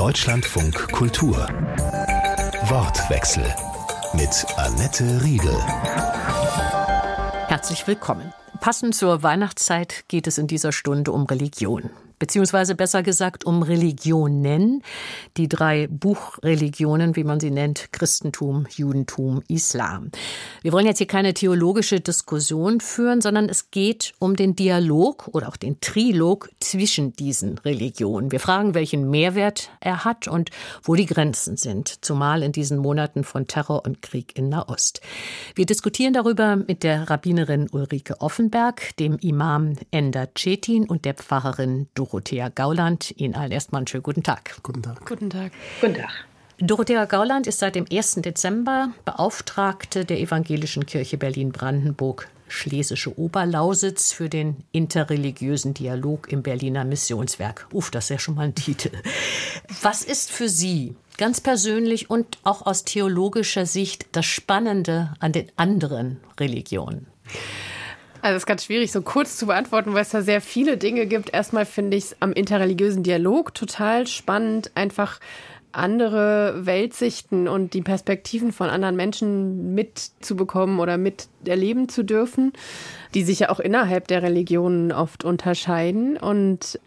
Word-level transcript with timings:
Deutschlandfunk 0.00 0.92
Kultur. 0.92 1.36
Wortwechsel 2.70 3.44
mit 4.14 4.46
Annette 4.56 5.22
Riedel. 5.22 5.54
Herzlich 7.48 7.86
willkommen. 7.86 8.32
Passend 8.60 8.94
zur 8.94 9.22
Weihnachtszeit 9.22 10.06
geht 10.08 10.26
es 10.26 10.38
in 10.38 10.46
dieser 10.46 10.72
Stunde 10.72 11.12
um 11.12 11.26
Religion 11.26 11.90
beziehungsweise 12.20 12.76
besser 12.76 13.02
gesagt 13.02 13.44
um 13.44 13.64
Religionen, 13.64 14.82
die 15.36 15.48
drei 15.48 15.88
Buchreligionen, 15.88 17.16
wie 17.16 17.24
man 17.24 17.40
sie 17.40 17.50
nennt, 17.50 17.92
Christentum, 17.92 18.66
Judentum, 18.70 19.42
Islam. 19.48 20.10
Wir 20.62 20.72
wollen 20.72 20.86
jetzt 20.86 20.98
hier 20.98 21.08
keine 21.08 21.34
theologische 21.34 21.98
Diskussion 21.98 22.80
führen, 22.80 23.20
sondern 23.20 23.48
es 23.48 23.72
geht 23.72 24.12
um 24.20 24.36
den 24.36 24.54
Dialog 24.54 25.28
oder 25.32 25.48
auch 25.48 25.56
den 25.56 25.80
Trilog 25.80 26.50
zwischen 26.60 27.14
diesen 27.14 27.58
Religionen. 27.58 28.30
Wir 28.30 28.38
fragen, 28.38 28.74
welchen 28.74 29.10
Mehrwert 29.10 29.70
er 29.80 30.04
hat 30.04 30.28
und 30.28 30.50
wo 30.82 30.94
die 30.94 31.06
Grenzen 31.06 31.56
sind, 31.56 32.04
zumal 32.04 32.42
in 32.42 32.52
diesen 32.52 32.78
Monaten 32.78 33.24
von 33.24 33.46
Terror 33.46 33.84
und 33.86 34.02
Krieg 34.02 34.36
in 34.36 34.50
Nahost. 34.50 35.00
Wir 35.54 35.64
diskutieren 35.64 36.12
darüber 36.12 36.56
mit 36.56 36.82
der 36.82 37.08
Rabbinerin 37.08 37.68
Ulrike 37.72 38.20
Offenberg, 38.20 38.94
dem 38.98 39.16
Imam 39.20 39.76
Ender 39.90 40.28
Cetin 40.36 40.86
und 40.86 41.06
der 41.06 41.14
Pfarrerin 41.14 41.88
Dorothea 41.94 42.09
Dorothea 42.10 42.48
Gauland. 42.48 43.14
Ihnen 43.16 43.34
allen 43.34 43.52
erstmal 43.52 43.80
einen 43.80 43.86
schönen 43.86 44.02
guten 44.02 44.22
Tag. 44.22 44.56
Guten 44.62 44.82
Tag. 44.82 45.06
Guten 45.06 45.30
Tag. 45.30 45.52
Guten 45.80 45.94
Tag. 45.94 46.10
Dorothea 46.58 47.04
Gauland 47.04 47.46
ist 47.46 47.60
seit 47.60 47.76
dem 47.76 47.86
1. 47.90 48.16
Dezember 48.16 48.90
Beauftragte 49.04 50.04
der 50.04 50.20
Evangelischen 50.20 50.84
Kirche 50.86 51.16
Berlin-Brandenburg 51.16 52.28
Schlesische 52.48 53.16
Oberlausitz 53.16 54.12
für 54.12 54.28
den 54.28 54.56
interreligiösen 54.72 55.72
Dialog 55.72 56.32
im 56.32 56.42
Berliner 56.42 56.84
Missionswerk. 56.84 57.68
Uff, 57.72 57.92
das 57.92 58.06
ist 58.06 58.10
ja 58.10 58.18
schon 58.18 58.34
mal 58.34 58.46
ein 58.46 58.56
Titel. 58.56 58.90
Was 59.82 60.02
ist 60.02 60.32
für 60.32 60.48
Sie 60.48 60.96
ganz 61.16 61.40
persönlich 61.40 62.10
und 62.10 62.38
auch 62.42 62.66
aus 62.66 62.82
theologischer 62.82 63.66
Sicht 63.66 64.06
das 64.12 64.26
Spannende 64.26 65.14
an 65.20 65.30
den 65.30 65.52
anderen 65.56 66.18
Religionen? 66.40 67.06
Also 68.22 68.36
es 68.36 68.42
ist 68.42 68.46
ganz 68.46 68.64
schwierig, 68.64 68.92
so 68.92 69.02
kurz 69.02 69.36
zu 69.36 69.46
beantworten, 69.46 69.94
weil 69.94 70.02
es 70.02 70.10
da 70.10 70.20
sehr 70.22 70.40
viele 70.40 70.76
Dinge 70.76 71.06
gibt. 71.06 71.32
Erstmal 71.32 71.64
finde 71.64 71.96
ich 71.96 72.04
es 72.04 72.16
am 72.20 72.32
interreligiösen 72.32 73.02
Dialog 73.02 73.54
total 73.54 74.06
spannend, 74.06 74.70
einfach 74.74 75.20
andere 75.72 76.66
Weltsichten 76.66 77.48
und 77.48 77.74
die 77.74 77.82
Perspektiven 77.82 78.52
von 78.52 78.68
anderen 78.68 78.96
Menschen 78.96 79.74
mitzubekommen 79.74 80.80
oder 80.80 80.98
miterleben 80.98 81.88
zu 81.88 82.02
dürfen, 82.02 82.52
die 83.14 83.22
sich 83.22 83.40
ja 83.40 83.50
auch 83.50 83.60
innerhalb 83.60 84.08
der 84.08 84.22
Religionen 84.22 84.92
oft 84.92 85.24
unterscheiden. 85.24 86.16
Und 86.16 86.80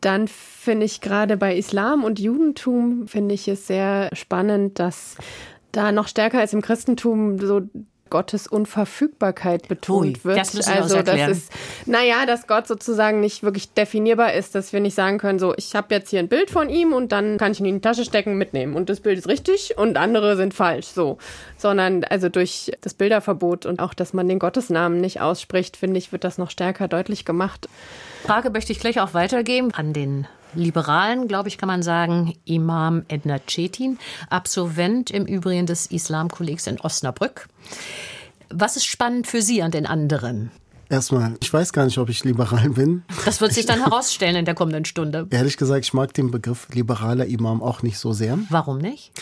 dann 0.00 0.28
finde 0.28 0.86
ich 0.86 1.00
gerade 1.00 1.36
bei 1.36 1.56
Islam 1.56 2.04
und 2.04 2.18
Judentum 2.18 3.06
finde 3.06 3.34
ich 3.34 3.46
es 3.48 3.66
sehr 3.66 4.08
spannend, 4.14 4.78
dass 4.78 5.16
da 5.72 5.92
noch 5.92 6.08
stärker 6.08 6.40
als 6.40 6.54
im 6.54 6.62
Christentum 6.62 7.38
so 7.38 7.62
Gottes 8.10 8.46
Unverfügbarkeit 8.46 9.68
betont 9.68 10.18
Ui, 10.18 10.24
wird. 10.24 10.38
Das 10.38 10.68
also 10.68 11.02
das 11.02 11.30
ist, 11.30 11.52
naja, 11.86 12.26
dass 12.26 12.46
Gott 12.46 12.66
sozusagen 12.66 13.20
nicht 13.20 13.42
wirklich 13.42 13.72
definierbar 13.72 14.32
ist, 14.34 14.54
dass 14.54 14.72
wir 14.72 14.80
nicht 14.80 14.94
sagen 14.94 15.18
können, 15.18 15.38
so 15.38 15.54
ich 15.56 15.74
habe 15.74 15.94
jetzt 15.94 16.10
hier 16.10 16.18
ein 16.18 16.28
Bild 16.28 16.50
von 16.50 16.68
ihm 16.68 16.92
und 16.92 17.12
dann 17.12 17.38
kann 17.38 17.52
ich 17.52 17.60
ihn 17.60 17.66
in 17.66 17.76
die 17.76 17.80
Tasche 17.80 18.04
stecken, 18.04 18.36
mitnehmen 18.36 18.74
und 18.74 18.88
das 18.88 19.00
Bild 19.00 19.18
ist 19.18 19.28
richtig 19.28 19.76
und 19.76 19.96
andere 19.96 20.36
sind 20.36 20.54
falsch, 20.54 20.86
so, 20.86 21.18
sondern 21.56 22.04
also 22.04 22.28
durch 22.28 22.72
das 22.80 22.94
Bilderverbot 22.94 23.66
und 23.66 23.80
auch, 23.80 23.94
dass 23.94 24.12
man 24.12 24.28
den 24.28 24.38
Gottesnamen 24.38 25.00
nicht 25.00 25.20
ausspricht, 25.20 25.76
finde 25.76 25.98
ich, 25.98 26.12
wird 26.12 26.24
das 26.24 26.38
noch 26.38 26.50
stärker 26.50 26.88
deutlich 26.88 27.24
gemacht. 27.24 27.68
Frage 28.24 28.50
möchte 28.50 28.72
ich 28.72 28.80
gleich 28.80 29.00
auch 29.00 29.14
weitergeben 29.14 29.72
an 29.74 29.92
den 29.92 30.26
Liberalen, 30.54 31.28
glaube 31.28 31.48
ich, 31.48 31.58
kann 31.58 31.66
man 31.66 31.82
sagen, 31.82 32.34
Imam 32.44 33.04
Edna 33.08 33.38
Cetin, 33.48 33.98
Absolvent 34.30 35.10
im 35.10 35.26
Übrigen 35.26 35.66
des 35.66 35.86
Islamkollegs 35.86 36.66
in 36.66 36.80
Osnabrück. 36.80 37.48
Was 38.50 38.76
ist 38.76 38.86
spannend 38.86 39.26
für 39.26 39.42
Sie 39.42 39.62
an 39.62 39.70
den 39.70 39.86
anderen? 39.86 40.50
Erstmal, 40.90 41.34
ich 41.40 41.52
weiß 41.52 41.74
gar 41.74 41.84
nicht, 41.84 41.98
ob 41.98 42.08
ich 42.08 42.24
liberal 42.24 42.70
bin. 42.70 43.02
Das 43.26 43.42
wird 43.42 43.52
sich 43.52 43.66
dann 43.66 43.80
herausstellen 43.84 44.36
in 44.36 44.44
der 44.46 44.54
kommenden 44.54 44.86
Stunde. 44.86 45.26
Ehrlich 45.30 45.58
gesagt, 45.58 45.84
ich 45.84 45.92
mag 45.92 46.14
den 46.14 46.30
Begriff 46.30 46.66
liberaler 46.72 47.26
Imam 47.26 47.62
auch 47.62 47.82
nicht 47.82 47.98
so 47.98 48.14
sehr. 48.14 48.38
Warum 48.48 48.78
nicht? 48.78 49.12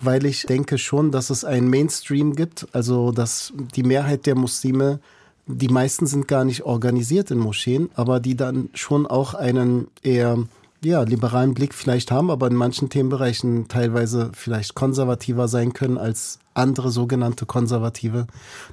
Weil 0.00 0.26
ich 0.26 0.42
denke 0.42 0.76
schon, 0.76 1.12
dass 1.12 1.30
es 1.30 1.44
einen 1.44 1.70
Mainstream 1.70 2.36
gibt, 2.36 2.66
also 2.72 3.10
dass 3.10 3.54
die 3.74 3.84
Mehrheit 3.84 4.26
der 4.26 4.34
Muslime 4.34 5.00
die 5.46 5.68
meisten 5.68 6.06
sind 6.06 6.26
gar 6.28 6.44
nicht 6.44 6.62
organisiert 6.62 7.30
in 7.30 7.38
Moscheen, 7.38 7.90
aber 7.94 8.20
die 8.20 8.36
dann 8.36 8.70
schon 8.74 9.06
auch 9.06 9.34
einen 9.34 9.88
eher 10.02 10.38
ja, 10.84 11.02
liberalen 11.02 11.54
Blick 11.54 11.74
vielleicht 11.74 12.10
haben, 12.10 12.30
aber 12.30 12.46
in 12.46 12.54
manchen 12.54 12.90
Themenbereichen 12.90 13.68
teilweise 13.68 14.30
vielleicht 14.34 14.74
konservativer 14.74 15.48
sein 15.48 15.72
können 15.72 15.98
als 15.98 16.38
andere 16.54 16.90
sogenannte 16.90 17.46
Konservative. 17.46 18.26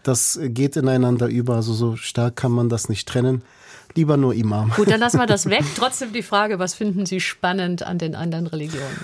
Das 0.03 0.39
geht 0.41 0.75
ineinander 0.75 1.27
über, 1.27 1.55
also 1.55 1.73
so 1.73 1.95
stark 1.95 2.35
kann 2.35 2.51
man 2.51 2.69
das 2.69 2.89
nicht 2.89 3.07
trennen. 3.07 3.43
Lieber 3.95 4.15
nur 4.17 4.33
Imam. 4.33 4.71
Gut, 4.75 4.89
dann 4.89 4.99
lassen 4.99 5.19
wir 5.19 5.25
das 5.25 5.49
weg. 5.49 5.63
Trotzdem 5.75 6.13
die 6.13 6.21
Frage, 6.21 6.59
was 6.59 6.73
finden 6.73 7.05
Sie 7.05 7.19
spannend 7.19 7.83
an 7.83 7.97
den 7.97 8.15
anderen 8.15 8.47
Religionen? 8.47 8.97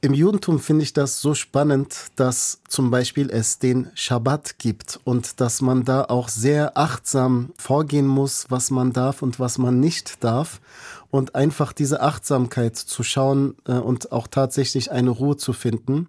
Im 0.00 0.14
Judentum 0.14 0.60
finde 0.60 0.84
ich 0.84 0.92
das 0.92 1.20
so 1.20 1.34
spannend, 1.34 2.12
dass 2.14 2.60
zum 2.68 2.92
Beispiel 2.92 3.30
es 3.30 3.58
den 3.58 3.90
Schabbat 3.94 4.60
gibt 4.60 5.00
und 5.02 5.40
dass 5.40 5.60
man 5.60 5.84
da 5.84 6.04
auch 6.04 6.28
sehr 6.28 6.78
achtsam 6.78 7.52
vorgehen 7.58 8.06
muss, 8.06 8.46
was 8.48 8.70
man 8.70 8.92
darf 8.92 9.22
und 9.22 9.40
was 9.40 9.58
man 9.58 9.80
nicht 9.80 10.22
darf 10.22 10.60
und 11.10 11.34
einfach 11.34 11.72
diese 11.72 12.02
Achtsamkeit 12.02 12.76
zu 12.76 13.02
schauen 13.02 13.54
äh, 13.66 13.72
und 13.72 14.12
auch 14.12 14.26
tatsächlich 14.26 14.92
eine 14.92 15.10
Ruhe 15.10 15.36
zu 15.36 15.52
finden. 15.52 16.08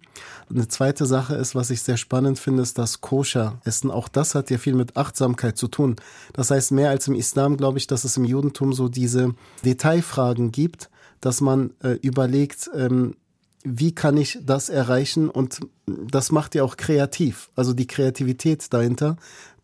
Eine 0.50 0.68
zweite 0.68 1.06
Sache 1.06 1.36
ist, 1.36 1.54
was 1.54 1.70
ich 1.70 1.82
sehr 1.82 1.96
spannend 1.96 2.38
finde, 2.38 2.62
ist 2.62 2.76
das 2.76 3.00
Koscher-Essen. 3.00 3.90
Auch 3.90 4.08
das 4.08 4.34
hat 4.34 4.50
ja 4.50 4.58
viel 4.58 4.74
mit 4.74 4.96
Achtsamkeit 4.96 5.56
zu 5.56 5.68
tun. 5.68 5.96
Das 6.34 6.50
heißt, 6.50 6.72
mehr 6.72 6.90
als 6.90 7.08
im 7.08 7.14
Islam 7.14 7.56
glaube 7.56 7.78
ich, 7.78 7.86
dass 7.86 8.04
es 8.04 8.16
im 8.16 8.24
Judentum 8.24 8.72
so 8.72 8.88
diese 8.88 9.34
Detailfragen 9.64 10.52
gibt, 10.52 10.90
dass 11.20 11.40
man 11.40 11.70
äh, 11.82 11.92
überlegt, 12.02 12.70
ähm, 12.74 13.14
wie 13.62 13.94
kann 13.94 14.16
ich 14.16 14.38
das 14.42 14.68
erreichen? 14.68 15.28
Und 15.28 15.60
das 15.86 16.32
macht 16.32 16.54
ja 16.54 16.62
auch 16.62 16.76
kreativ. 16.76 17.50
Also 17.56 17.72
die 17.72 17.86
Kreativität 17.86 18.72
dahinter, 18.72 19.16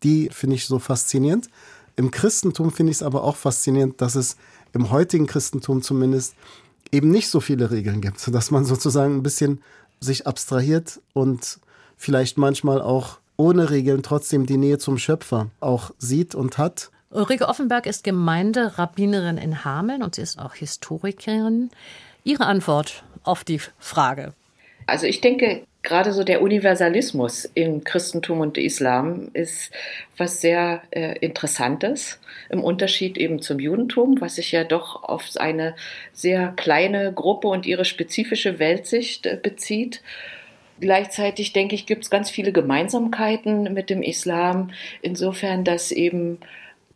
die 0.02 0.28
finde 0.32 0.56
ich 0.56 0.66
so 0.66 0.78
faszinierend. 0.78 1.48
Im 1.96 2.10
Christentum 2.10 2.70
finde 2.72 2.90
ich 2.90 2.98
es 2.98 3.02
aber 3.02 3.24
auch 3.24 3.36
faszinierend, 3.36 4.00
dass 4.02 4.14
es 4.14 4.36
im 4.72 4.90
heutigen 4.90 5.26
Christentum 5.26 5.82
zumindest 5.82 6.34
eben 6.92 7.10
nicht 7.10 7.28
so 7.28 7.40
viele 7.40 7.70
Regeln 7.70 8.00
gibt, 8.00 8.26
dass 8.32 8.50
man 8.50 8.64
sozusagen 8.64 9.16
ein 9.16 9.22
bisschen 9.22 9.62
sich 10.00 10.26
abstrahiert 10.26 11.00
und 11.12 11.58
vielleicht 11.96 12.38
manchmal 12.38 12.80
auch 12.80 13.18
ohne 13.36 13.70
Regeln 13.70 14.02
trotzdem 14.02 14.46
die 14.46 14.56
Nähe 14.56 14.78
zum 14.78 14.98
Schöpfer 14.98 15.50
auch 15.60 15.90
sieht 15.98 16.34
und 16.34 16.58
hat. 16.58 16.90
Ulrike 17.10 17.48
Offenberg 17.48 17.86
ist 17.86 18.04
Gemeinderabbinerin 18.04 19.38
in 19.38 19.64
Hameln 19.64 20.02
und 20.02 20.14
sie 20.14 20.22
ist 20.22 20.38
auch 20.38 20.54
Historikerin. 20.54 21.70
Ihre 22.24 22.46
Antwort 22.46 23.04
auf 23.22 23.44
die 23.44 23.60
Frage. 23.78 24.34
Also 24.86 25.06
ich 25.06 25.20
denke, 25.20 25.66
gerade 25.86 26.12
so 26.12 26.24
der 26.24 26.42
Universalismus 26.42 27.48
im 27.54 27.84
Christentum 27.84 28.40
und 28.40 28.58
Islam 28.58 29.28
ist 29.34 29.70
was 30.16 30.40
sehr 30.40 30.82
äh, 30.90 31.16
Interessantes. 31.20 32.20
Im 32.50 32.62
Unterschied 32.64 33.16
eben 33.16 33.40
zum 33.40 33.60
Judentum, 33.60 34.20
was 34.20 34.34
sich 34.34 34.50
ja 34.50 34.64
doch 34.64 35.04
auf 35.04 35.28
eine 35.36 35.76
sehr 36.12 36.52
kleine 36.56 37.12
Gruppe 37.12 37.46
und 37.46 37.66
ihre 37.66 37.84
spezifische 37.84 38.58
Weltsicht 38.58 39.26
äh, 39.26 39.38
bezieht. 39.40 40.02
Gleichzeitig 40.80 41.52
denke 41.52 41.76
ich, 41.76 41.86
gibt 41.86 42.02
es 42.02 42.10
ganz 42.10 42.30
viele 42.30 42.52
Gemeinsamkeiten 42.52 43.72
mit 43.72 43.88
dem 43.88 44.02
Islam, 44.02 44.72
insofern, 45.02 45.62
dass 45.64 45.92
eben 45.92 46.38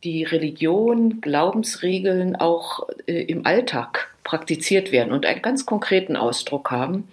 die 0.02 0.24
Religion, 0.24 1.20
Glaubensregeln 1.20 2.34
auch 2.34 2.88
äh, 3.06 3.22
im 3.22 3.46
Alltag 3.46 4.12
praktiziert 4.24 4.90
werden 4.90 5.12
und 5.12 5.26
einen 5.26 5.42
ganz 5.42 5.64
konkreten 5.64 6.16
Ausdruck 6.16 6.72
haben 6.72 7.06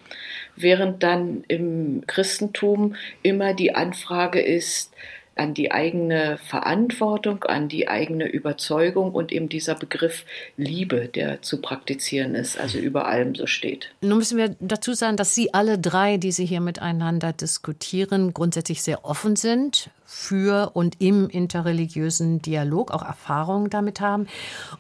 während 0.58 1.04
dann 1.04 1.44
im 1.48 2.04
Christentum 2.08 2.96
immer 3.24 3.54
die 3.54 3.76
Anfrage 3.76 4.42
ist, 4.42 4.94
an 5.40 5.54
die 5.54 5.72
eigene 5.72 6.38
Verantwortung, 6.38 7.44
an 7.44 7.70
die 7.70 7.88
eigene 7.88 8.28
Überzeugung 8.28 9.12
und 9.12 9.32
eben 9.32 9.50
dieser 9.50 9.76
Begriff 9.76 10.26
Liebe, 10.58 11.08
der 11.08 11.42
zu 11.42 11.62
praktizieren 11.62 12.36
ist, 12.36 12.60
also 12.60 12.78
über 12.78 13.08
allem 13.08 13.36
so 13.36 13.48
steht. 13.48 13.90
Nun 14.02 14.18
müssen 14.18 14.38
wir 14.38 14.56
dazu 14.60 14.94
sagen, 14.94 15.18
dass 15.18 15.36
Sie 15.36 15.54
alle 15.54 15.78
drei, 15.78 16.18
die 16.18 16.32
Sie 16.32 16.46
hier 16.46 16.62
miteinander 16.62 17.34
diskutieren, 17.34 18.34
grundsätzlich 18.34 18.82
sehr 18.82 19.06
offen 19.06 19.36
sind 19.36 19.90
für 20.06 20.72
und 20.74 20.96
im 21.00 21.30
interreligiösen 21.30 22.42
Dialog, 22.42 22.92
auch 22.92 23.04
Erfahrungen 23.04 23.70
damit 23.70 24.00
haben. 24.00 24.28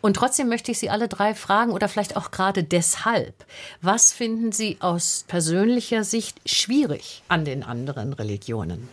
Und 0.01 0.15
trotzdem 0.15 0.47
möchte 0.47 0.71
ich 0.71 0.79
Sie 0.79 0.89
alle 0.89 1.09
drei 1.09 1.35
fragen 1.35 1.71
oder 1.71 1.89
vielleicht 1.89 2.15
auch 2.15 2.31
gerade 2.31 2.63
deshalb, 2.63 3.45
was 3.81 4.13
finden 4.13 4.51
Sie 4.51 4.77
aus 4.79 5.25
persönlicher 5.27 6.03
Sicht 6.03 6.39
schwierig 6.49 7.23
an 7.27 7.43
den 7.43 7.63
anderen 7.63 8.13
Religionen? 8.13 8.87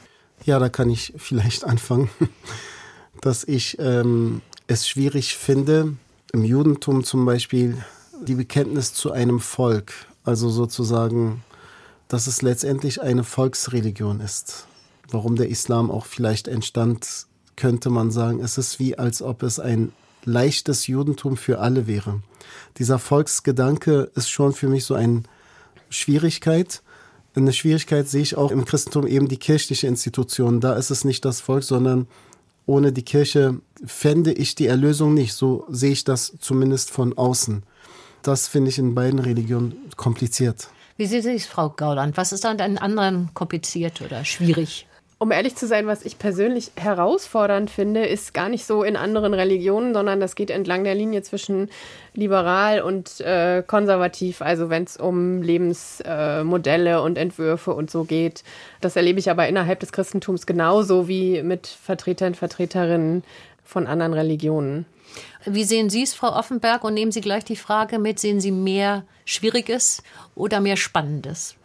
Ja, 0.44 0.58
da 0.58 0.68
kann 0.68 0.90
ich 0.90 1.14
vielleicht 1.16 1.64
anfangen, 1.72 2.10
dass 3.20 3.44
ich 3.44 3.78
ähm, 3.78 4.42
es 4.66 4.88
schwierig 4.88 5.36
finde, 5.36 5.94
im 6.32 6.44
Judentum 6.44 7.04
zum 7.04 7.24
Beispiel 7.24 7.82
die 8.26 8.34
Bekenntnis 8.34 8.92
zu 8.92 9.12
einem 9.12 9.40
Volk 9.40 9.92
Also 10.24 10.50
sozusagen, 10.50 11.44
dass 12.08 12.26
es 12.26 12.42
letztendlich 12.42 13.00
eine 13.02 13.24
Volksreligion 13.24 14.20
ist. 14.20 14.66
Warum 15.10 15.36
der 15.36 15.48
Islam 15.48 15.90
auch 15.90 16.06
vielleicht 16.06 16.48
entstand, 16.48 17.26
könnte 17.56 17.90
man 17.90 18.10
sagen, 18.10 18.40
es 18.40 18.58
ist 18.58 18.78
wie 18.78 18.98
als 18.98 19.22
ob 19.22 19.42
es 19.42 19.60
ein 19.60 19.92
leichtes 20.24 20.86
Judentum 20.86 21.36
für 21.36 21.60
alle 21.60 21.86
wäre. 21.86 22.22
Dieser 22.78 22.98
Volksgedanke 22.98 24.10
ist 24.14 24.28
schon 24.28 24.52
für 24.52 24.68
mich 24.68 24.84
so 24.84 24.94
eine 24.94 25.22
Schwierigkeit. 25.90 26.82
Eine 27.36 27.52
Schwierigkeit 27.52 28.08
sehe 28.08 28.22
ich 28.22 28.36
auch 28.36 28.52
im 28.52 28.64
Christentum 28.64 29.06
eben 29.06 29.28
die 29.28 29.38
kirchliche 29.38 29.88
Institution. 29.88 30.60
Da 30.60 30.74
ist 30.74 30.90
es 30.90 31.04
nicht 31.04 31.24
das 31.24 31.40
Volk, 31.40 31.64
sondern 31.64 32.06
ohne 32.66 32.92
die 32.92 33.02
Kirche 33.02 33.60
fände 33.84 34.32
ich 34.32 34.54
die 34.54 34.68
Erlösung 34.68 35.14
nicht. 35.14 35.34
So 35.34 35.66
sehe 35.68 35.92
ich 35.92 36.04
das 36.04 36.36
zumindest 36.38 36.90
von 36.90 37.16
außen. 37.18 37.64
Das 38.22 38.48
finde 38.48 38.70
ich 38.70 38.78
in 38.78 38.94
beiden 38.94 39.18
Religionen 39.18 39.74
kompliziert. 39.96 40.68
Wie 40.96 41.06
sieht 41.06 41.24
es, 41.24 41.46
Frau 41.46 41.70
Gauland? 41.70 42.16
Was 42.16 42.32
ist 42.32 42.44
da 42.44 42.52
in 42.52 42.78
anderen 42.78 43.30
kompliziert 43.34 44.00
oder 44.00 44.24
schwierig? 44.24 44.86
Um 45.24 45.30
ehrlich 45.30 45.56
zu 45.56 45.66
sein, 45.66 45.86
was 45.86 46.04
ich 46.04 46.18
persönlich 46.18 46.72
herausfordernd 46.76 47.70
finde, 47.70 48.04
ist 48.04 48.34
gar 48.34 48.50
nicht 48.50 48.66
so 48.66 48.82
in 48.82 48.94
anderen 48.94 49.32
Religionen, 49.32 49.94
sondern 49.94 50.20
das 50.20 50.34
geht 50.34 50.50
entlang 50.50 50.84
der 50.84 50.94
Linie 50.94 51.22
zwischen 51.22 51.70
liberal 52.12 52.82
und 52.82 53.22
äh, 53.22 53.62
konservativ. 53.66 54.42
Also 54.42 54.68
wenn 54.68 54.84
es 54.84 54.98
um 54.98 55.40
Lebensmodelle 55.40 56.96
äh, 56.96 57.00
und 57.00 57.16
Entwürfe 57.16 57.72
und 57.72 57.90
so 57.90 58.04
geht. 58.04 58.44
Das 58.82 58.96
erlebe 58.96 59.18
ich 59.18 59.30
aber 59.30 59.48
innerhalb 59.48 59.80
des 59.80 59.92
Christentums 59.92 60.44
genauso 60.44 61.08
wie 61.08 61.42
mit 61.42 61.68
Vertretern, 61.68 62.34
Vertreterinnen 62.34 63.24
von 63.64 63.86
anderen 63.86 64.12
Religionen. 64.12 64.84
Wie 65.46 65.64
sehen 65.64 65.88
Sie 65.88 66.02
es, 66.02 66.12
Frau 66.12 66.36
Offenberg? 66.36 66.84
Und 66.84 66.92
nehmen 66.92 67.12
Sie 67.12 67.22
gleich 67.22 67.46
die 67.46 67.56
Frage 67.56 67.98
mit, 67.98 68.20
sehen 68.20 68.40
Sie 68.40 68.52
mehr 68.52 69.04
Schwieriges 69.24 70.02
oder 70.34 70.60
mehr 70.60 70.76
Spannendes? 70.76 71.56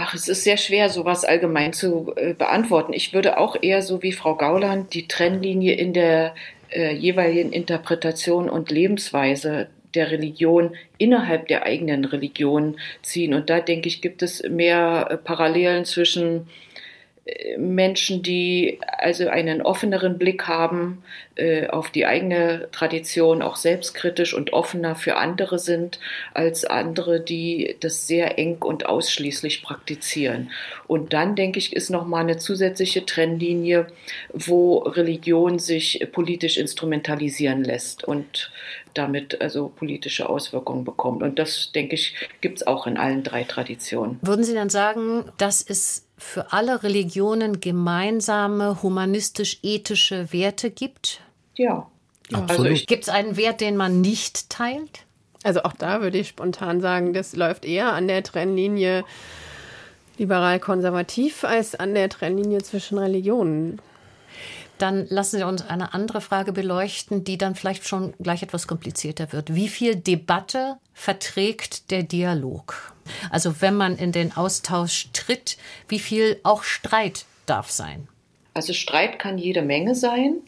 Ach, 0.00 0.14
es 0.14 0.28
ist 0.28 0.44
sehr 0.44 0.58
schwer, 0.58 0.90
sowas 0.90 1.24
allgemein 1.24 1.72
zu 1.72 2.12
äh, 2.14 2.32
beantworten. 2.32 2.92
Ich 2.92 3.12
würde 3.12 3.36
auch 3.36 3.56
eher 3.60 3.82
so 3.82 4.00
wie 4.00 4.12
Frau 4.12 4.36
Gauland 4.36 4.94
die 4.94 5.08
Trennlinie 5.08 5.74
in 5.74 5.92
der 5.92 6.36
äh, 6.70 6.94
jeweiligen 6.94 7.52
Interpretation 7.52 8.48
und 8.48 8.70
Lebensweise 8.70 9.66
der 9.94 10.12
Religion 10.12 10.76
innerhalb 10.98 11.48
der 11.48 11.64
eigenen 11.64 12.04
Religion 12.04 12.78
ziehen. 13.02 13.34
Und 13.34 13.50
da 13.50 13.58
denke 13.58 13.88
ich, 13.88 14.00
gibt 14.00 14.22
es 14.22 14.40
mehr 14.44 15.08
äh, 15.10 15.16
Parallelen 15.16 15.84
zwischen 15.84 16.46
Menschen, 17.58 18.22
die 18.22 18.78
also 18.98 19.28
einen 19.28 19.60
offeneren 19.62 20.18
Blick 20.18 20.46
haben 20.46 21.02
äh, 21.36 21.66
auf 21.68 21.90
die 21.90 22.06
eigene 22.06 22.68
Tradition, 22.72 23.42
auch 23.42 23.56
selbstkritisch 23.56 24.34
und 24.34 24.52
offener 24.52 24.96
für 24.96 25.16
andere 25.16 25.58
sind, 25.58 25.98
als 26.34 26.64
andere, 26.64 27.20
die 27.20 27.76
das 27.80 28.06
sehr 28.06 28.38
eng 28.38 28.62
und 28.62 28.86
ausschließlich 28.86 29.62
praktizieren. 29.62 30.50
Und 30.86 31.12
dann, 31.12 31.36
denke 31.36 31.58
ich, 31.58 31.74
ist 31.74 31.90
nochmal 31.90 32.22
eine 32.22 32.38
zusätzliche 32.38 33.04
Trennlinie, 33.04 33.86
wo 34.32 34.78
Religion 34.78 35.58
sich 35.58 36.06
politisch 36.12 36.56
instrumentalisieren 36.56 37.62
lässt 37.62 38.04
und 38.04 38.50
damit 38.94 39.40
also 39.40 39.68
politische 39.68 40.28
Auswirkungen 40.28 40.84
bekommt. 40.84 41.22
Und 41.22 41.38
das, 41.38 41.72
denke 41.72 41.94
ich, 41.94 42.14
gibt 42.40 42.58
es 42.58 42.66
auch 42.66 42.86
in 42.86 42.96
allen 42.96 43.22
drei 43.22 43.44
Traditionen. 43.44 44.18
Würden 44.22 44.44
Sie 44.44 44.54
dann 44.54 44.70
sagen, 44.70 45.24
das 45.36 45.60
ist 45.60 46.07
für 46.18 46.52
alle 46.52 46.82
Religionen 46.82 47.60
gemeinsame 47.60 48.82
humanistisch-ethische 48.82 50.32
Werte 50.32 50.70
gibt? 50.70 51.20
Ja. 51.54 51.88
ja. 52.28 52.44
Also 52.48 52.64
gibt 52.64 53.04
es 53.04 53.08
einen 53.08 53.36
Wert, 53.36 53.60
den 53.60 53.76
man 53.76 54.00
nicht 54.00 54.50
teilt? 54.50 55.04
Also 55.44 55.62
auch 55.62 55.72
da 55.72 56.02
würde 56.02 56.18
ich 56.18 56.28
spontan 56.28 56.80
sagen, 56.80 57.12
das 57.12 57.36
läuft 57.36 57.64
eher 57.64 57.92
an 57.92 58.08
der 58.08 58.24
Trennlinie 58.24 59.04
liberal-konservativ 60.18 61.44
als 61.44 61.76
an 61.76 61.94
der 61.94 62.08
Trennlinie 62.08 62.58
zwischen 62.62 62.98
Religionen. 62.98 63.80
Dann 64.78 65.06
lassen 65.08 65.38
Sie 65.38 65.44
uns 65.44 65.62
eine 65.62 65.94
andere 65.94 66.20
Frage 66.20 66.52
beleuchten, 66.52 67.24
die 67.24 67.38
dann 67.38 67.54
vielleicht 67.54 67.86
schon 67.86 68.14
gleich 68.20 68.42
etwas 68.42 68.66
komplizierter 68.66 69.32
wird. 69.32 69.54
Wie 69.54 69.68
viel 69.68 69.96
Debatte 69.96 70.76
verträgt 70.92 71.90
der 71.90 72.04
Dialog? 72.04 72.92
Also 73.30 73.60
wenn 73.60 73.74
man 73.74 73.96
in 73.96 74.12
den 74.12 74.36
Austausch 74.36 75.08
tritt, 75.12 75.58
wie 75.88 75.98
viel 75.98 76.38
auch 76.42 76.62
Streit 76.62 77.24
darf 77.46 77.70
sein? 77.70 78.08
Also 78.58 78.72
Streit 78.72 79.20
kann 79.20 79.38
jede 79.38 79.62
Menge 79.62 79.94
sein. 79.94 80.38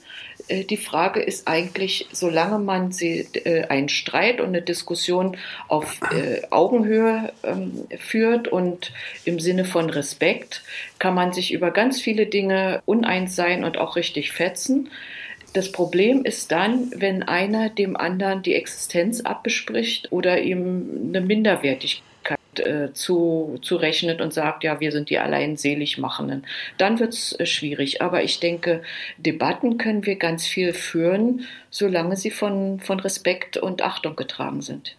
Äh, 0.49 0.65
die 0.65 0.77
Frage 0.77 1.21
ist 1.21 1.47
eigentlich, 1.47 2.09
solange 2.11 2.59
man 2.59 2.91
äh, 3.01 3.65
einen 3.69 3.89
Streit 3.89 4.41
und 4.41 4.49
eine 4.49 4.63
Diskussion 4.63 5.37
auf 5.69 6.01
äh, 6.11 6.43
Augenhöhe 6.51 7.33
ähm, 7.45 7.87
führt 7.99 8.49
und 8.49 8.93
im 9.25 9.39
Sinne 9.39 9.65
von 9.65 9.89
Respekt, 9.91 10.63
kann 10.99 11.15
man 11.15 11.33
sich 11.33 11.53
über 11.53 11.71
ganz 11.71 12.01
viele 12.01 12.27
Dinge 12.27 12.83
uneins 12.85 13.37
sein 13.37 13.63
und 13.63 13.79
auch 13.79 13.95
richtig 13.95 14.33
fetzen. 14.33 14.91
Das 15.53 15.71
Problem 15.71 16.25
ist 16.25 16.51
dann, 16.51 16.91
wenn 16.97 17.23
einer 17.23 17.71
dem 17.71 17.97
anderen 17.97 18.43
die 18.43 18.55
Existenz 18.55 19.21
abbespricht 19.21 20.11
oder 20.11 20.41
ihm 20.41 21.09
eine 21.09 21.21
Minderwertigkeit 21.21 22.10
äh, 22.59 22.93
zu, 22.93 23.59
zu 23.63 23.77
rechnet 23.77 24.21
und 24.21 24.33
sagt, 24.33 24.65
ja, 24.65 24.81
wir 24.81 24.93
sind 24.93 25.11
die 25.11 25.19
allein 25.19 25.57
Seligmachenden, 25.57 26.45
dann 26.79 26.99
wird 26.99 27.15
es 27.15 27.39
äh, 27.39 27.47
schwierig. 27.47 28.03
Aber 28.03 28.23
ich 28.23 28.41
denke, 28.41 28.83
Debatten 29.19 29.79
können 29.79 30.05
wir 30.05 30.17
ganz 30.17 30.47
viel 30.47 30.73
führen, 30.73 31.47
solange 31.71 32.17
sie 32.17 32.31
von, 32.31 32.81
von 32.81 33.01
Respekt 33.01 33.57
und 33.57 33.83
Achtung 33.83 34.17
getragen 34.17 34.63
sind. 34.63 34.97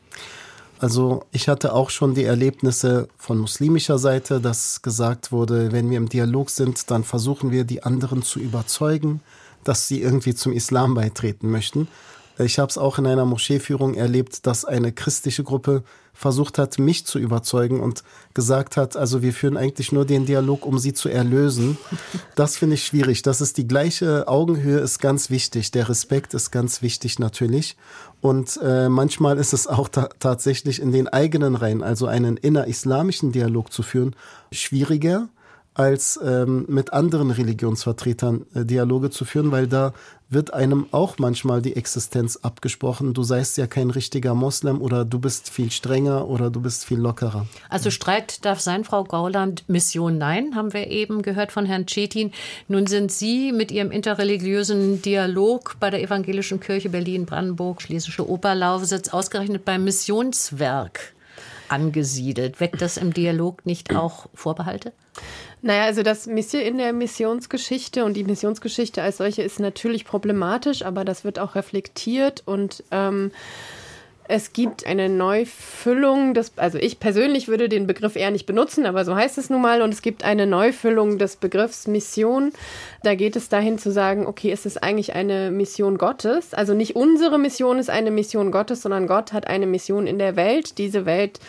Also 0.80 1.26
ich 1.32 1.48
hatte 1.48 1.74
auch 1.74 1.92
schon 1.92 2.16
die 2.16 2.24
Erlebnisse 2.24 3.08
von 3.16 3.38
muslimischer 3.38 4.00
Seite, 4.00 4.42
dass 4.42 4.82
gesagt 4.82 5.32
wurde, 5.32 5.72
wenn 5.72 5.92
wir 5.92 5.98
im 5.98 6.10
Dialog 6.10 6.50
sind, 6.50 6.90
dann 6.90 7.04
versuchen 7.04 7.52
wir 7.52 7.66
die 7.66 7.84
anderen 7.84 8.24
zu 8.24 8.40
überzeugen, 8.40 9.22
dass 9.64 9.88
sie 9.88 10.02
irgendwie 10.02 10.34
zum 10.34 10.54
Islam 10.54 10.96
beitreten 10.96 11.52
möchten. 11.52 11.88
Ich 12.40 12.58
habe 12.58 12.70
es 12.70 12.80
auch 12.80 12.98
in 12.98 13.06
einer 13.06 13.26
Moscheeführung 13.26 13.94
erlebt, 13.94 14.48
dass 14.48 14.66
eine 14.66 14.92
christliche 14.92 15.44
Gruppe 15.44 15.84
versucht 16.14 16.58
hat, 16.58 16.78
mich 16.78 17.06
zu 17.06 17.20
überzeugen 17.20 17.80
und 17.80 18.04
gesagt 18.34 18.78
hat, 18.78 18.96
also 18.96 19.22
wir 19.22 19.34
führen 19.34 19.58
eigentlich 19.58 19.92
nur 19.92 20.06
den 20.06 20.26
Dialog, 20.26 20.66
um 20.66 20.78
sie 20.78 20.94
zu 20.94 21.10
erlösen. 21.10 21.78
Das 22.36 22.58
finde 22.58 22.76
ich 22.76 22.86
schwierig. 22.86 23.22
Das 23.22 23.42
ist 23.42 23.58
die 23.58 23.68
gleiche 23.68 24.28
Augenhöhe, 24.28 24.80
ist 24.80 25.00
ganz 25.00 25.30
wichtig. 25.30 25.72
Der 25.72 25.90
Respekt 25.90 26.34
ist 26.34 26.52
ganz 26.52 26.82
wichtig 26.82 27.20
natürlich. 27.20 27.76
Und 28.22 28.60
äh, 28.64 28.88
manchmal 28.88 29.38
ist 29.38 29.54
es 29.54 29.68
auch 29.68 29.90
ta 29.90 30.10
tatsächlich 30.20 30.82
in 30.82 30.92
den 30.92 31.08
eigenen 31.08 31.56
Reihen, 31.56 31.82
also 31.82 32.06
einen 32.06 32.38
innerislamischen 32.38 33.32
Dialog 33.32 33.72
zu 33.72 33.82
führen, 33.82 34.16
schwieriger 34.52 35.28
als 35.74 36.20
ähm, 36.22 36.66
mit 36.68 36.92
anderen 36.92 37.32
Religionsvertretern 37.32 38.46
äh, 38.54 38.66
Dialoge 38.66 39.10
zu 39.10 39.24
führen, 39.24 39.52
weil 39.52 39.68
da 39.68 39.94
wird 40.30 40.54
einem 40.54 40.86
auch 40.92 41.18
manchmal 41.18 41.62
die 41.62 41.76
Existenz 41.76 42.38
abgesprochen. 42.38 43.14
Du 43.14 43.24
seist 43.24 43.58
ja 43.58 43.68
kein 43.68 43.90
richtiger 43.90 44.34
Moslem 44.34 44.82
oder 44.82 45.06
du 45.06 45.20
bist 45.20 45.50
viel 45.50 45.72
strenger 45.72 46.28
oder 46.28 46.50
du 46.50 46.62
bist 46.62 46.86
viel 46.86 47.00
lockerer. 47.00 47.48
Also 47.70 47.90
Streit 47.90 48.44
darf 48.46 48.60
sein, 48.60 48.84
Frau 48.84 49.04
Gauland. 49.04 49.68
Mission 49.68 50.18
nein, 50.18 50.56
haben 50.56 50.74
wir 50.74 50.88
eben 50.88 51.22
gehört 51.22 51.52
von 51.52 51.66
Herrn 51.66 51.88
Cetin. 51.88 52.32
Nun 52.68 52.88
sind 52.88 53.12
Sie 53.12 53.52
mit 53.52 53.72
Ihrem 53.72 53.92
interreligiösen 53.92 55.02
Dialog 55.02 55.76
bei 55.80 55.90
der 55.90 56.02
Evangelischen 56.02 56.60
Kirche 56.60 56.90
Berlin-Brandenburg, 56.90 57.82
Schlesische 57.82 58.28
Oberlausitz 58.28 59.10
ausgerechnet 59.10 59.66
beim 59.66 59.84
Missionswerk 59.84 61.14
angesiedelt. 61.68 62.60
Weckt 62.60 62.82
das 62.82 62.98
im 62.98 63.14
Dialog 63.14 63.66
nicht 63.66 63.96
auch 63.96 64.28
Vorbehalte? 64.34 64.92
Naja, 65.62 65.84
also 65.84 66.02
das 66.02 66.26
Mission 66.26 66.62
in 66.62 66.78
der 66.78 66.92
Missionsgeschichte 66.92 68.04
und 68.04 68.16
die 68.16 68.24
Missionsgeschichte 68.24 69.02
als 69.02 69.18
solche 69.18 69.44
ist 69.44 69.60
natürlich 69.60 70.06
problematisch, 70.06 70.84
aber 70.84 71.06
das 71.06 71.24
wird 71.24 71.38
auch 71.38 71.56
reflektiert 71.56 72.42
und 72.46 72.84
ähm, 72.90 73.32
es 74.34 74.54
gibt 74.54 74.86
eine 74.86 75.10
Neufüllung 75.10 76.34
des, 76.34 76.54
also 76.56 76.78
ich 76.78 77.02
persönlich 77.02 77.50
würde 77.50 77.68
den 77.68 77.86
Begriff 77.86 78.16
eher 78.16 78.32
nicht 78.32 78.46
benutzen, 78.46 78.86
aber 78.86 79.04
so 79.04 79.14
heißt 79.14 79.38
es 79.38 79.50
nun 79.50 79.62
mal. 79.62 79.82
Und 79.82 79.94
es 79.94 80.02
gibt 80.02 80.24
eine 80.24 80.48
Neufüllung 80.48 81.18
des 81.18 81.36
Begriffs 81.36 81.86
Mission. 81.86 82.54
Da 83.04 83.16
geht 83.16 83.36
es 83.36 83.50
dahin 83.50 83.78
zu 83.78 83.92
sagen, 83.92 84.26
okay, 84.26 84.50
ist 84.52 84.66
es 84.66 84.78
eigentlich 84.78 85.16
eine 85.16 85.52
Mission 85.52 85.98
Gottes? 85.98 86.54
Also 86.54 86.74
nicht 86.74 86.96
unsere 86.96 87.40
Mission 87.40 87.78
ist 87.78 87.90
eine 87.90 88.10
Mission 88.10 88.52
Gottes, 88.52 88.84
sondern 88.84 89.06
Gott 89.06 89.34
hat 89.34 89.48
eine 89.48 89.68
Mission 89.68 90.08
in 90.08 90.18
der 90.18 90.38
Welt, 90.38 90.78
diese 90.78 91.06
Welt 91.06 91.40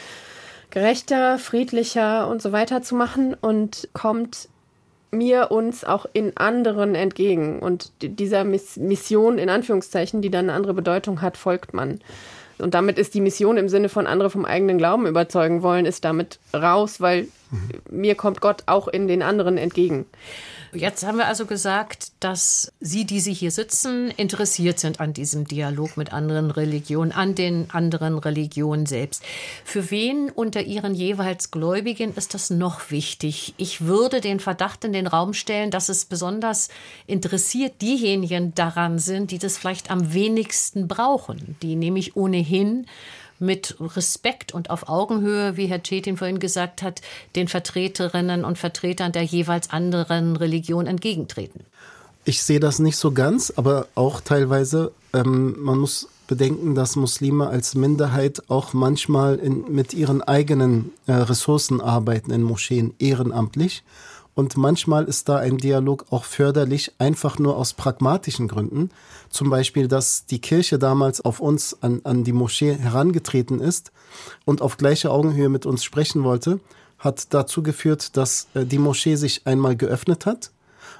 gerechter, 0.72 1.38
friedlicher 1.38 2.26
und 2.28 2.42
so 2.42 2.50
weiter 2.50 2.82
zu 2.82 2.96
machen 2.96 3.34
und 3.34 3.88
kommt 3.92 4.48
mir 5.12 5.50
uns 5.50 5.84
auch 5.84 6.06
in 6.14 6.36
anderen 6.36 6.94
entgegen. 6.94 7.60
Und 7.60 7.92
dieser 8.00 8.42
Mission 8.44 9.38
in 9.38 9.50
Anführungszeichen, 9.50 10.22
die 10.22 10.30
dann 10.30 10.46
eine 10.46 10.54
andere 10.54 10.74
Bedeutung 10.74 11.20
hat, 11.20 11.36
folgt 11.36 11.74
man. 11.74 12.00
Und 12.58 12.74
damit 12.74 12.98
ist 12.98 13.12
die 13.14 13.20
Mission 13.20 13.58
im 13.58 13.68
Sinne 13.68 13.90
von 13.90 14.06
andere 14.06 14.30
vom 14.30 14.46
eigenen 14.46 14.78
Glauben 14.78 15.06
überzeugen 15.06 15.62
wollen, 15.62 15.84
ist 15.84 16.04
damit 16.04 16.38
raus, 16.54 17.00
weil 17.00 17.28
mhm. 17.50 17.70
mir 17.90 18.14
kommt 18.14 18.40
Gott 18.40 18.62
auch 18.66 18.88
in 18.88 19.08
den 19.08 19.22
anderen 19.22 19.58
entgegen. 19.58 20.06
Jetzt 20.74 21.04
haben 21.04 21.18
wir 21.18 21.26
also 21.26 21.44
gesagt, 21.44 22.12
dass 22.20 22.72
Sie, 22.80 23.04
die 23.04 23.20
Sie 23.20 23.34
hier 23.34 23.50
sitzen, 23.50 24.10
interessiert 24.10 24.78
sind 24.78 25.00
an 25.00 25.12
diesem 25.12 25.46
Dialog 25.46 25.98
mit 25.98 26.14
anderen 26.14 26.50
Religionen, 26.50 27.12
an 27.12 27.34
den 27.34 27.68
anderen 27.70 28.16
Religionen 28.16 28.86
selbst. 28.86 29.22
Für 29.66 29.90
wen 29.90 30.30
unter 30.30 30.62
Ihren 30.62 30.94
jeweils 30.94 31.50
Gläubigen 31.50 32.14
ist 32.14 32.32
das 32.32 32.48
noch 32.48 32.90
wichtig? 32.90 33.52
Ich 33.58 33.82
würde 33.82 34.22
den 34.22 34.40
Verdacht 34.40 34.82
in 34.84 34.94
den 34.94 35.06
Raum 35.06 35.34
stellen, 35.34 35.70
dass 35.70 35.90
es 35.90 36.06
besonders 36.06 36.70
interessiert 37.06 37.82
diejenigen 37.82 38.54
daran 38.54 38.98
sind, 38.98 39.30
die 39.30 39.38
das 39.38 39.58
vielleicht 39.58 39.90
am 39.90 40.14
wenigsten 40.14 40.88
brauchen, 40.88 41.56
die 41.60 41.76
nämlich 41.76 42.16
ohnehin 42.16 42.86
mit 43.42 43.76
Respekt 43.80 44.54
und 44.54 44.70
auf 44.70 44.88
Augenhöhe, 44.88 45.56
wie 45.56 45.66
Herr 45.66 45.82
Cetin 45.84 46.16
vorhin 46.16 46.38
gesagt 46.38 46.82
hat, 46.82 47.02
den 47.36 47.48
Vertreterinnen 47.48 48.44
und 48.44 48.56
Vertretern 48.56 49.12
der 49.12 49.24
jeweils 49.24 49.68
anderen 49.70 50.36
Religion 50.36 50.86
entgegentreten. 50.86 51.60
Ich 52.24 52.42
sehe 52.42 52.60
das 52.60 52.78
nicht 52.78 52.96
so 52.96 53.10
ganz, 53.10 53.52
aber 53.56 53.88
auch 53.96 54.20
teilweise, 54.20 54.92
ähm, 55.12 55.56
man 55.58 55.78
muss 55.78 56.08
bedenken, 56.28 56.74
dass 56.74 56.96
Muslime 56.96 57.48
als 57.48 57.74
Minderheit 57.74 58.44
auch 58.48 58.72
manchmal 58.72 59.36
in, 59.36 59.64
mit 59.74 59.92
ihren 59.92 60.22
eigenen 60.22 60.92
äh, 61.06 61.12
Ressourcen 61.12 61.80
arbeiten 61.80 62.30
in 62.30 62.42
Moscheen 62.42 62.94
ehrenamtlich. 62.98 63.82
Und 64.34 64.56
manchmal 64.56 65.04
ist 65.04 65.28
da 65.28 65.36
ein 65.36 65.58
Dialog 65.58 66.06
auch 66.10 66.24
förderlich, 66.24 66.92
einfach 66.98 67.38
nur 67.38 67.56
aus 67.56 67.74
pragmatischen 67.74 68.48
Gründen. 68.48 68.90
Zum 69.28 69.50
Beispiel, 69.50 69.88
dass 69.88 70.24
die 70.24 70.40
Kirche 70.40 70.78
damals 70.78 71.20
auf 71.20 71.40
uns, 71.40 71.76
an, 71.82 72.00
an 72.04 72.24
die 72.24 72.32
Moschee 72.32 72.74
herangetreten 72.74 73.60
ist 73.60 73.92
und 74.44 74.62
auf 74.62 74.78
gleicher 74.78 75.12
Augenhöhe 75.12 75.50
mit 75.50 75.66
uns 75.66 75.84
sprechen 75.84 76.24
wollte, 76.24 76.60
hat 76.98 77.34
dazu 77.34 77.62
geführt, 77.62 78.16
dass 78.16 78.48
äh, 78.54 78.64
die 78.64 78.78
Moschee 78.78 79.16
sich 79.16 79.46
einmal 79.46 79.76
geöffnet 79.76 80.24
hat, 80.24 80.50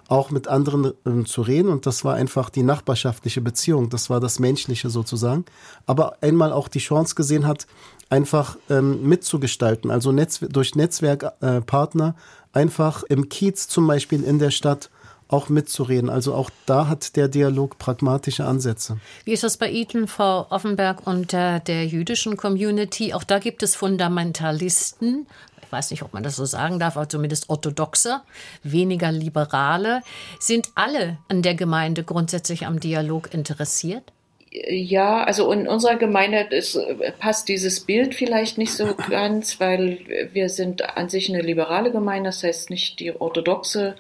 auch 0.09 0.31
mit 0.31 0.49
anderen 0.49 0.93
äh, 1.07 1.25
zu 1.25 1.43
reden. 1.43 1.71
Und 1.71 1.87
das 1.87 2.05
war 2.05 2.15
einfach 2.17 2.51
die 2.51 2.65
nachbarschaftliche 2.65 3.41
Beziehung, 3.41 3.89
das 3.89 4.11
war 4.11 4.21
das 4.21 4.41
Menschliche 4.41 4.91
sozusagen. 4.91 5.47
Aber 5.87 6.19
einmal 6.21 6.53
auch 6.53 6.69
die 6.69 6.81
Chance 6.81 7.15
gesehen 7.15 7.47
hat, 7.47 7.67
einfach 8.11 8.59
ähm, 8.69 9.09
mitzugestalten, 9.09 9.91
also 9.91 10.13
Netz 10.13 10.41
durch 10.41 10.75
Netzwerkpartner 10.75 12.09
äh, 12.09 12.42
einfach 12.53 13.03
im 13.05 13.29
Kiez 13.29 13.69
zum 13.69 13.87
Beispiel 13.87 14.23
in 14.23 14.39
der 14.39 14.51
Stadt 14.51 14.91
auch 15.33 15.49
mitzureden. 15.49 16.11
Also 16.11 16.35
auch 16.35 16.51
da 16.67 16.89
hat 16.89 17.17
der 17.17 17.29
Dialog 17.29 17.79
pragmatische 17.79 18.45
Ansätze. 18.45 18.99
Wie 19.25 19.33
ist 19.33 19.43
das 19.43 19.57
bei 19.57 19.71
Ihnen, 19.71 20.07
Frau 20.07 20.47
Offenberg, 20.51 21.07
unter 21.07 21.61
der 21.61 21.87
jüdischen 21.87 22.37
Community? 22.37 23.15
Auch 23.15 23.25
da 23.25 23.39
gibt 23.39 23.63
es 23.63 23.75
Fundamentalisten. 23.75 25.27
Ich 25.63 25.73
weiß 25.73 25.91
nicht, 25.91 26.03
ob 26.03 26.13
man 26.13 26.23
das 26.23 26.37
so 26.37 26.45
sagen 26.45 26.79
darf, 26.79 26.97
aber 26.99 27.09
zumindest 27.09 27.49
orthodoxe, 27.49 28.21
weniger 28.63 29.11
liberale. 29.11 30.03
Sind 30.39 30.69
alle 30.75 31.17
an 31.29 31.41
der 31.41 31.55
Gemeinde 31.55 32.05
grundsätzlich 32.05 32.67
am 32.67 32.79
Dialog 32.79 33.33
interessiert? 33.33 34.13
Ja, 34.55 35.25
also 35.25 35.51
in 35.51 35.67
unserer 35.67 35.97
Gemeinde 35.97 36.41
ist, 36.51 36.79
passt 37.19 37.49
dieses 37.49 37.81
Bild 37.81 38.15
vielleicht 38.15 38.59
nicht 38.59 38.73
so 38.73 38.95
ganz, 39.11 39.61
weil 39.61 40.01
wir 40.33 40.51
sind 40.51 40.97
an 40.97 41.09
sich 41.09 41.31
eine 41.31 41.41
liberale 41.41 41.91
Gemeinde, 41.91 42.29
das 42.29 42.43
heißt 42.43 42.69
nicht 42.69 43.01
die 43.01 43.19
orthodoxe 43.19 43.95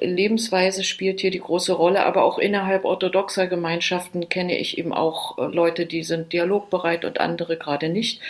Lebensweise 0.00 0.84
spielt 0.84 1.20
hier 1.20 1.30
die 1.30 1.40
große 1.40 1.72
Rolle, 1.72 2.04
aber 2.04 2.24
auch 2.24 2.38
innerhalb 2.38 2.84
orthodoxer 2.84 3.46
Gemeinschaften 3.46 4.28
kenne 4.28 4.58
ich 4.58 4.78
eben 4.78 4.92
auch 4.92 5.38
äh, 5.38 5.46
Leute, 5.46 5.86
die 5.86 6.02
sind 6.02 6.32
dialogbereit 6.32 7.04
und 7.04 7.20
andere 7.20 7.56
gerade 7.56 7.88
nicht. 7.88 8.20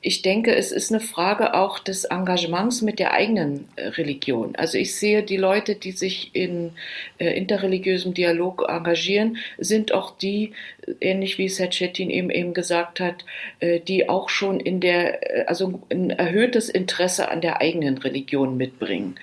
Ich 0.00 0.22
denke, 0.22 0.54
es 0.54 0.72
ist 0.72 0.92
eine 0.92 1.00
Frage 1.00 1.54
auch 1.54 1.78
des 1.78 2.04
Engagements 2.04 2.82
mit 2.82 2.98
der 2.98 3.12
eigenen 3.12 3.68
äh, 3.76 3.88
Religion. 3.88 4.54
Also 4.56 4.78
ich 4.78 4.94
sehe, 4.94 5.22
die 5.22 5.36
Leute, 5.36 5.74
die 5.74 5.92
sich 5.92 6.30
in 6.34 6.72
äh, 7.18 7.36
interreligiösem 7.36 8.14
Dialog 8.14 8.64
engagieren, 8.68 9.38
sind 9.58 9.92
auch 9.92 10.16
die, 10.16 10.52
ähnlich 11.00 11.38
wie 11.38 11.48
Setchetin 11.48 12.10
eben 12.10 12.30
eben 12.30 12.54
gesagt 12.54 13.00
hat, 13.00 13.24
die 13.60 14.08
auch 14.08 14.28
schon 14.28 14.60
in 14.60 14.80
der, 14.80 15.48
also 15.48 15.82
ein 15.90 16.10
erhöhtes 16.10 16.68
Interesse 16.68 17.28
an 17.28 17.40
der 17.40 17.60
eigenen 17.60 17.98
Religion 17.98 18.56
mitbringen 18.56 19.16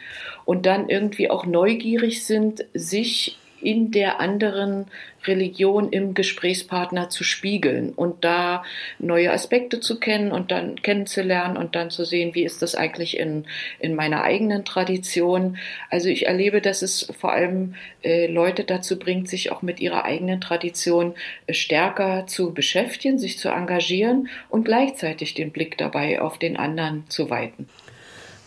und 0.45 0.65
dann 0.65 0.89
irgendwie 0.89 1.29
auch 1.29 1.45
neugierig 1.45 2.25
sind, 2.25 2.65
sich 2.73 3.37
in 3.63 3.91
der 3.91 4.19
anderen 4.19 4.85
Religion 5.25 5.89
im 5.91 6.13
Gesprächspartner 6.13 7.09
zu 7.09 7.23
spiegeln 7.23 7.93
und 7.93 8.25
da 8.25 8.63
neue 8.99 9.31
Aspekte 9.31 9.79
zu 9.79 9.99
kennen 9.99 10.31
und 10.31 10.51
dann 10.51 10.81
kennenzulernen 10.81 11.55
und 11.55 11.75
dann 11.75 11.89
zu 11.89 12.03
sehen, 12.03 12.35
wie 12.35 12.43
ist 12.43 12.61
das 12.61 12.75
eigentlich 12.75 13.17
in, 13.17 13.45
in 13.79 13.95
meiner 13.95 14.23
eigenen 14.23 14.65
Tradition. 14.65 15.57
Also 15.89 16.09
ich 16.09 16.27
erlebe, 16.27 16.59
dass 16.59 16.81
es 16.81 17.09
vor 17.17 17.31
allem 17.31 17.75
äh, 18.03 18.27
Leute 18.27 18.65
dazu 18.65 18.99
bringt, 18.99 19.29
sich 19.29 19.51
auch 19.51 19.61
mit 19.61 19.79
ihrer 19.79 20.03
eigenen 20.03 20.41
Tradition 20.41 21.15
äh, 21.47 21.53
stärker 21.53 22.27
zu 22.27 22.53
beschäftigen, 22.53 23.17
sich 23.17 23.39
zu 23.39 23.49
engagieren 23.49 24.27
und 24.49 24.65
gleichzeitig 24.65 25.33
den 25.33 25.51
Blick 25.51 25.77
dabei 25.77 26.21
auf 26.21 26.37
den 26.37 26.57
anderen 26.57 27.05
zu 27.07 27.29
weiten. 27.29 27.69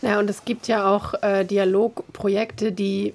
Ja, 0.07 0.19
und 0.19 0.29
es 0.29 0.45
gibt 0.45 0.69
ja 0.69 0.89
auch 0.89 1.21
äh, 1.21 1.43
Dialogprojekte, 1.43 2.71
die 2.71 3.13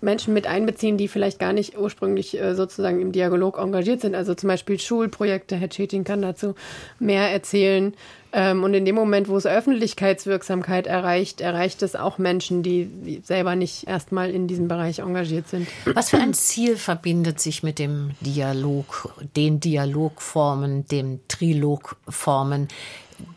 Menschen 0.00 0.34
mit 0.34 0.48
einbeziehen, 0.48 0.98
die 0.98 1.06
vielleicht 1.06 1.38
gar 1.38 1.52
nicht 1.52 1.78
ursprünglich 1.78 2.38
äh, 2.40 2.56
sozusagen 2.56 3.00
im 3.00 3.12
Dialog 3.12 3.56
engagiert 3.56 4.00
sind. 4.00 4.16
Also 4.16 4.34
zum 4.34 4.48
Beispiel 4.48 4.80
Schulprojekte. 4.80 5.54
Herr 5.54 5.68
Chetin 5.68 6.02
kann 6.02 6.22
dazu 6.22 6.56
mehr 6.98 7.30
erzählen. 7.30 7.94
Ähm, 8.32 8.64
und 8.64 8.74
in 8.74 8.84
dem 8.84 8.96
Moment, 8.96 9.28
wo 9.28 9.36
es 9.36 9.46
Öffentlichkeitswirksamkeit 9.46 10.88
erreicht, 10.88 11.40
erreicht 11.40 11.82
es 11.82 11.94
auch 11.94 12.18
Menschen, 12.18 12.64
die 12.64 13.22
selber 13.22 13.54
nicht 13.54 13.86
erstmal 13.86 14.30
in 14.30 14.48
diesem 14.48 14.66
Bereich 14.66 14.98
engagiert 14.98 15.46
sind. 15.46 15.68
Was 15.94 16.10
für 16.10 16.18
ein 16.18 16.34
Ziel 16.34 16.76
verbindet 16.76 17.38
sich 17.38 17.62
mit 17.62 17.78
dem 17.78 18.10
Dialog, 18.20 19.14
den 19.36 19.60
Dialogformen, 19.60 20.84
den 20.88 21.20
Trilogformen? 21.28 22.66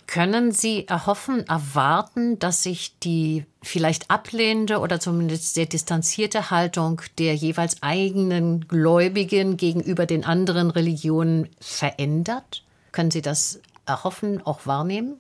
Können 0.08 0.52
Sie 0.52 0.88
erhoffen, 0.88 1.48
erwarten, 1.48 2.40
dass 2.40 2.64
sich 2.64 2.98
die 3.00 3.46
vielleicht 3.62 4.10
ablehnende 4.10 4.80
oder 4.80 5.00
zumindest 5.00 5.54
sehr 5.54 5.66
distanzierte 5.66 6.50
Haltung 6.50 7.02
der 7.18 7.36
jeweils 7.36 7.84
eigenen 7.84 8.68
Gläubigen 8.68 9.58
gegenüber 9.58 10.06
den 10.06 10.24
anderen 10.24 10.72
Religionen 10.72 11.50
verändert? 11.60 12.64
Können 12.92 13.12
Sie 13.12 13.22
das 13.22 13.60
erhoffen, 13.86 14.42
auch 14.46 14.66
wahrnehmen? 14.66 15.16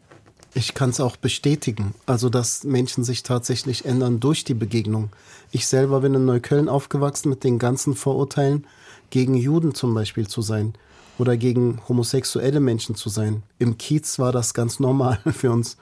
Ich 0.54 0.74
kann 0.74 0.90
es 0.90 1.00
auch 1.00 1.18
bestätigen, 1.18 1.94
also 2.06 2.30
dass 2.30 2.64
Menschen 2.64 3.04
sich 3.04 3.22
tatsächlich 3.22 3.86
ändern 3.86 4.20
durch 4.20 4.44
die 4.44 4.56
Begegnung. 4.56 5.10
Ich 5.52 5.68
selber 5.68 6.00
bin 6.00 6.16
in 6.16 6.26
Neukölln 6.26 6.70
aufgewachsen 6.70 7.30
mit 7.30 7.44
den 7.44 7.60
ganzen 7.60 7.94
Vorurteilen 7.94 8.66
gegen 9.10 9.36
Juden 9.36 9.76
zum 9.76 9.94
Beispiel 9.94 10.28
zu 10.28 10.42
sein 10.42 10.74
oder 11.18 11.38
gegen 11.38 11.80
homosexuelle 11.88 12.60
Menschen 12.60 12.96
zu 12.96 13.10
sein. 13.10 13.44
Im 13.60 13.78
Kiez 13.78 14.20
war 14.20 14.32
das 14.32 14.54
ganz 14.54 14.80
normal 14.80 15.20
für 15.32 15.52
uns. 15.52 15.78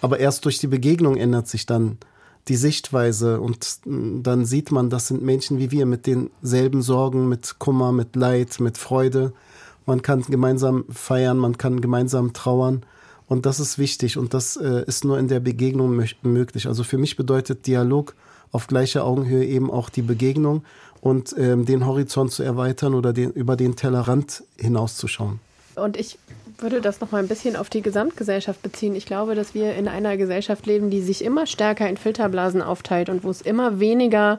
Aber 0.00 0.18
erst 0.18 0.44
durch 0.44 0.58
die 0.58 0.66
Begegnung 0.66 1.16
ändert 1.16 1.48
sich 1.48 1.66
dann 1.66 1.98
die 2.48 2.56
Sichtweise 2.56 3.40
und 3.40 3.66
mm, 3.84 4.22
dann 4.22 4.44
sieht 4.44 4.72
man, 4.72 4.90
das 4.90 5.08
sind 5.08 5.22
Menschen 5.22 5.58
wie 5.58 5.70
wir 5.70 5.86
mit 5.86 6.06
denselben 6.06 6.82
Sorgen, 6.82 7.28
mit 7.28 7.58
Kummer, 7.58 7.92
mit 7.92 8.16
Leid, 8.16 8.60
mit 8.60 8.78
Freude. 8.78 9.32
Man 9.86 10.02
kann 10.02 10.22
gemeinsam 10.22 10.84
feiern, 10.90 11.36
man 11.36 11.58
kann 11.58 11.80
gemeinsam 11.80 12.32
trauern. 12.32 12.84
Und 13.26 13.46
das 13.46 13.60
ist 13.60 13.78
wichtig 13.78 14.18
und 14.18 14.34
das 14.34 14.56
äh, 14.56 14.84
ist 14.86 15.04
nur 15.04 15.18
in 15.18 15.28
der 15.28 15.38
Begegnung 15.38 16.04
möglich. 16.22 16.66
Also 16.66 16.82
für 16.82 16.98
mich 16.98 17.16
bedeutet 17.16 17.66
Dialog 17.66 18.14
auf 18.50 18.66
gleicher 18.66 19.04
Augenhöhe 19.04 19.44
eben 19.44 19.70
auch 19.70 19.88
die 19.88 20.02
Begegnung 20.02 20.64
und 21.00 21.34
ähm, 21.38 21.64
den 21.64 21.86
Horizont 21.86 22.32
zu 22.32 22.42
erweitern 22.42 22.94
oder 22.94 23.12
den, 23.12 23.30
über 23.32 23.56
den 23.56 23.76
Tellerrand 23.76 24.44
hinauszuschauen. 24.58 25.40
Und 25.76 25.96
ich 25.96 26.18
würde 26.58 26.80
das 26.80 27.00
noch 27.00 27.10
mal 27.10 27.18
ein 27.18 27.28
bisschen 27.28 27.56
auf 27.56 27.70
die 27.70 27.80
Gesamtgesellschaft 27.80 28.62
beziehen. 28.62 28.94
Ich 28.94 29.06
glaube, 29.06 29.34
dass 29.34 29.54
wir 29.54 29.74
in 29.74 29.88
einer 29.88 30.16
Gesellschaft 30.16 30.66
leben, 30.66 30.90
die 30.90 31.00
sich 31.00 31.24
immer 31.24 31.46
stärker 31.46 31.88
in 31.88 31.96
Filterblasen 31.96 32.60
aufteilt 32.60 33.08
und 33.08 33.24
wo 33.24 33.30
es 33.30 33.40
immer 33.40 33.80
weniger 33.80 34.38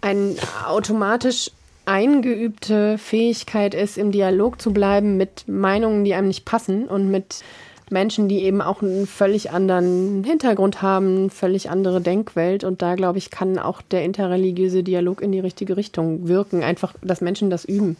ein 0.00 0.36
automatisch 0.66 1.50
eingeübte 1.84 2.98
Fähigkeit 2.98 3.74
ist, 3.74 3.98
im 3.98 4.12
Dialog 4.12 4.60
zu 4.60 4.72
bleiben 4.72 5.16
mit 5.16 5.48
Meinungen, 5.48 6.04
die 6.04 6.14
einem 6.14 6.28
nicht 6.28 6.44
passen 6.44 6.86
und 6.86 7.10
mit 7.10 7.42
Menschen, 7.90 8.28
die 8.28 8.42
eben 8.42 8.60
auch 8.60 8.82
einen 8.82 9.06
völlig 9.06 9.50
anderen 9.50 10.24
Hintergrund 10.24 10.82
haben, 10.82 11.30
völlig 11.30 11.70
andere 11.70 12.00
Denkwelt. 12.00 12.64
Und 12.64 12.82
da, 12.82 12.94
glaube 12.94 13.18
ich, 13.18 13.30
kann 13.30 13.58
auch 13.58 13.82
der 13.82 14.04
interreligiöse 14.04 14.82
Dialog 14.82 15.22
in 15.22 15.32
die 15.32 15.40
richtige 15.40 15.76
Richtung 15.76 16.28
wirken. 16.28 16.62
Einfach, 16.62 16.94
dass 17.02 17.20
Menschen 17.20 17.50
das 17.50 17.64
üben. 17.64 17.96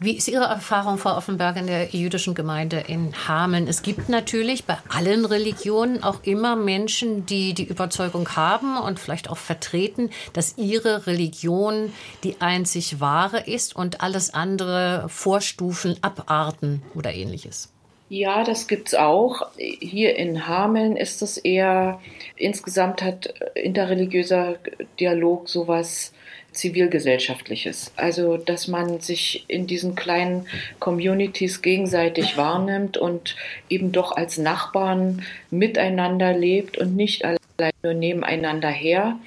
Wie 0.00 0.16
ist 0.16 0.28
Ihre 0.28 0.44
Erfahrung, 0.44 0.98
Frau 0.98 1.16
Offenberg, 1.16 1.56
in 1.56 1.66
der 1.68 1.90
jüdischen 1.90 2.34
Gemeinde 2.34 2.84
in 2.88 3.14
Hameln? 3.28 3.68
Es 3.68 3.82
gibt 3.82 4.08
natürlich 4.08 4.64
bei 4.64 4.76
allen 4.88 5.24
Religionen 5.24 6.02
auch 6.02 6.24
immer 6.24 6.56
Menschen, 6.56 7.26
die 7.26 7.54
die 7.54 7.64
Überzeugung 7.64 8.28
haben 8.30 8.76
und 8.76 8.98
vielleicht 8.98 9.30
auch 9.30 9.38
vertreten, 9.38 10.10
dass 10.32 10.58
ihre 10.58 11.06
Religion 11.06 11.92
die 12.24 12.40
einzig 12.40 13.00
wahre 13.00 13.40
ist 13.40 13.76
und 13.76 14.00
alles 14.00 14.34
andere 14.34 15.06
Vorstufen, 15.08 15.96
Abarten 16.02 16.82
oder 16.94 17.14
ähnliches. 17.14 17.73
Ja, 18.14 18.44
das 18.44 18.68
gibt 18.68 18.86
es 18.86 18.94
auch. 18.94 19.48
Hier 19.58 20.14
in 20.14 20.46
Hameln 20.46 20.96
ist 20.96 21.20
es 21.20 21.36
eher, 21.36 22.00
insgesamt 22.36 23.02
hat 23.02 23.34
interreligiöser 23.56 24.54
Dialog 25.00 25.48
sowas 25.48 26.12
zivilgesellschaftliches. 26.52 27.92
Also, 27.96 28.36
dass 28.36 28.68
man 28.68 29.00
sich 29.00 29.44
in 29.48 29.66
diesen 29.66 29.96
kleinen 29.96 30.46
Communities 30.78 31.60
gegenseitig 31.60 32.36
wahrnimmt 32.36 32.96
und 32.96 33.34
eben 33.68 33.90
doch 33.90 34.12
als 34.12 34.38
Nachbarn 34.38 35.24
miteinander 35.50 36.32
lebt 36.32 36.78
und 36.78 36.94
nicht 36.94 37.24
allein 37.24 37.72
nur 37.82 37.94
nebeneinander 37.94 38.70
her. 38.70 39.18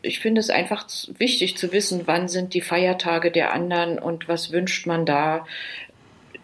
Ich 0.00 0.18
finde 0.18 0.40
es 0.40 0.48
einfach 0.48 0.86
wichtig 1.18 1.58
zu 1.58 1.72
wissen, 1.72 2.06
wann 2.06 2.26
sind 2.26 2.54
die 2.54 2.62
Feiertage 2.62 3.30
der 3.30 3.52
anderen 3.52 3.98
und 3.98 4.28
was 4.28 4.50
wünscht 4.50 4.86
man 4.86 5.04
da. 5.04 5.46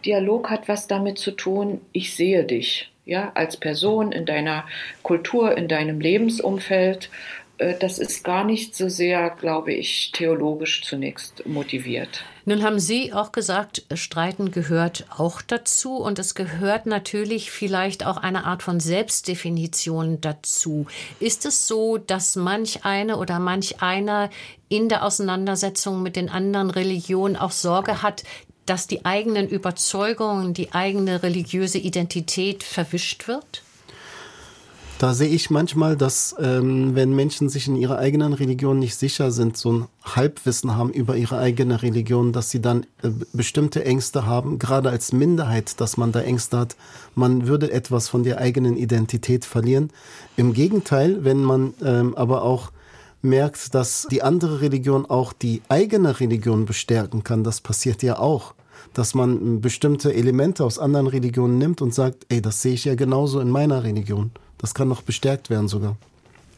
Dialog 0.04 0.50
hat 0.50 0.68
was 0.68 0.86
damit 0.86 1.18
zu 1.18 1.32
tun, 1.32 1.80
ich 1.92 2.14
sehe 2.14 2.44
dich, 2.44 2.90
ja, 3.04 3.32
als 3.34 3.56
Person 3.56 4.12
in 4.12 4.26
deiner 4.26 4.64
Kultur, 5.02 5.56
in 5.56 5.68
deinem 5.68 6.00
Lebensumfeld. 6.00 7.10
Äh, 7.58 7.74
das 7.78 7.98
ist 7.98 8.24
gar 8.24 8.44
nicht 8.44 8.74
so 8.74 8.88
sehr, 8.88 9.30
glaube 9.30 9.72
ich, 9.72 10.12
theologisch 10.12 10.82
zunächst 10.82 11.46
motiviert. 11.46 12.24
Nun 12.44 12.62
haben 12.62 12.78
Sie 12.78 13.12
auch 13.12 13.32
gesagt, 13.32 13.84
Streiten 13.94 14.52
gehört 14.52 15.06
auch 15.16 15.42
dazu 15.42 15.96
und 15.96 16.20
es 16.20 16.36
gehört 16.36 16.86
natürlich 16.86 17.50
vielleicht 17.50 18.06
auch 18.06 18.18
eine 18.18 18.44
Art 18.44 18.62
von 18.62 18.78
Selbstdefinition 18.78 20.20
dazu. 20.20 20.86
Ist 21.18 21.44
es 21.44 21.66
so, 21.66 21.98
dass 21.98 22.36
manch 22.36 22.84
eine 22.84 23.16
oder 23.16 23.40
manch 23.40 23.82
einer 23.82 24.30
in 24.68 24.88
der 24.88 25.04
Auseinandersetzung 25.04 26.02
mit 26.02 26.14
den 26.14 26.28
anderen 26.28 26.70
Religionen 26.70 27.36
auch 27.36 27.52
Sorge 27.52 28.02
hat, 28.02 28.22
dass 28.66 28.86
die 28.86 29.04
eigenen 29.04 29.48
Überzeugungen, 29.48 30.54
die 30.54 30.72
eigene 30.72 31.22
religiöse 31.22 31.78
Identität 31.78 32.62
verwischt 32.62 33.28
wird? 33.28 33.62
Da 34.98 35.12
sehe 35.12 35.28
ich 35.28 35.50
manchmal, 35.50 35.94
dass 35.94 36.34
ähm, 36.38 36.94
wenn 36.94 37.14
Menschen 37.14 37.50
sich 37.50 37.68
in 37.68 37.76
ihrer 37.76 37.98
eigenen 37.98 38.32
Religion 38.32 38.78
nicht 38.78 38.94
sicher 38.96 39.30
sind, 39.30 39.58
so 39.58 39.72
ein 39.72 39.86
Halbwissen 40.02 40.74
haben 40.74 40.88
über 40.90 41.16
ihre 41.16 41.38
eigene 41.38 41.82
Religion, 41.82 42.32
dass 42.32 42.50
sie 42.50 42.62
dann 42.62 42.86
äh, 43.02 43.10
bestimmte 43.34 43.84
Ängste 43.84 44.24
haben, 44.24 44.58
gerade 44.58 44.88
als 44.88 45.12
Minderheit, 45.12 45.82
dass 45.82 45.98
man 45.98 46.12
da 46.12 46.20
Ängste 46.20 46.58
hat, 46.58 46.76
man 47.14 47.46
würde 47.46 47.70
etwas 47.72 48.08
von 48.08 48.22
der 48.22 48.38
eigenen 48.38 48.78
Identität 48.78 49.44
verlieren. 49.44 49.90
Im 50.38 50.54
Gegenteil, 50.54 51.24
wenn 51.24 51.44
man 51.44 51.74
ähm, 51.84 52.14
aber 52.16 52.42
auch 52.42 52.72
merkt, 53.20 53.74
dass 53.74 54.06
die 54.10 54.22
andere 54.22 54.62
Religion 54.62 55.04
auch 55.04 55.34
die 55.34 55.60
eigene 55.68 56.20
Religion 56.20 56.64
bestärken 56.64 57.22
kann, 57.22 57.44
das 57.44 57.60
passiert 57.60 58.02
ja 58.02 58.18
auch 58.18 58.54
dass 58.96 59.14
man 59.14 59.60
bestimmte 59.60 60.14
Elemente 60.14 60.64
aus 60.64 60.78
anderen 60.78 61.06
Religionen 61.06 61.58
nimmt 61.58 61.82
und 61.82 61.92
sagt, 61.92 62.24
ey, 62.30 62.40
das 62.40 62.62
sehe 62.62 62.72
ich 62.72 62.86
ja 62.86 62.94
genauso 62.94 63.40
in 63.40 63.50
meiner 63.50 63.84
Religion. 63.84 64.30
Das 64.56 64.72
kann 64.72 64.88
noch 64.88 65.02
bestärkt 65.02 65.50
werden 65.50 65.68
sogar. 65.68 65.96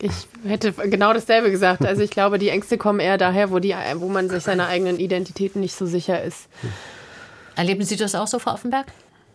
Ich 0.01 0.13
hätte 0.45 0.73
genau 0.73 1.13
dasselbe 1.13 1.51
gesagt. 1.51 1.85
Also 1.85 2.03
ich 2.03 2.11
glaube, 2.11 2.39
die 2.39 2.51
Ängste 2.51 2.79
kommen 2.79 3.01
eher 3.01 3.19
daher, 3.19 3.51
wo, 3.51 3.59
die, 3.59 3.75
wo 3.97 4.09
man 4.09 4.31
sich 4.31 4.45
seiner 4.45 4.69
eigenen 4.69 5.01
Identität 5.01 5.57
nicht 5.57 5.75
so 5.75 5.87
sicher 5.87 6.23
ist. 6.23 6.47
Erleben 7.57 7.83
Sie 7.83 7.97
das 7.97 8.15
auch 8.15 8.29
so, 8.29 8.39
Frau 8.39 8.53
Offenberg? 8.53 8.87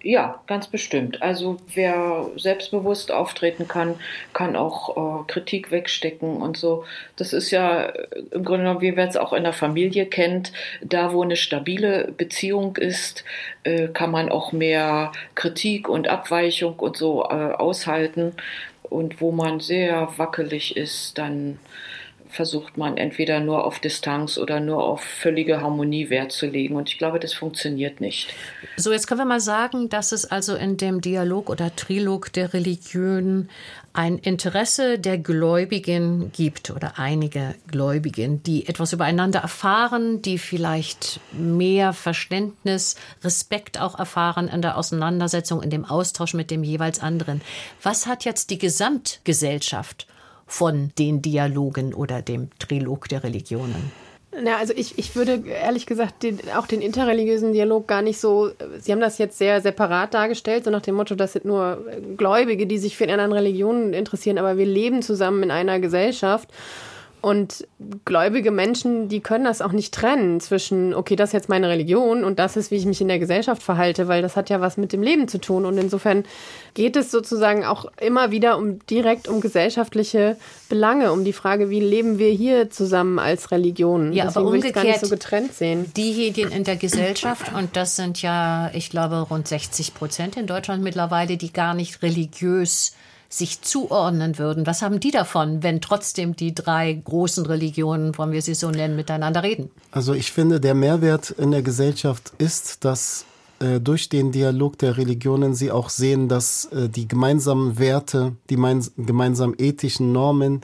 Ja, 0.06 0.42
ganz 0.48 0.68
bestimmt. 0.68 1.22
Also 1.22 1.56
wer 1.74 2.30
selbstbewusst 2.36 3.10
auftreten 3.10 3.70
kann, 3.70 3.96
kann 4.34 4.58
auch 4.58 5.22
äh, 5.22 5.32
Kritik 5.32 5.72
wegstecken 5.72 6.42
und 6.42 6.58
so. 6.58 6.84
Das 7.16 7.32
ist 7.32 7.52
ja 7.52 7.84
äh, 7.84 8.08
im 8.32 8.44
Grunde 8.44 8.64
genommen, 8.66 8.82
wie 8.82 8.92
man 8.92 9.08
es 9.08 9.16
auch 9.16 9.32
in 9.32 9.44
der 9.44 9.54
Familie 9.54 10.06
kennt, 10.06 10.52
da 10.82 11.14
wo 11.14 11.24
eine 11.24 11.38
stabile 11.38 12.12
Beziehung 12.18 12.76
ist, 12.76 13.24
äh, 13.64 13.88
kann 13.88 14.12
man 14.12 14.28
auch 14.28 14.52
mehr 14.52 15.14
Kritik 15.36 15.88
und 15.88 16.10
Abweichung 16.10 16.78
und 16.80 16.98
so 16.98 17.24
äh, 17.24 17.54
aushalten. 17.54 18.34
Und 18.82 19.22
wo 19.22 19.32
man 19.32 19.62
sehr 19.62 20.10
wackelig 20.18 20.76
ist, 20.76 21.18
dann 21.18 21.60
versucht 22.34 22.78
man 22.78 22.98
entweder 22.98 23.40
nur 23.40 23.66
auf 23.66 23.80
Distanz 23.80 24.38
oder 24.38 24.60
nur 24.60 24.84
auf 24.84 25.02
völlige 25.02 25.62
Harmonie 25.62 26.10
Wert 26.10 26.32
zu 26.32 26.48
legen. 26.48 26.76
Und 26.76 26.90
ich 26.90 26.98
glaube, 26.98 27.20
das 27.20 27.34
funktioniert 27.34 28.02
nicht. 28.02 28.34
So, 28.76 28.92
jetzt 28.92 29.08
können 29.08 29.22
wir 29.22 29.26
mal 29.26 29.40
sagen, 29.40 29.90
dass 29.90 30.12
es 30.12 30.26
also 30.26 30.56
in 30.56 30.78
dem 30.78 31.02
Dialog 31.02 31.50
oder 31.50 31.76
Trilog 31.76 32.34
der 32.34 32.54
Religionen 32.54 33.50
ein 33.94 34.18
Interesse 34.18 34.98
der 34.98 35.20
Gläubigen 35.20 36.32
gibt 36.32 36.72
oder 36.72 36.98
einige 36.98 37.54
Gläubigen, 37.68 38.42
die 38.42 38.68
etwas 38.68 38.92
übereinander 38.92 39.40
erfahren, 39.40 40.24
die 40.24 40.40
vielleicht 40.40 41.20
mehr 41.32 41.94
Verständnis, 41.94 42.96
Respekt 43.24 43.80
auch 43.80 44.00
erfahren 44.00 44.48
in 44.48 44.64
der 44.64 44.78
Auseinandersetzung, 44.78 45.62
in 45.62 45.70
dem 45.70 45.86
Austausch 45.86 46.34
mit 46.34 46.50
dem 46.50 46.64
jeweils 46.64 47.00
anderen. 47.00 47.42
Was 47.84 48.08
hat 48.08 48.26
jetzt 48.26 48.50
die 48.50 48.58
Gesamtgesellschaft 48.58 50.08
von 50.46 50.92
den 50.98 51.22
Dialogen 51.22 51.94
oder 51.94 52.22
dem 52.22 52.50
Trilog 52.60 53.10
der 53.10 53.24
Religionen? 53.24 53.92
Na, 54.42 54.58
also 54.58 54.74
ich, 54.76 54.98
ich 54.98 55.16
würde 55.16 55.44
ehrlich 55.48 55.86
gesagt 55.86 56.24
den, 56.24 56.40
auch 56.58 56.66
den 56.66 56.82
interreligiösen 56.82 57.54
Dialog 57.54 57.88
gar 57.88 58.02
nicht 58.02 58.20
so, 58.20 58.50
Sie 58.80 58.92
haben 58.92 59.00
das 59.00 59.20
jetzt 59.20 59.38
sehr 59.38 59.62
separat 59.62 60.14
dargestellt, 60.14 60.64
so 60.64 60.72
nach 60.72 60.82
dem 60.82 60.96
Motto, 60.96 61.14
das 61.14 61.34
sind 61.34 61.46
nur 61.46 61.86
Gläubige, 62.18 62.66
die 62.66 62.80
sich 62.80 62.98
für 62.98 63.06
die 63.06 63.14
anderen 63.14 63.34
Religionen 63.34 63.94
interessieren, 63.94 64.40
aber 64.40 64.58
wir 64.58 64.66
leben 64.66 65.04
zusammen 65.04 65.44
in 65.44 65.52
einer 65.52 65.80
Gesellschaft 65.80 66.50
und 67.24 67.66
gläubige 68.04 68.52
Menschen, 68.52 69.08
die 69.08 69.22
können 69.22 69.46
das 69.46 69.62
auch 69.62 69.72
nicht 69.72 69.94
trennen 69.94 70.42
zwischen, 70.42 70.94
okay, 70.94 71.16
das 71.16 71.30
ist 71.30 71.34
jetzt 71.34 71.48
meine 71.48 71.70
Religion 71.70 72.26
und 72.26 72.38
das 72.38 72.58
ist, 72.58 72.70
wie 72.70 72.76
ich 72.76 72.86
mich 72.86 73.00
in 73.00 73.08
der 73.08 73.18
Gesellschaft 73.18 73.64
verhalte, 73.64 74.10
weil 74.10 74.22
das 74.22 74.36
hat 74.36 74.50
ja 74.50 74.60
was 74.60 74.76
mit 74.76 74.92
dem 74.92 75.02
Leben 75.02 75.30
zu 75.30 75.40
tun. 75.40 75.66
Und 75.66 75.78
insofern 75.78 76.26
geht 76.74 76.98
es 76.98 77.12
sozusagen 77.12 77.64
auch 77.64 77.86
immer 78.02 78.32
wieder 78.32 78.58
um 78.58 78.86
direkt 78.88 79.30
um 79.30 79.40
gesellschaftliche 79.40 80.36
Belange, 80.68 81.14
um 81.14 81.24
die 81.24 81.32
Frage, 81.32 81.70
wie 81.70 81.80
leben 81.80 82.20
wir 82.20 82.30
hier 82.30 82.70
zusammen 82.70 83.20
als 83.20 83.52
Religion. 83.52 84.12
Ja, 84.12 84.26
Deswegen 84.26 84.46
aber 84.46 84.56
umgekehrt, 84.56 84.76
gar 84.76 84.84
nicht 84.84 85.00
so 85.00 85.08
getrennt 85.08 85.54
sehen. 85.54 85.94
Diejenigen 85.96 86.52
in 86.52 86.66
der 86.66 86.76
Gesellschaft, 86.76 87.54
und 87.58 87.78
das 87.78 87.96
sind 87.96 88.22
ja, 88.22 88.70
ich 88.74 88.90
glaube, 88.90 89.22
rund 89.22 89.48
60 89.48 89.94
Prozent 89.94 90.36
in 90.36 90.46
Deutschland 90.46 90.84
mittlerweile, 90.84 91.38
die 91.38 91.54
gar 91.54 91.74
nicht 91.74 92.02
religiös 92.02 92.94
sich 93.38 93.62
zuordnen 93.62 94.38
würden. 94.38 94.68
Was 94.68 94.82
haben 94.82 95.00
die 95.00 95.12
davon, 95.12 95.64
wenn 95.64 95.82
trotzdem 95.82 96.36
die 96.36 96.54
drei 96.54 96.94
großen 96.94 97.46
Religionen, 97.46 98.18
wollen 98.18 98.32
wir 98.32 98.42
sie 98.42 98.54
so 98.54 98.70
nennen, 98.70 98.96
miteinander 98.96 99.42
reden? 99.42 99.72
Also 99.92 100.14
ich 100.14 100.32
finde, 100.32 100.60
der 100.60 100.76
Mehrwert 100.76 101.32
in 101.32 101.52
der 101.52 101.64
Gesellschaft 101.64 102.34
ist, 102.38 102.86
dass 102.86 103.26
äh, 103.60 103.80
durch 103.80 104.10
den 104.10 104.32
Dialog 104.32 104.78
der 104.78 104.98
Religionen 104.98 105.56
sie 105.56 105.72
auch 105.72 105.90
sehen, 105.90 106.30
dass 106.30 106.66
äh, 106.66 106.90
die 106.90 107.08
gemeinsamen 107.08 107.80
Werte, 107.80 108.34
die 108.50 108.56
gemeinsamen 108.56 109.56
ethischen 109.58 110.12
Normen 110.12 110.62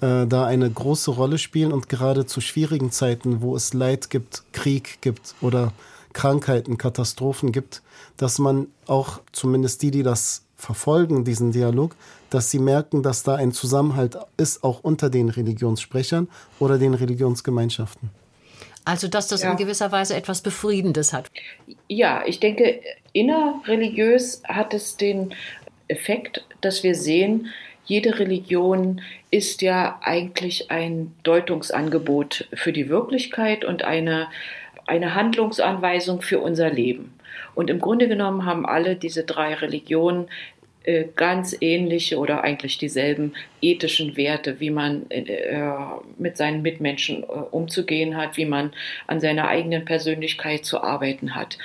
äh, 0.00 0.26
da 0.26 0.46
eine 0.46 0.70
große 0.70 1.10
Rolle 1.10 1.38
spielen 1.38 1.72
und 1.72 1.88
gerade 1.88 2.26
zu 2.26 2.40
schwierigen 2.40 2.92
Zeiten, 2.92 3.42
wo 3.42 3.56
es 3.56 3.74
Leid 3.74 4.10
gibt, 4.10 4.44
Krieg 4.52 4.98
gibt 5.00 5.34
oder 5.40 5.72
Krankheiten, 6.12 6.78
Katastrophen 6.78 7.52
gibt, 7.52 7.82
dass 8.16 8.38
man 8.38 8.68
auch 8.86 9.20
zumindest 9.32 9.82
die, 9.82 9.90
die 9.90 10.02
das 10.02 10.41
verfolgen, 10.62 11.24
diesen 11.24 11.52
Dialog, 11.52 11.96
dass 12.30 12.50
sie 12.50 12.58
merken, 12.58 13.02
dass 13.02 13.22
da 13.24 13.34
ein 13.34 13.52
Zusammenhalt 13.52 14.16
ist, 14.36 14.62
auch 14.62 14.80
unter 14.82 15.10
den 15.10 15.28
Religionssprechern 15.28 16.28
oder 16.58 16.78
den 16.78 16.94
Religionsgemeinschaften. 16.94 18.10
Also, 18.84 19.08
dass 19.08 19.28
das 19.28 19.42
ja. 19.42 19.50
in 19.50 19.56
gewisser 19.56 19.92
Weise 19.92 20.16
etwas 20.16 20.40
Befriedendes 20.40 21.12
hat. 21.12 21.30
Ja, 21.88 22.22
ich 22.26 22.40
denke, 22.40 22.80
innerreligiös 23.12 24.42
hat 24.44 24.74
es 24.74 24.96
den 24.96 25.34
Effekt, 25.88 26.44
dass 26.60 26.82
wir 26.82 26.94
sehen, 26.94 27.48
jede 27.84 28.18
Religion 28.18 29.00
ist 29.30 29.60
ja 29.62 29.98
eigentlich 30.02 30.70
ein 30.70 31.12
Deutungsangebot 31.24 32.48
für 32.54 32.72
die 32.72 32.88
Wirklichkeit 32.88 33.64
und 33.64 33.82
eine, 33.82 34.28
eine 34.86 35.14
Handlungsanweisung 35.14 36.22
für 36.22 36.40
unser 36.40 36.70
Leben. 36.70 37.12
Und 37.54 37.70
im 37.70 37.80
Grunde 37.80 38.08
genommen 38.08 38.44
haben 38.44 38.66
alle 38.66 38.96
diese 38.96 39.24
drei 39.24 39.54
Religionen 39.54 40.28
äh, 40.84 41.04
ganz 41.14 41.56
ähnliche 41.60 42.18
oder 42.18 42.42
eigentlich 42.42 42.76
dieselben 42.76 43.34
ethischen 43.60 44.16
Werte, 44.16 44.58
wie 44.58 44.70
man 44.70 45.08
äh, 45.10 45.70
mit 46.18 46.36
seinen 46.36 46.62
Mitmenschen 46.62 47.22
äh, 47.22 47.26
umzugehen 47.26 48.16
hat, 48.16 48.36
wie 48.36 48.46
man 48.46 48.72
an 49.06 49.20
seiner 49.20 49.46
eigenen 49.46 49.84
Persönlichkeit 49.84 50.64
zu 50.64 50.82
arbeiten 50.82 51.36
hat. 51.36 51.56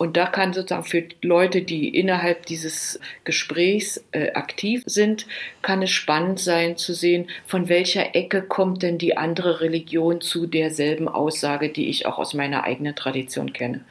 Und 0.00 0.16
da 0.16 0.24
kann 0.24 0.54
sozusagen 0.54 0.84
für 0.86 1.04
Leute, 1.20 1.60
die 1.60 1.94
innerhalb 1.94 2.46
dieses 2.46 2.98
Gesprächs 3.24 4.02
äh, 4.12 4.32
aktiv 4.32 4.82
sind, 4.86 5.26
kann 5.60 5.82
es 5.82 5.90
spannend 5.90 6.40
sein 6.40 6.78
zu 6.78 6.94
sehen, 6.94 7.28
von 7.44 7.68
welcher 7.68 8.14
Ecke 8.14 8.40
kommt 8.40 8.82
denn 8.82 8.96
die 8.96 9.18
andere 9.18 9.60
Religion 9.60 10.22
zu 10.22 10.46
derselben 10.46 11.06
Aussage, 11.06 11.68
die 11.68 11.90
ich 11.90 12.06
auch 12.06 12.18
aus 12.18 12.32
meiner 12.32 12.64
eigenen 12.64 12.96
Tradition 12.96 13.52
kenne. 13.52 13.84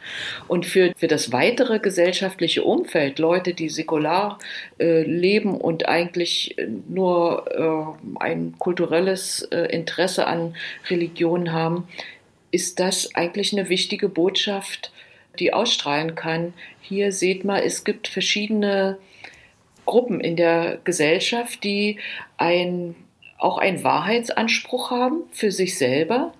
Und 0.47 0.65
für, 0.65 0.93
für 0.97 1.05
das 1.05 1.31
weitere 1.31 1.77
gesellschaftliche 1.77 2.63
Umfeld, 2.63 3.19
Leute, 3.19 3.53
die 3.53 3.69
säkular 3.69 4.39
äh, 4.79 5.03
leben 5.03 5.55
und 5.55 5.87
eigentlich 5.87 6.55
nur 6.87 7.95
äh, 8.17 8.19
ein 8.19 8.55
kulturelles 8.57 9.43
äh, 9.51 9.65
Interesse 9.65 10.25
an 10.25 10.55
Religion 10.89 11.51
haben, 11.51 11.87
ist 12.49 12.79
das 12.79 13.13
eigentlich 13.13 13.53
eine 13.53 13.69
wichtige 13.69 14.09
Botschaft, 14.09 14.91
die 15.39 15.53
ausstrahlen 15.53 16.15
kann. 16.15 16.53
Hier 16.81 17.11
seht 17.11 17.45
mal, 17.45 17.61
es 17.61 17.83
gibt 17.83 18.07
verschiedene 18.07 18.97
Gruppen 19.85 20.19
in 20.19 20.35
der 20.35 20.79
Gesellschaft, 20.83 21.63
die 21.63 21.99
ein, 22.37 22.95
auch 23.37 23.57
einen 23.57 23.83
Wahrheitsanspruch 23.83 24.91
haben 24.91 25.23
für 25.31 25.51
sich 25.51 25.77
selber 25.77 26.33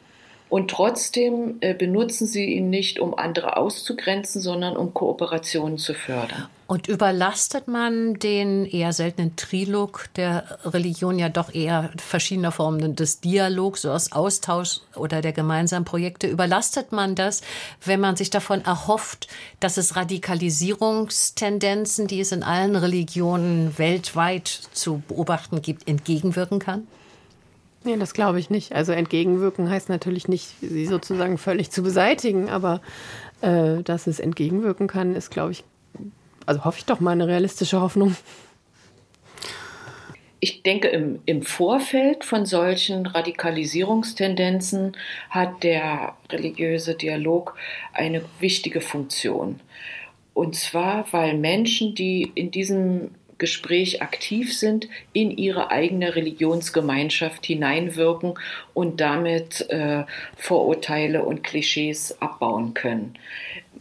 und 0.50 0.72
trotzdem 0.72 1.58
äh, 1.62 1.76
benutzen 1.76 2.26
sie 2.26 2.54
ihn 2.54 2.70
nicht, 2.70 3.00
um 3.00 3.18
andere 3.18 3.58
auszugrenzen, 3.58 4.42
sondern 4.42 4.76
um 4.76 4.94
Kooperationen 4.94 5.78
zu 5.78 5.94
fördern. 5.94 6.48
Und 6.66 6.88
überlastet 6.88 7.68
man 7.68 8.16
den 8.16 8.66
eher 8.66 8.94
seltenen 8.94 9.36
Trilog 9.36 10.08
der 10.16 10.60
Religion 10.66 11.18
ja 11.18 11.30
doch 11.30 11.54
eher 11.54 11.92
verschiedener 11.98 12.52
Formen 12.52 12.96
des 12.96 13.22
Dialogs, 13.22 13.84
so 13.84 13.92
aus 13.92 14.12
Austausch 14.12 14.80
oder 14.96 15.22
der 15.22 15.34
gemeinsamen 15.34 15.86
Projekte, 15.86 16.28
überlastet 16.28 16.92
man 16.92 17.16
das, 17.16 17.42
wenn 17.86 18.00
man 18.00 18.16
sich 18.16 18.30
davon 18.30 18.64
erhofft, 18.66 19.28
dass 19.60 19.78
es 19.78 19.96
Radikalisierungstendenzen, 19.96 22.06
die 22.06 22.20
es 22.20 22.32
in 22.32 22.44
allen 22.44 22.76
Religionen 22.76 23.76
weltweit 23.78 24.48
zu 24.48 25.02
beobachten 25.08 25.64
gibt, 25.64 25.88
entgegenwirken 25.88 26.60
kann? 26.60 26.88
Nee, 27.84 27.96
das 27.98 28.14
glaube 28.14 28.40
ich 28.40 28.50
nicht. 28.50 28.74
Also 28.74 28.92
entgegenwirken 28.92 29.70
heißt 29.70 29.90
natürlich 29.90 30.28
nicht, 30.28 30.54
sie 30.62 30.86
sozusagen 30.86 31.38
völlig 31.38 31.72
zu 31.72 31.82
beseitigen, 31.82 32.50
aber 32.50 32.82
äh, 33.42 33.82
dass 33.84 34.08
es 34.08 34.20
entgegenwirken 34.20 34.88
kann, 34.88 35.16
ist, 35.16 35.30
glaube 35.30 35.54
ich, 35.54 35.64
also 36.46 36.66
hoffe 36.66 36.80
ich 36.80 36.86
doch 36.86 37.00
mal 37.00 37.12
eine 37.12 37.28
realistische 37.28 37.80
Hoffnung. 37.80 38.16
Ich 40.42 40.64
denke, 40.64 40.88
im, 40.88 41.20
im 41.26 41.42
Vorfeld 41.42 42.24
von 42.24 42.46
solchen 42.46 43.06
Radikalisierungstendenzen 43.06 44.96
hat 45.30 45.64
der 45.64 46.16
religiöse 46.30 46.96
Dialog 46.96 47.56
eine 47.94 48.24
wichtige 48.40 48.80
Funktion. 48.80 49.60
Und 50.34 50.56
zwar, 50.56 51.06
weil 51.12 51.38
Menschen, 51.38 51.94
die 51.94 52.32
in 52.36 52.52
diesem 52.52 53.12
Gespräch 53.40 54.02
aktiv 54.02 54.56
sind, 54.56 54.88
in 55.14 55.32
ihre 55.32 55.72
eigene 55.72 56.16
Religionsgemeinschaft 56.16 57.46
hineinwirken 57.46 58.36
und 58.74 59.02
damit 59.02 59.68
äh, 59.70 60.04
Vorurteile 60.38 61.24
und 61.24 61.44
Klischees 61.44 62.22
abbauen 62.22 62.74
können. 62.74 63.16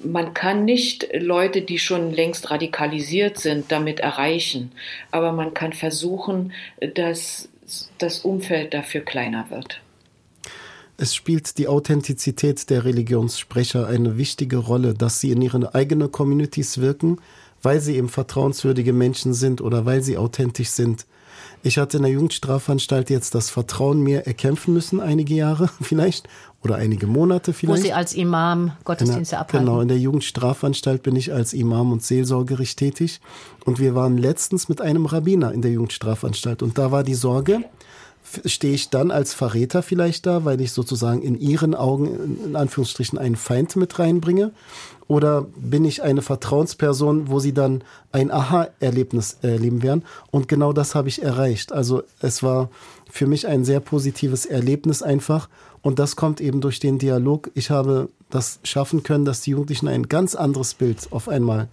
Man 0.03 0.33
kann 0.33 0.65
nicht 0.65 1.09
Leute, 1.13 1.63
die 1.63 1.79
schon 1.79 2.13
längst 2.13 2.51
radikalisiert 2.51 3.39
sind, 3.39 3.71
damit 3.73 4.01
erreichen, 4.01 4.73
aber 5.11 5.33
man 5.33 5.55
kann 5.55 5.73
versuchen, 5.73 6.53
dass 6.95 7.49
das 7.99 8.21
Umfeld 8.21 8.75
dafür 8.75 9.01
kleiner 9.03 9.51
wird. 9.51 9.81
Es 11.01 11.15
spielt 11.15 11.59
die 11.59 11.69
Authentizität 11.69 12.71
der 12.71 12.85
Religionssprecher 12.85 13.87
eine 13.87 14.19
wichtige 14.19 14.57
Rolle, 14.57 14.95
dass 14.95 15.21
sie 15.21 15.31
in 15.31 15.41
ihre 15.41 15.73
eigenen 15.73 16.11
Communities 16.11 16.79
wirken, 16.79 17.21
weil 17.63 17.81
sie 17.81 17.97
eben 17.97 18.09
vertrauenswürdige 18.09 18.93
Menschen 18.93 19.35
sind 19.35 19.61
oder 19.61 19.87
weil 19.87 20.03
sie 20.03 20.17
authentisch 20.17 20.71
sind. 20.71 21.07
Ich 21.63 21.79
hatte 21.79 21.97
in 21.97 22.05
der 22.05 22.13
Jugendstrafanstalt 22.13 23.11
jetzt 23.11 23.35
das 23.35 23.51
Vertrauen 23.51 24.01
mir 24.01 24.27
erkämpfen 24.27 24.75
müssen, 24.75 25.01
einige 25.01 25.35
Jahre 25.35 25.69
vielleicht 25.81 26.29
oder 26.63 26.77
einige 26.77 27.07
Monate 27.07 27.53
vielleicht. 27.53 27.81
Wo 27.81 27.83
Sie 27.83 27.93
als 27.93 28.15
Imam 28.15 28.73
Gottesdienste 28.85 29.35
der, 29.35 29.41
abhalten. 29.41 29.67
Genau, 29.67 29.81
in 29.81 29.89
der 29.89 29.99
Jugendstrafanstalt 29.99 31.03
bin 31.03 31.17
ich 31.17 31.33
als 31.33 31.53
Imam 31.53 31.93
und 31.93 32.03
Seelsorgerich 32.03 32.77
tätig. 32.77 33.21
Und 33.65 33.79
wir 33.79 33.95
waren 33.95 34.19
letztens 34.19 34.69
mit 34.69 34.81
einem 34.81 35.07
Rabbiner 35.07 35.53
in 35.53 35.63
der 35.63 35.71
Jugendstrafanstalt. 35.71 36.63
Und 36.63 36.79
da 36.79 36.91
war 36.91 37.05
die 37.05 37.15
Sorge, 37.15 37.65
stehe 38.45 38.75
ich 38.75 38.91
dann 38.91 39.11
als 39.11 39.35
Verräter 39.35 39.83
vielleicht 39.83 40.27
da, 40.27 40.45
weil 40.45 40.61
ich 40.61 40.73
sozusagen 40.73 41.23
in 41.23 41.39
ihren 41.39 41.75
Augen 41.75 42.39
in 42.47 42.57
Anführungsstrichen 42.57 43.19
einen 43.19 43.37
Feind 43.37 43.77
mit 43.77 43.99
reinbringe? 43.99 44.53
Oder 45.07 45.47
bin 45.57 45.87
ich 45.87 46.03
eine 46.03 46.21
Vertrauensperson, 46.21 47.31
wo 47.31 47.41
sie 47.41 47.55
dann 47.55 47.83
ein 48.13 48.31
Aha-Erlebnis 48.31 49.39
erleben 49.41 49.83
werden? 49.83 50.05
Und 50.31 50.49
genau 50.49 50.75
das 50.75 50.95
habe 50.95 51.09
ich 51.09 51.23
erreicht. 51.23 51.73
Also 51.73 52.03
es 52.21 52.43
war 52.43 52.69
für 53.11 53.27
mich 53.27 53.47
ein 53.47 53.65
sehr 53.65 53.81
positives 53.81 54.45
Erlebnis 54.45 55.03
einfach. 55.03 55.49
Und 55.81 55.99
das 55.99 56.17
kommt 56.17 56.41
eben 56.43 56.61
durch 56.61 56.79
den 56.79 56.99
Dialog. 56.99 57.51
Ich 57.55 57.71
habe 57.71 58.11
das 58.29 58.61
schaffen 58.65 59.03
können, 59.03 59.25
dass 59.25 59.41
die 59.41 59.53
Jugendlichen 59.53 59.89
ein 59.89 60.09
ganz 60.09 60.35
anderes 60.35 60.75
Bild 60.75 61.09
auf 61.11 61.29
einmal 61.29 61.69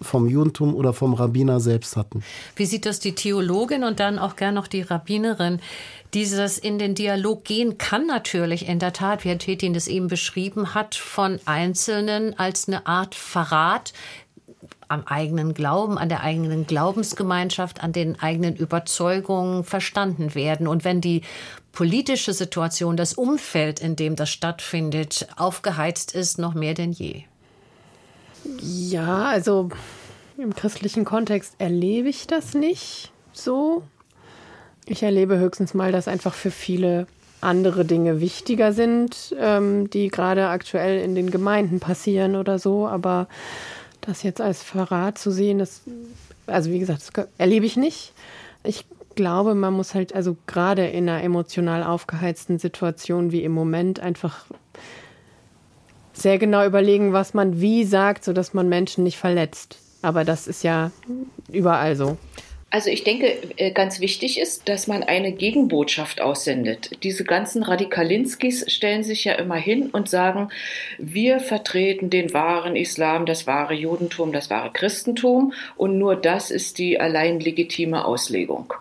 vom 0.00 0.26
Judentum 0.26 0.74
oder 0.74 0.92
vom 0.92 1.14
Rabbiner 1.14 1.60
selbst 1.60 1.96
hatten. 1.96 2.22
Wie 2.56 2.66
sieht 2.66 2.86
das 2.86 3.00
die 3.00 3.14
Theologin 3.14 3.84
und 3.84 4.00
dann 4.00 4.18
auch 4.18 4.36
gern 4.36 4.54
noch 4.54 4.66
die 4.66 4.82
Rabbinerin? 4.82 5.60
Dieses 6.14 6.56
in 6.56 6.78
den 6.78 6.94
Dialog 6.94 7.44
gehen 7.44 7.76
kann 7.76 8.06
natürlich 8.06 8.66
in 8.68 8.78
der 8.78 8.92
Tat, 8.92 9.24
wie 9.24 9.28
Herr 9.28 9.38
Tetin 9.38 9.74
das 9.74 9.88
eben 9.88 10.08
beschrieben 10.08 10.74
hat, 10.74 10.94
von 10.94 11.38
Einzelnen 11.44 12.38
als 12.38 12.66
eine 12.66 12.86
Art 12.86 13.14
Verrat 13.14 13.92
am 14.88 15.04
eigenen 15.04 15.52
Glauben, 15.52 15.98
an 15.98 16.08
der 16.08 16.22
eigenen 16.22 16.66
Glaubensgemeinschaft, 16.66 17.82
an 17.82 17.92
den 17.92 18.18
eigenen 18.20 18.56
Überzeugungen 18.56 19.64
verstanden 19.64 20.34
werden. 20.34 20.66
Und 20.66 20.84
wenn 20.84 21.02
die 21.02 21.22
politische 21.72 22.32
Situation, 22.32 22.96
das 22.96 23.12
Umfeld, 23.12 23.80
in 23.80 23.94
dem 23.94 24.16
das 24.16 24.30
stattfindet, 24.30 25.28
aufgeheizt 25.36 26.14
ist, 26.14 26.38
noch 26.38 26.54
mehr 26.54 26.74
denn 26.74 26.92
je. 26.92 27.24
Ja, 28.60 29.24
also 29.24 29.68
im 30.36 30.54
christlichen 30.54 31.04
Kontext 31.04 31.54
erlebe 31.58 32.08
ich 32.08 32.26
das 32.26 32.54
nicht 32.54 33.12
so. 33.32 33.82
Ich 34.86 35.02
erlebe 35.02 35.38
höchstens 35.38 35.74
mal, 35.74 35.92
dass 35.92 36.08
einfach 36.08 36.34
für 36.34 36.50
viele 36.50 37.06
andere 37.40 37.84
Dinge 37.84 38.20
wichtiger 38.20 38.72
sind, 38.72 39.34
ähm, 39.38 39.90
die 39.90 40.08
gerade 40.08 40.48
aktuell 40.48 41.00
in 41.02 41.14
den 41.14 41.30
Gemeinden 41.30 41.80
passieren 41.80 42.36
oder 42.36 42.58
so. 42.58 42.86
Aber 42.86 43.28
das 44.00 44.22
jetzt 44.22 44.40
als 44.40 44.62
Verrat 44.62 45.18
zu 45.18 45.30
sehen, 45.30 45.58
das, 45.58 45.82
also 46.46 46.70
wie 46.70 46.78
gesagt, 46.78 47.02
das 47.02 47.28
erlebe 47.36 47.66
ich 47.66 47.76
nicht. 47.76 48.12
Ich 48.64 48.86
glaube, 49.14 49.54
man 49.54 49.74
muss 49.74 49.94
halt, 49.94 50.14
also 50.14 50.36
gerade 50.46 50.86
in 50.86 51.08
einer 51.08 51.22
emotional 51.22 51.82
aufgeheizten 51.82 52.58
Situation 52.58 53.32
wie 53.32 53.42
im 53.42 53.52
Moment, 53.52 54.00
einfach 54.00 54.44
sehr 56.18 56.38
genau 56.38 56.66
überlegen, 56.66 57.12
was 57.12 57.34
man 57.34 57.60
wie 57.60 57.84
sagt, 57.84 58.24
sodass 58.24 58.54
man 58.54 58.68
Menschen 58.68 59.04
nicht 59.04 59.18
verletzt. 59.18 59.78
Aber 60.02 60.24
das 60.24 60.46
ist 60.46 60.62
ja 60.62 60.90
überall 61.50 61.96
so. 61.96 62.16
Also 62.70 62.90
ich 62.90 63.02
denke, 63.02 63.38
äh, 63.56 63.70
ganz 63.70 63.98
wichtig 63.98 64.38
ist, 64.38 64.68
dass 64.68 64.86
man 64.88 65.02
eine 65.02 65.32
Gegenbotschaft 65.32 66.20
aussendet. 66.20 66.90
Diese 67.02 67.24
ganzen 67.24 67.62
Radikalinskis 67.62 68.70
stellen 68.70 69.02
sich 69.02 69.24
ja 69.24 69.32
immer 69.34 69.56
hin 69.56 69.88
und 69.90 70.10
sagen, 70.10 70.50
wir 70.98 71.40
vertreten 71.40 72.10
den 72.10 72.34
wahren 72.34 72.76
Islam, 72.76 73.24
das 73.24 73.46
wahre 73.46 73.72
Judentum, 73.72 74.34
das 74.34 74.50
wahre 74.50 74.70
Christentum 74.70 75.54
und 75.78 75.96
nur 75.96 76.14
das 76.14 76.50
ist 76.50 76.76
die 76.76 77.00
allein 77.00 77.40
legitime 77.40 78.04
Auslegung. 78.04 78.74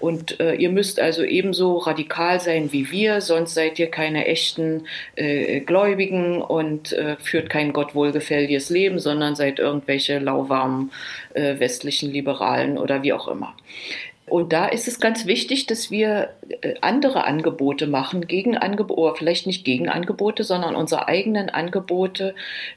Und 0.00 0.40
äh, 0.40 0.54
ihr 0.54 0.70
müsst 0.70 0.98
also 0.98 1.22
ebenso 1.22 1.76
radikal 1.76 2.40
sein 2.40 2.72
wie 2.72 2.90
wir, 2.90 3.20
sonst 3.20 3.54
seid 3.54 3.78
ihr 3.78 3.90
keine 3.90 4.26
echten 4.26 4.86
äh, 5.16 5.60
Gläubigen 5.60 6.42
und 6.42 6.92
äh, 6.92 7.16
führt 7.20 7.50
kein 7.50 7.72
Gott 7.72 7.94
wohlgefälliges 7.94 8.70
Leben, 8.70 8.98
sondern 8.98 9.36
seid 9.36 9.58
irgendwelche 9.58 10.18
lauwarmen 10.18 10.90
äh, 11.34 11.58
westlichen 11.58 12.10
Liberalen 12.10 12.78
oder 12.78 13.02
wie 13.02 13.12
auch 13.12 13.28
immer. 13.28 13.54
Und 14.30 14.52
da 14.52 14.66
ist 14.66 14.86
es 14.86 15.00
ganz 15.00 15.26
wichtig, 15.26 15.66
dass 15.66 15.90
wir 15.90 16.30
äh, 16.62 16.74
andere 16.80 17.24
Angebote 17.24 17.88
machen, 17.88 18.28
Gegenangebote, 18.28 19.00
oder 19.00 19.14
vielleicht 19.16 19.48
nicht 19.48 19.64
Gegenangebote, 19.64 20.44
sondern 20.44 20.76
unsere 20.76 21.08
eigenen 21.08 21.50
Angebote, 21.50 22.36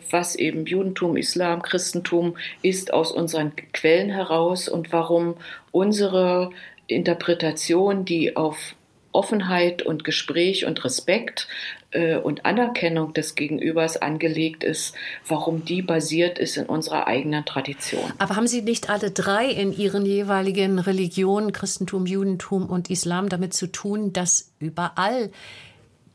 was 0.09 0.35
eben 0.35 0.65
Judentum, 0.65 1.15
Islam, 1.15 1.61
Christentum 1.61 2.35
ist 2.63 2.91
aus 2.91 3.11
unseren 3.11 3.51
Quellen 3.71 4.09
heraus 4.09 4.67
und 4.67 4.91
warum 4.91 5.35
unsere 5.71 6.49
Interpretation, 6.87 8.05
die 8.05 8.35
auf 8.35 8.75
Offenheit 9.13 9.83
und 9.83 10.03
Gespräch 10.03 10.65
und 10.65 10.83
Respekt 10.83 11.47
äh, 11.91 12.17
und 12.17 12.45
Anerkennung 12.45 13.13
des 13.13 13.35
Gegenübers 13.35 13.97
angelegt 13.97 14.63
ist, 14.63 14.95
warum 15.27 15.63
die 15.63 15.81
basiert 15.81 16.39
ist 16.39 16.57
in 16.57 16.65
unserer 16.65 17.07
eigenen 17.07 17.45
Tradition. 17.45 18.11
Aber 18.17 18.35
haben 18.35 18.47
Sie 18.47 18.61
nicht 18.61 18.89
alle 18.89 19.11
drei 19.11 19.45
in 19.45 19.71
Ihren 19.71 20.05
jeweiligen 20.05 20.79
Religionen, 20.79 21.53
Christentum, 21.53 22.05
Judentum 22.05 22.65
und 22.65 22.89
Islam, 22.89 23.29
damit 23.29 23.53
zu 23.53 23.71
tun, 23.71 24.13
dass 24.13 24.51
überall 24.59 25.31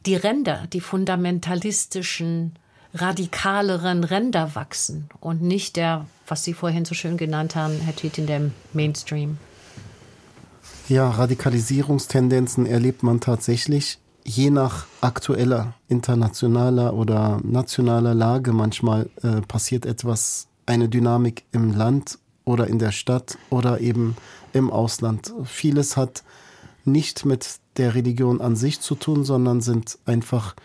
die 0.04 0.16
Ränder, 0.16 0.66
die 0.72 0.81
fundamentalistischen, 0.81 2.57
radikaleren 2.94 4.02
Ränder 4.02 4.54
wachsen 4.54 5.09
und 5.20 5.42
nicht 5.42 5.76
der, 5.76 6.07
was 6.26 6.42
Sie 6.42 6.54
vorhin 6.54 6.85
so 6.85 6.94
schön 6.94 7.16
genannt 7.16 7.54
haben, 7.54 7.78
Herr 7.81 7.94
Tiet, 7.94 8.18
in 8.18 8.26
dem 8.26 8.52
Mainstream? 8.72 9.38
Ja, 10.88 11.11
Radikalisierungstendenzen 11.11 12.64
erlebt 12.64 13.03
man 13.03 13.20
tatsächlich 13.20 13.98
je 14.24 14.48
nach 14.48 14.87
aktueller 15.03 15.74
internationaler 15.87 16.94
oder 16.94 17.40
nationaler 17.44 18.14
Lage. 18.14 18.55
Manchmal 18.55 19.11
äh, 19.22 19.42
passiert 19.42 19.85
etwas, 19.85 20.48
eine 20.64 20.88
Dynamik 20.88 21.44
im 21.53 21.74
Land 21.77 22.18
oder 22.46 22.68
in 22.68 22.79
der 22.79 22.92
Stadt 22.92 23.37
oder 23.51 23.81
eben 23.81 24.16
im 24.55 24.70
Ausland. 24.70 25.35
Vieles 25.44 25.98
hat 25.98 26.22
nicht 26.87 27.27
mit 27.27 27.57
der 27.77 27.94
Religion 27.94 28.40
an 28.40 28.57
sich 28.57 28.81
zu 28.81 28.94
tun, 28.94 29.24
sondern 29.24 29.61
sind 29.61 29.98
einfach 30.07 30.57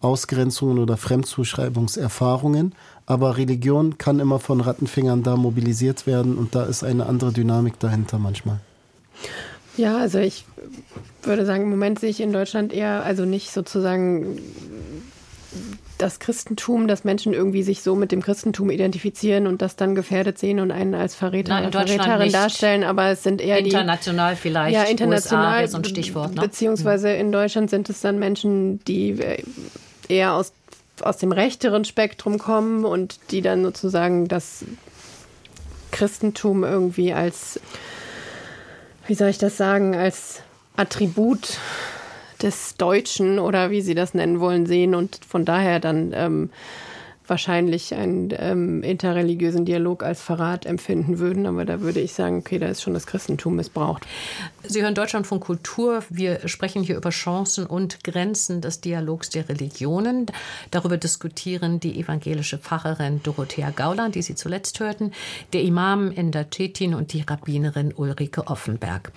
Ausgrenzungen 0.00 0.80
oder 0.80 0.96
Fremdzuschreibungserfahrungen. 0.96 2.74
Aber 3.06 3.36
Religion 3.36 3.98
kann 3.98 4.18
immer 4.18 4.40
von 4.40 4.60
Rattenfingern 4.60 5.22
da 5.22 5.36
mobilisiert 5.36 6.08
werden 6.08 6.38
und 6.38 6.56
da 6.56 6.64
ist 6.64 6.82
eine 6.82 7.06
andere 7.06 7.32
Dynamik 7.32 7.78
dahinter 7.78 8.18
manchmal. 8.18 8.58
Ja, 9.80 9.96
also 9.96 10.18
ich 10.18 10.44
würde 11.22 11.46
sagen, 11.46 11.62
im 11.64 11.70
Moment 11.70 11.98
sehe 11.98 12.10
ich 12.10 12.20
in 12.20 12.32
Deutschland 12.32 12.72
eher, 12.72 13.02
also 13.02 13.24
nicht 13.24 13.50
sozusagen 13.50 14.38
das 15.96 16.18
Christentum, 16.18 16.86
dass 16.86 17.04
Menschen 17.04 17.32
irgendwie 17.32 17.62
sich 17.62 17.82
so 17.82 17.94
mit 17.94 18.12
dem 18.12 18.22
Christentum 18.22 18.70
identifizieren 18.70 19.46
und 19.46 19.62
das 19.62 19.76
dann 19.76 19.94
gefährdet 19.94 20.38
sehen 20.38 20.60
und 20.60 20.70
einen 20.70 20.94
als 20.94 21.14
Verräter 21.14 21.54
Nein, 21.54 21.66
oder 21.66 21.86
Verräterin 21.86 22.22
nicht. 22.24 22.34
darstellen, 22.34 22.84
aber 22.84 23.08
es 23.08 23.22
sind 23.22 23.40
eher 23.40 23.58
international 23.58 24.34
die, 24.34 24.40
vielleicht 24.40 24.74
ja 24.74 24.82
international 24.84 25.62
USA 25.62 25.68
so 25.68 25.78
ein 25.78 25.84
Stichwort, 25.84 26.34
ne? 26.34 26.40
beziehungsweise 26.40 27.10
in 27.10 27.32
Deutschland 27.32 27.70
sind 27.70 27.90
es 27.90 28.00
dann 28.00 28.18
Menschen, 28.18 28.82
die 28.84 29.10
äh, 29.10 29.42
eher 30.08 30.34
aus 30.34 30.52
aus 31.02 31.16
dem 31.16 31.32
rechteren 31.32 31.86
Spektrum 31.86 32.38
kommen 32.38 32.84
und 32.84 33.18
die 33.30 33.40
dann 33.40 33.62
sozusagen 33.62 34.28
das 34.28 34.64
Christentum 35.90 36.62
irgendwie 36.62 37.14
als 37.14 37.58
wie 39.10 39.14
soll 39.14 39.28
ich 39.28 39.38
das 39.38 39.56
sagen 39.56 39.96
als 39.96 40.40
Attribut 40.76 41.58
des 42.40 42.76
Deutschen 42.76 43.40
oder 43.40 43.72
wie 43.72 43.80
Sie 43.80 43.96
das 43.96 44.14
nennen 44.14 44.38
wollen, 44.38 44.66
sehen 44.66 44.94
und 44.94 45.18
von 45.28 45.44
daher 45.44 45.80
dann 45.80 46.12
ähm, 46.14 46.50
wahrscheinlich 47.26 47.92
einen 47.92 48.32
ähm, 48.38 48.84
interreligiösen 48.84 49.64
Dialog 49.64 50.04
als 50.04 50.22
Verrat 50.22 50.64
empfinden 50.64 51.18
würden. 51.18 51.46
Aber 51.46 51.64
da 51.64 51.80
würde 51.80 51.98
ich 51.98 52.12
sagen, 52.12 52.38
okay, 52.38 52.60
da 52.60 52.68
ist 52.68 52.82
schon 52.82 52.94
das 52.94 53.08
Christentum 53.08 53.56
missbraucht. 53.56 54.06
Sie 54.62 54.82
hören 54.82 54.94
Deutschland 54.94 55.26
von 55.26 55.40
Kultur. 55.40 56.04
Wir 56.10 56.46
sprechen 56.46 56.82
hier 56.82 56.96
über 56.96 57.10
Chancen 57.10 57.66
und 57.66 58.04
Grenzen 58.04 58.60
des 58.60 58.82
Dialogs 58.82 59.30
der 59.30 59.48
Religionen. 59.48 60.26
Darüber 60.70 60.98
diskutieren 60.98 61.80
die 61.80 61.98
evangelische 61.98 62.58
Pfarrerin 62.58 63.22
Dorothea 63.22 63.70
Gauland, 63.70 64.14
die 64.14 64.22
Sie 64.22 64.34
zuletzt 64.34 64.78
hörten, 64.78 65.12
der 65.54 65.62
Imam 65.62 66.12
Ender 66.12 66.46
Cetin 66.50 66.94
und 66.94 67.14
die 67.14 67.22
Rabbinerin 67.22 67.94
Ulrike 67.96 68.46
Offenberg. 68.48 69.12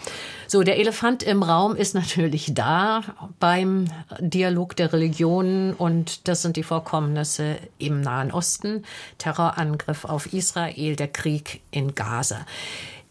So, 0.48 0.64
der 0.64 0.78
Elefant 0.78 1.24
im 1.24 1.44
Raum 1.44 1.76
ist 1.76 1.94
natürlich 1.94 2.54
da 2.54 3.04
beim 3.40 3.86
Dialog 4.20 4.78
der 4.78 4.94
Religionen 4.94 5.74
und 5.74 6.28
das 6.28 6.42
sind 6.42 6.56
die 6.56 6.64
Vorkommnisse 6.64 7.58
im 7.80 8.00
Nahen 8.00 8.32
Osten, 8.32 8.86
Terrorangriff 9.18 10.06
auf 10.06 10.32
Israel, 10.32 10.96
der 10.96 11.10
Krieg 11.10 11.62
in 11.70 11.96
Gaza. 11.96 12.46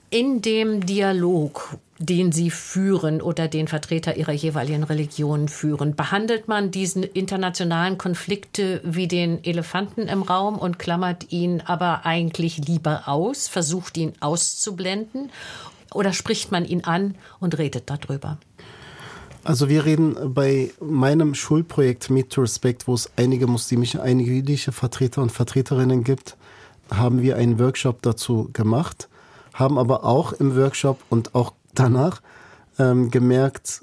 In 0.08 0.42
dem 0.42 0.84
Dialog, 0.84 1.78
den 2.04 2.32
Sie 2.32 2.50
führen 2.50 3.22
oder 3.22 3.48
den 3.48 3.68
Vertreter 3.68 4.16
Ihrer 4.16 4.32
jeweiligen 4.32 4.82
Religion 4.82 5.48
führen, 5.48 5.94
behandelt 5.94 6.48
man 6.48 6.70
diesen 6.70 7.02
internationalen 7.02 7.96
Konflikte 7.98 8.80
wie 8.84 9.08
den 9.08 9.44
Elefanten 9.44 10.02
im 10.02 10.22
Raum 10.22 10.58
und 10.58 10.78
klammert 10.78 11.32
ihn 11.32 11.62
aber 11.64 12.04
eigentlich 12.04 12.58
lieber 12.58 13.02
aus, 13.06 13.48
versucht 13.48 13.96
ihn 13.96 14.12
auszublenden 14.20 15.30
oder 15.94 16.12
spricht 16.12 16.50
man 16.50 16.64
ihn 16.64 16.84
an 16.84 17.14
und 17.38 17.58
redet 17.58 17.88
darüber? 17.88 18.38
Also 19.44 19.68
wir 19.68 19.84
reden 19.84 20.16
bei 20.34 20.70
meinem 20.80 21.34
Schulprojekt 21.34 22.10
Meet 22.10 22.30
to 22.30 22.42
Respect, 22.42 22.86
wo 22.86 22.94
es 22.94 23.10
einige 23.16 23.46
muslimische, 23.46 24.00
einige 24.00 24.30
jüdische 24.30 24.70
Vertreter 24.70 25.20
und 25.20 25.32
Vertreterinnen 25.32 26.04
gibt, 26.04 26.36
haben 26.92 27.22
wir 27.22 27.36
einen 27.36 27.58
Workshop 27.58 28.02
dazu 28.02 28.50
gemacht, 28.52 29.08
haben 29.54 29.78
aber 29.78 30.04
auch 30.04 30.32
im 30.32 30.56
Workshop 30.56 31.00
und 31.10 31.34
auch 31.34 31.54
danach 31.74 32.22
ähm, 32.78 33.10
gemerkt, 33.10 33.82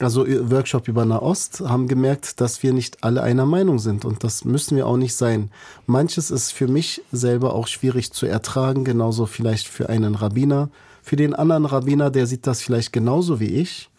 also 0.00 0.26
Workshop 0.26 0.88
über 0.88 1.04
Nahost, 1.04 1.60
haben 1.60 1.88
gemerkt, 1.88 2.40
dass 2.40 2.62
wir 2.62 2.72
nicht 2.72 3.02
alle 3.02 3.22
einer 3.22 3.46
Meinung 3.46 3.78
sind 3.78 4.04
und 4.04 4.24
das 4.24 4.44
müssen 4.44 4.76
wir 4.76 4.86
auch 4.86 4.98
nicht 4.98 5.14
sein. 5.14 5.50
Manches 5.86 6.30
ist 6.30 6.52
für 6.52 6.68
mich 6.68 7.02
selber 7.12 7.54
auch 7.54 7.66
schwierig 7.66 8.12
zu 8.12 8.26
ertragen, 8.26 8.84
genauso 8.84 9.26
vielleicht 9.26 9.68
für 9.68 9.88
einen 9.88 10.14
Rabbiner. 10.14 10.68
Für 11.02 11.16
den 11.16 11.34
anderen 11.34 11.66
Rabbiner, 11.66 12.10
der 12.10 12.26
sieht 12.26 12.46
das 12.46 12.62
vielleicht 12.62 12.92
genauso 12.92 13.40
wie 13.40 13.46
ich 13.46 13.90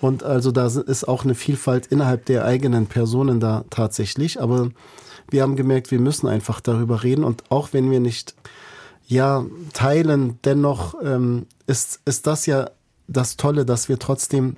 und 0.00 0.22
also 0.22 0.52
da 0.52 0.66
ist 0.66 1.08
auch 1.08 1.24
eine 1.24 1.34
Vielfalt 1.34 1.86
innerhalb 1.86 2.26
der 2.26 2.44
eigenen 2.44 2.86
Personen 2.86 3.40
da 3.40 3.64
tatsächlich. 3.70 4.40
Aber 4.40 4.70
wir 5.30 5.42
haben 5.42 5.56
gemerkt, 5.56 5.90
wir 5.90 6.00
müssen 6.00 6.28
einfach 6.28 6.60
darüber 6.60 7.02
reden. 7.02 7.24
Und 7.24 7.44
auch 7.50 7.72
wenn 7.72 7.90
wir 7.90 8.00
nicht 8.00 8.34
ja 9.06 9.44
teilen, 9.72 10.38
dennoch 10.44 10.94
ähm, 11.02 11.46
ist, 11.66 12.00
ist 12.04 12.26
das 12.26 12.46
ja 12.46 12.70
das 13.08 13.36
Tolle, 13.36 13.64
dass 13.64 13.88
wir 13.88 13.98
trotzdem 13.98 14.56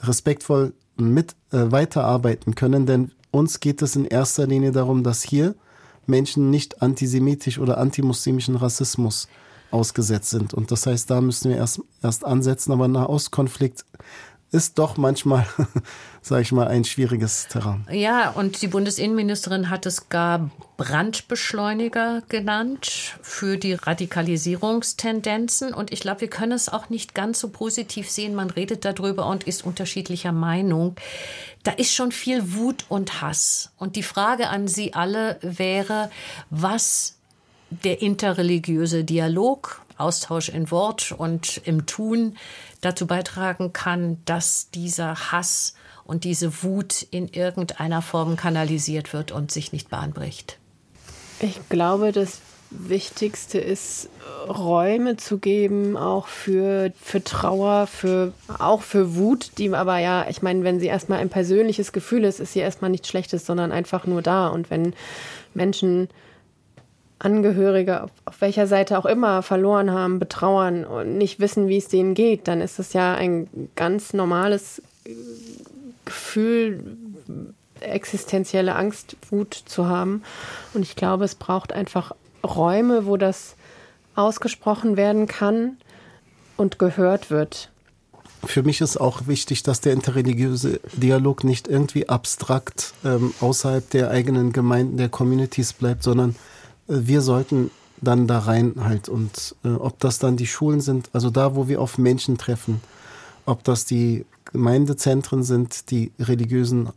respektvoll 0.00 0.72
mit 0.96 1.32
äh, 1.52 1.70
weiterarbeiten 1.70 2.54
können. 2.54 2.86
Denn 2.86 3.12
uns 3.30 3.60
geht 3.60 3.82
es 3.82 3.96
in 3.96 4.04
erster 4.04 4.46
Linie 4.46 4.72
darum, 4.72 5.02
dass 5.02 5.22
hier 5.22 5.54
Menschen 6.06 6.50
nicht 6.50 6.80
antisemitisch 6.82 7.58
oder 7.58 7.78
antimuslimischen 7.78 8.56
Rassismus 8.56 9.28
ausgesetzt 9.70 10.30
sind. 10.30 10.54
Und 10.54 10.70
das 10.70 10.86
heißt, 10.86 11.10
da 11.10 11.20
müssen 11.20 11.50
wir 11.50 11.58
erst, 11.58 11.82
erst 12.02 12.24
ansetzen. 12.24 12.72
Aber 12.72 12.88
Nahostkonflikt 12.88 13.84
ist 14.50 14.78
doch 14.78 14.96
manchmal, 14.96 15.46
sage 16.22 16.42
ich 16.42 16.52
mal, 16.52 16.68
ein 16.68 16.84
schwieriges 16.84 17.48
Terrain. 17.48 17.86
Ja, 17.90 18.30
und 18.30 18.62
die 18.62 18.68
Bundesinnenministerin 18.68 19.68
hat 19.68 19.86
es 19.86 20.08
gar 20.08 20.50
Brandbeschleuniger 20.78 22.22
genannt 22.28 23.18
für 23.20 23.58
die 23.58 23.74
Radikalisierungstendenzen. 23.74 25.74
Und 25.74 25.92
ich 25.92 26.00
glaube, 26.00 26.22
wir 26.22 26.30
können 26.30 26.52
es 26.52 26.68
auch 26.68 26.88
nicht 26.88 27.14
ganz 27.14 27.40
so 27.40 27.48
positiv 27.48 28.10
sehen. 28.10 28.34
Man 28.34 28.50
redet 28.50 28.84
darüber 28.84 29.26
und 29.26 29.44
ist 29.44 29.66
unterschiedlicher 29.66 30.32
Meinung. 30.32 30.96
Da 31.64 31.72
ist 31.72 31.94
schon 31.94 32.12
viel 32.12 32.54
Wut 32.54 32.86
und 32.88 33.20
Hass. 33.20 33.72
Und 33.76 33.96
die 33.96 34.02
Frage 34.02 34.48
an 34.48 34.68
Sie 34.68 34.94
alle 34.94 35.38
wäre, 35.42 36.10
was 36.48 37.16
der 37.70 38.00
interreligiöse 38.00 39.04
Dialog, 39.04 39.82
Austausch 39.98 40.48
in 40.48 40.70
Wort 40.70 41.12
und 41.12 41.60
im 41.64 41.86
Tun 41.86 42.36
dazu 42.80 43.06
beitragen 43.06 43.72
kann, 43.72 44.18
dass 44.24 44.70
dieser 44.70 45.32
Hass 45.32 45.74
und 46.04 46.24
diese 46.24 46.62
Wut 46.62 47.02
in 47.10 47.28
irgendeiner 47.28 48.02
Form 48.02 48.36
kanalisiert 48.36 49.12
wird 49.12 49.32
und 49.32 49.50
sich 49.50 49.72
nicht 49.72 49.90
bahnbricht? 49.90 50.58
Ich 51.40 51.68
glaube, 51.68 52.12
das 52.12 52.40
Wichtigste 52.70 53.58
ist, 53.58 54.10
Räume 54.46 55.16
zu 55.16 55.38
geben, 55.38 55.96
auch 55.96 56.26
für, 56.26 56.92
für 57.00 57.24
Trauer, 57.24 57.86
für, 57.86 58.32
auch 58.58 58.82
für 58.82 59.16
Wut, 59.16 59.52
die 59.58 59.70
aber 59.74 59.98
ja, 59.98 60.26
ich 60.28 60.42
meine, 60.42 60.64
wenn 60.64 60.78
sie 60.78 60.86
erstmal 60.86 61.18
ein 61.18 61.30
persönliches 61.30 61.92
Gefühl 61.92 62.24
ist, 62.24 62.40
ist 62.40 62.52
sie 62.52 62.60
erstmal 62.60 62.90
nichts 62.90 63.08
Schlechtes, 63.08 63.46
sondern 63.46 63.72
einfach 63.72 64.06
nur 64.06 64.20
da. 64.20 64.48
Und 64.48 64.70
wenn 64.70 64.94
Menschen 65.54 66.08
Angehörige, 67.18 68.04
auf, 68.04 68.10
auf, 68.24 68.40
welcher 68.40 68.66
Seite 68.66 68.98
auch 68.98 69.06
immer, 69.06 69.42
verloren 69.42 69.90
haben, 69.90 70.18
betrauern 70.18 70.84
und 70.84 71.18
nicht 71.18 71.40
wissen, 71.40 71.68
wie 71.68 71.78
es 71.78 71.88
denen 71.88 72.14
geht, 72.14 72.46
dann 72.46 72.60
ist 72.60 72.78
es 72.78 72.92
ja 72.92 73.14
ein 73.14 73.48
ganz 73.74 74.12
normales 74.12 74.82
Gefühl, 76.04 76.96
existenzielle 77.80 78.74
Angst, 78.74 79.16
Wut 79.30 79.54
zu 79.54 79.86
haben. 79.86 80.22
Und 80.74 80.82
ich 80.82 80.96
glaube, 80.96 81.24
es 81.24 81.34
braucht 81.34 81.72
einfach 81.72 82.12
Räume, 82.44 83.06
wo 83.06 83.16
das 83.16 83.56
ausgesprochen 84.14 84.96
werden 84.96 85.26
kann 85.26 85.76
und 86.56 86.78
gehört 86.78 87.30
wird. 87.30 87.70
Für 88.44 88.62
mich 88.62 88.80
ist 88.80 88.96
auch 88.96 89.26
wichtig, 89.26 89.64
dass 89.64 89.80
der 89.80 89.92
interreligiöse 89.92 90.80
Dialog 90.92 91.42
nicht 91.42 91.66
irgendwie 91.66 92.08
abstrakt 92.08 92.94
ähm, 93.04 93.34
außerhalb 93.40 93.88
der 93.90 94.10
eigenen 94.10 94.52
Gemeinden, 94.52 94.96
der 94.96 95.08
Communities 95.08 95.72
bleibt, 95.72 96.04
sondern 96.04 96.36
wir 96.88 97.20
sollten 97.20 97.70
dann 98.00 98.26
da 98.26 98.40
rein 98.40 98.74
halt 98.80 99.08
und 99.08 99.54
äh, 99.64 99.68
ob 99.68 99.98
das 100.00 100.18
dann 100.18 100.36
die 100.36 100.46
Schulen 100.46 100.80
sind, 100.80 101.10
also 101.12 101.30
da, 101.30 101.54
wo 101.54 101.68
wir 101.68 101.80
auf 101.80 101.98
Menschen 101.98 102.38
treffen, 102.38 102.80
ob 103.44 103.64
das 103.64 103.84
die 103.84 104.24
Gemeindezentren 104.52 105.42
sind, 105.42 105.90
die 105.90 106.12
religiösen 106.18 106.90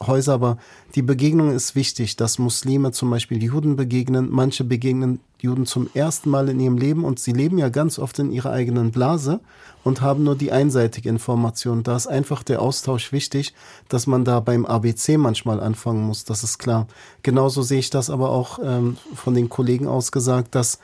Häuser, 0.00 0.34
aber 0.34 0.58
die 0.94 1.02
Begegnung 1.02 1.50
ist 1.50 1.74
wichtig, 1.74 2.16
dass 2.16 2.38
Muslime 2.38 2.92
zum 2.92 3.10
Beispiel 3.10 3.42
Juden 3.42 3.74
begegnen, 3.74 4.28
manche 4.30 4.62
begegnen 4.62 5.20
Juden 5.40 5.66
zum 5.66 5.90
ersten 5.94 6.30
Mal 6.30 6.48
in 6.48 6.60
ihrem 6.60 6.78
Leben 6.78 7.04
und 7.04 7.18
sie 7.18 7.32
leben 7.32 7.58
ja 7.58 7.68
ganz 7.68 7.98
oft 7.98 8.18
in 8.20 8.30
ihrer 8.30 8.52
eigenen 8.52 8.92
Blase 8.92 9.40
und 9.82 10.00
haben 10.00 10.22
nur 10.22 10.36
die 10.36 10.52
einseitige 10.52 11.08
Information. 11.08 11.82
Da 11.82 11.96
ist 11.96 12.06
einfach 12.06 12.42
der 12.44 12.62
Austausch 12.62 13.12
wichtig, 13.12 13.52
dass 13.88 14.06
man 14.06 14.24
da 14.24 14.40
beim 14.40 14.64
ABC 14.64 15.16
manchmal 15.16 15.60
anfangen 15.60 16.04
muss, 16.04 16.24
das 16.24 16.44
ist 16.44 16.58
klar. 16.58 16.86
Genauso 17.22 17.62
sehe 17.62 17.80
ich 17.80 17.90
das 17.90 18.10
aber 18.10 18.30
auch 18.30 18.60
ähm, 18.62 18.96
von 19.14 19.34
den 19.34 19.48
Kollegen 19.48 19.88
aus 19.88 20.12
gesagt, 20.12 20.54
dass 20.54 20.78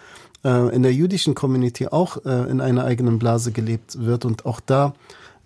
äh, 0.45 0.75
in 0.75 0.83
der 0.83 0.93
jüdischen 0.93 1.35
Community 1.35 1.89
auch 1.89 2.25
äh, 2.25 2.51
in 2.51 2.61
einer 2.61 2.85
eigenen 2.85 3.19
Blase 3.19 3.53
gelebt 3.53 4.01
wird 4.01 4.25
und 4.25 4.47
auch 4.47 4.61
da 4.61 4.95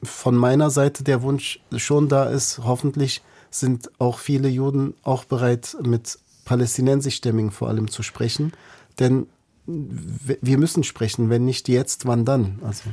von 0.03 0.37
meiner 0.37 0.71
Seite 0.71 1.05
der 1.05 1.23
Wunsch 1.23 1.61
schon 1.77 2.09
da 2.09 2.25
ist, 2.25 2.61
hoffentlich 2.65 3.23
sind 3.51 3.91
auch 3.99 4.19
viele 4.19 4.49
Juden 4.49 4.95
auch 5.03 5.25
bereit, 5.25 5.77
mit 5.83 6.19
palästinensischstämmigen 6.45 7.51
vor 7.51 7.69
allem 7.69 7.91
zu 7.91 8.03
sprechen. 8.03 8.53
Denn 8.99 9.27
wir 9.67 10.57
müssen 10.57 10.83
sprechen, 10.83 11.29
wenn 11.29 11.45
nicht 11.45 11.69
jetzt, 11.69 12.07
wann 12.07 12.25
dann? 12.25 12.59
Also. 12.65 12.85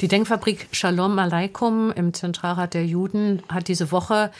Die 0.00 0.08
Denkfabrik 0.08 0.66
Shalom 0.72 1.16
Aleikum 1.18 1.92
im 1.92 2.12
Zentralrat 2.12 2.74
der 2.74 2.84
Juden 2.84 3.42
hat 3.48 3.68
diese 3.68 3.92
Woche 3.92 4.32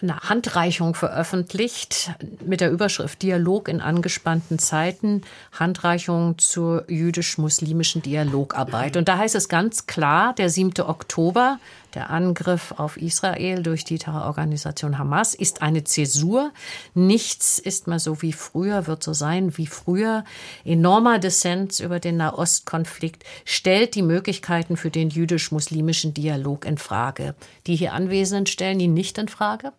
eine 0.00 0.20
Handreichung 0.20 0.94
veröffentlicht 0.94 2.12
mit 2.44 2.60
der 2.60 2.70
Überschrift 2.70 3.22
Dialog 3.22 3.68
in 3.68 3.80
angespannten 3.80 4.58
Zeiten, 4.58 5.22
Handreichung 5.52 6.38
zur 6.38 6.84
jüdisch-muslimischen 6.90 8.02
Dialogarbeit. 8.02 8.96
Und 8.96 9.08
da 9.08 9.18
heißt 9.18 9.34
es 9.34 9.48
ganz 9.48 9.86
klar, 9.86 10.34
der 10.34 10.48
7. 10.50 10.80
Oktober, 10.80 11.58
der 11.94 12.10
Angriff 12.10 12.74
auf 12.76 12.96
Israel 12.96 13.62
durch 13.62 13.84
die 13.84 13.98
Terrororganisation 13.98 14.98
Hamas, 14.98 15.34
ist 15.34 15.62
eine 15.62 15.84
Zäsur. 15.84 16.52
Nichts 16.94 17.58
ist 17.58 17.86
mehr 17.86 17.98
so 17.98 18.22
wie 18.22 18.32
früher, 18.32 18.86
wird 18.86 19.02
so 19.02 19.12
sein 19.12 19.56
wie 19.56 19.66
früher. 19.66 20.24
Enormer 20.64 21.18
Dissens 21.18 21.80
über 21.80 22.00
den 22.00 22.16
Nahostkonflikt 22.16 23.24
stellt 23.44 23.94
die 23.94 24.02
Möglichkeiten 24.02 24.76
für 24.76 24.90
den 24.90 25.10
jüdisch-muslimischen 25.10 26.14
Dialog 26.14 26.64
in 26.64 26.78
Frage. 26.78 27.34
Die 27.66 27.76
hier 27.76 27.92
Anwesenden 27.92 28.46
stellen 28.46 28.80
ihn 28.80 28.94
nicht 28.94 29.18
in 29.18 29.28
Frage? 29.28 29.72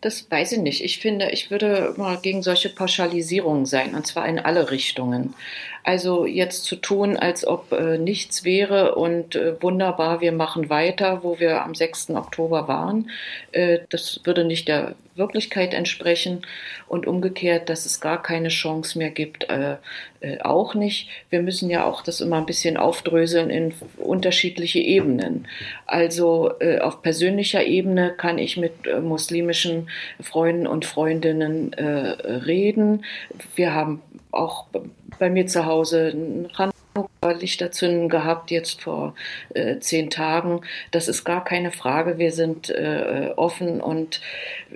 Das 0.00 0.30
weiß 0.30 0.52
ich 0.52 0.58
nicht. 0.58 0.82
Ich 0.82 0.98
finde, 0.98 1.30
ich 1.30 1.50
würde 1.50 1.94
mal 1.96 2.18
gegen 2.18 2.42
solche 2.42 2.68
Pauschalisierungen 2.68 3.66
sein, 3.66 3.94
und 3.94 4.06
zwar 4.06 4.26
in 4.28 4.38
alle 4.38 4.70
Richtungen. 4.70 5.34
Also 5.84 6.26
jetzt 6.26 6.64
zu 6.64 6.76
tun, 6.76 7.16
als 7.16 7.46
ob 7.46 7.72
äh, 7.72 7.98
nichts 7.98 8.44
wäre 8.44 8.94
und 8.94 9.36
äh, 9.36 9.60
wunderbar, 9.62 10.20
wir 10.20 10.32
machen 10.32 10.70
weiter, 10.70 11.20
wo 11.22 11.38
wir 11.38 11.64
am 11.64 11.74
6. 11.74 12.10
Oktober 12.10 12.68
waren, 12.68 13.10
äh, 13.52 13.80
das 13.88 14.20
würde 14.24 14.44
nicht 14.44 14.68
der 14.68 14.94
Wirklichkeit 15.20 15.74
entsprechen. 15.74 16.42
Und 16.88 17.06
umgekehrt, 17.06 17.68
dass 17.68 17.86
es 17.86 18.00
gar 18.00 18.20
keine 18.20 18.48
Chance 18.48 18.98
mehr 18.98 19.10
gibt, 19.10 19.48
äh, 19.48 19.76
äh, 20.20 20.40
auch 20.40 20.74
nicht. 20.74 21.08
Wir 21.30 21.40
müssen 21.40 21.70
ja 21.70 21.84
auch 21.84 22.02
das 22.02 22.20
immer 22.20 22.38
ein 22.38 22.46
bisschen 22.46 22.76
aufdröseln 22.76 23.48
in 23.48 23.72
unterschiedliche 23.96 24.80
Ebenen. 24.80 25.46
Also 25.86 26.50
äh, 26.58 26.80
auf 26.80 27.02
persönlicher 27.02 27.62
Ebene 27.64 28.12
kann 28.16 28.38
ich 28.38 28.56
mit 28.56 28.72
muslimischen 29.02 29.88
Freunden 30.20 30.66
und 30.66 30.84
Freundinnen 30.84 31.74
reden. 31.74 33.04
Wir 33.54 33.74
haben 33.74 34.02
auch 34.32 34.66
bei 35.18 35.30
mir 35.30 35.46
zu 35.46 35.66
Hause 35.66 36.12
ein 36.14 36.48
Lichterzünden 37.38 38.08
gehabt, 38.08 38.50
jetzt 38.50 38.82
vor 38.82 39.14
äh, 39.54 39.78
zehn 39.78 40.10
Tagen. 40.10 40.62
Das 40.90 41.08
ist 41.08 41.24
gar 41.24 41.44
keine 41.44 41.70
Frage. 41.70 42.18
Wir 42.18 42.32
sind 42.32 42.70
äh, 42.70 43.30
offen 43.36 43.80
und 43.80 44.20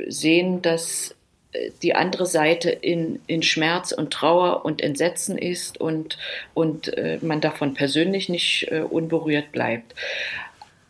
sehen, 0.07 0.63
dass 0.63 1.15
äh, 1.53 1.71
die 1.83 1.95
andere 1.95 2.27
Seite 2.27 2.71
in, 2.71 3.21
in 3.27 3.43
Schmerz 3.43 3.93
und 3.93 4.13
Trauer 4.13 4.65
und 4.65 4.81
Entsetzen 4.81 5.39
ist 5.39 5.81
und, 5.81 6.19
und 6.55 6.97
äh, 6.97 7.19
man 7.21 7.41
davon 7.41 7.75
persönlich 7.75 8.29
nicht 8.29 8.69
äh, 8.71 8.81
unberührt 8.81 9.51
bleibt. 9.53 9.95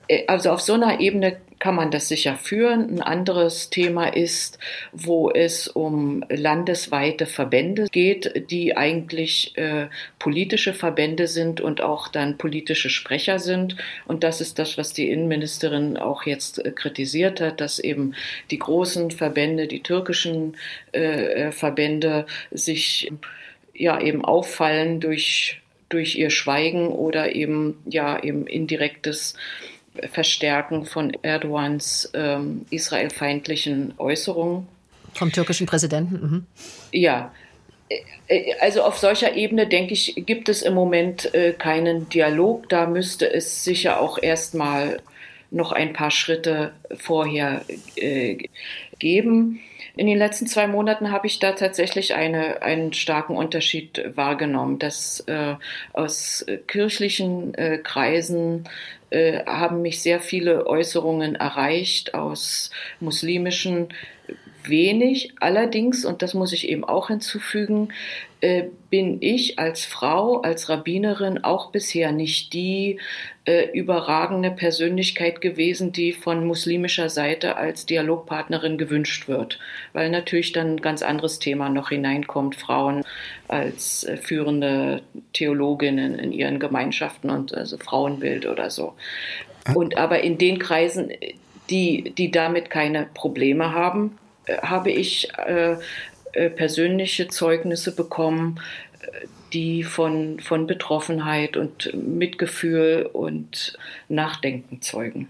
Äh, 0.08 0.26
also 0.26 0.50
auf 0.50 0.60
so 0.60 0.74
einer 0.74 1.00
Ebene 1.00 1.36
kann 1.64 1.76
man 1.76 1.90
das 1.90 2.08
sicher 2.08 2.36
führen. 2.36 2.90
Ein 2.90 3.00
anderes 3.00 3.70
Thema 3.70 4.08
ist, 4.08 4.58
wo 4.92 5.30
es 5.30 5.66
um 5.66 6.22
landesweite 6.28 7.24
Verbände 7.24 7.86
geht, 7.90 8.50
die 8.50 8.76
eigentlich 8.76 9.56
äh, 9.56 9.86
politische 10.18 10.74
Verbände 10.74 11.26
sind 11.26 11.62
und 11.62 11.80
auch 11.80 12.08
dann 12.08 12.36
politische 12.36 12.90
Sprecher 12.90 13.38
sind. 13.38 13.76
Und 14.06 14.24
das 14.24 14.42
ist 14.42 14.58
das, 14.58 14.76
was 14.76 14.92
die 14.92 15.08
Innenministerin 15.08 15.96
auch 15.96 16.24
jetzt 16.24 16.62
äh, 16.62 16.70
kritisiert 16.70 17.40
hat, 17.40 17.62
dass 17.62 17.78
eben 17.78 18.14
die 18.50 18.58
großen 18.58 19.10
Verbände, 19.10 19.66
die 19.66 19.82
türkischen 19.82 20.58
äh, 20.92 21.50
Verbände 21.50 22.26
sich 22.50 23.10
ja 23.72 23.98
eben 24.02 24.22
auffallen 24.22 25.00
durch 25.00 25.62
durch 25.90 26.16
ihr 26.16 26.30
Schweigen 26.30 26.88
oder 26.88 27.34
eben 27.36 27.78
ja 27.86 28.20
eben 28.20 28.46
indirektes 28.46 29.34
Verstärken 30.10 30.86
von 30.86 31.12
Erdogans 31.22 32.10
ähm, 32.14 32.66
israelfeindlichen 32.70 33.94
Äußerungen. 33.98 34.66
Vom 35.14 35.30
türkischen 35.30 35.66
Präsidenten? 35.66 36.14
Mhm. 36.14 36.46
Ja. 36.92 37.32
Äh, 37.88 38.54
also 38.60 38.82
auf 38.82 38.98
solcher 38.98 39.34
Ebene, 39.34 39.68
denke 39.68 39.94
ich, 39.94 40.14
gibt 40.26 40.48
es 40.48 40.62
im 40.62 40.74
Moment 40.74 41.32
äh, 41.34 41.52
keinen 41.52 42.08
Dialog. 42.08 42.68
Da 42.68 42.86
müsste 42.86 43.32
es 43.32 43.64
sicher 43.64 44.00
auch 44.00 44.18
erstmal 44.20 45.00
noch 45.50 45.72
ein 45.72 45.92
paar 45.92 46.10
Schritte 46.10 46.72
vorher 46.96 47.64
äh, 47.96 48.48
geben. 48.98 49.60
In 49.96 50.08
den 50.08 50.18
letzten 50.18 50.48
zwei 50.48 50.66
Monaten 50.66 51.12
habe 51.12 51.28
ich 51.28 51.38
da 51.38 51.52
tatsächlich 51.52 52.14
eine, 52.14 52.62
einen 52.62 52.92
starken 52.92 53.36
Unterschied 53.36 54.04
wahrgenommen, 54.16 54.80
dass 54.80 55.20
äh, 55.28 55.54
aus 55.92 56.44
kirchlichen 56.66 57.54
äh, 57.54 57.78
Kreisen 57.78 58.68
äh, 59.10 59.44
haben 59.46 59.82
mich 59.82 60.02
sehr 60.02 60.18
viele 60.18 60.66
Äußerungen 60.66 61.36
erreicht 61.36 62.14
aus 62.14 62.70
muslimischen 62.98 63.88
wenig. 64.68 65.34
Allerdings, 65.40 66.04
und 66.04 66.22
das 66.22 66.34
muss 66.34 66.52
ich 66.52 66.68
eben 66.68 66.84
auch 66.84 67.08
hinzufügen, 67.08 67.88
äh, 68.40 68.64
bin 68.90 69.18
ich 69.20 69.58
als 69.58 69.84
Frau, 69.84 70.42
als 70.42 70.68
Rabbinerin 70.68 71.42
auch 71.44 71.70
bisher 71.70 72.12
nicht 72.12 72.52
die 72.52 73.00
äh, 73.46 73.70
überragende 73.72 74.50
Persönlichkeit 74.50 75.40
gewesen, 75.40 75.92
die 75.92 76.12
von 76.12 76.46
muslimischer 76.46 77.08
Seite 77.08 77.56
als 77.56 77.86
Dialogpartnerin 77.86 78.76
gewünscht 78.76 79.28
wird, 79.28 79.58
weil 79.92 80.10
natürlich 80.10 80.52
dann 80.52 80.74
ein 80.74 80.80
ganz 80.82 81.02
anderes 81.02 81.38
Thema 81.38 81.68
noch 81.68 81.88
hineinkommt, 81.88 82.56
Frauen 82.56 83.04
als 83.48 84.04
äh, 84.04 84.16
führende 84.16 85.02
Theologinnen 85.32 86.18
in 86.18 86.32
ihren 86.32 86.58
Gemeinschaften 86.58 87.30
und 87.30 87.54
also 87.54 87.78
Frauenbild 87.78 88.46
oder 88.46 88.70
so. 88.70 88.94
Und 89.74 89.96
aber 89.96 90.20
in 90.20 90.36
den 90.36 90.58
Kreisen, 90.58 91.10
die, 91.70 92.12
die 92.16 92.30
damit 92.30 92.68
keine 92.68 93.06
Probleme 93.14 93.72
haben, 93.72 94.18
äh, 94.18 94.23
habe 94.62 94.90
ich 94.90 95.28
äh, 95.38 95.76
äh, 96.32 96.50
persönliche 96.50 97.28
Zeugnisse 97.28 97.94
bekommen, 97.94 98.60
die 99.52 99.84
von, 99.84 100.40
von 100.40 100.66
Betroffenheit 100.66 101.56
und 101.56 101.94
Mitgefühl 101.94 103.08
und 103.12 103.78
Nachdenken 104.08 104.82
zeugen. 104.82 105.28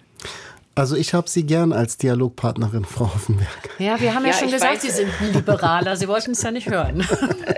Also 0.76 0.96
ich 0.96 1.14
habe 1.14 1.28
Sie 1.28 1.46
gern 1.46 1.72
als 1.72 1.98
Dialogpartnerin, 1.98 2.84
Frau 2.84 3.04
Offenberg. 3.04 3.70
Ja, 3.78 4.00
wir 4.00 4.12
haben 4.12 4.24
ja, 4.24 4.32
ja 4.32 4.36
schon 4.36 4.50
gesagt, 4.50 4.74
weiß, 4.74 4.82
Sie 4.82 4.90
sind 4.90 5.10
ein 5.20 5.32
Liberaler. 5.32 5.96
Sie 5.96 6.08
wollten 6.08 6.32
es 6.32 6.42
ja 6.42 6.50
nicht 6.50 6.68
hören. 6.68 7.06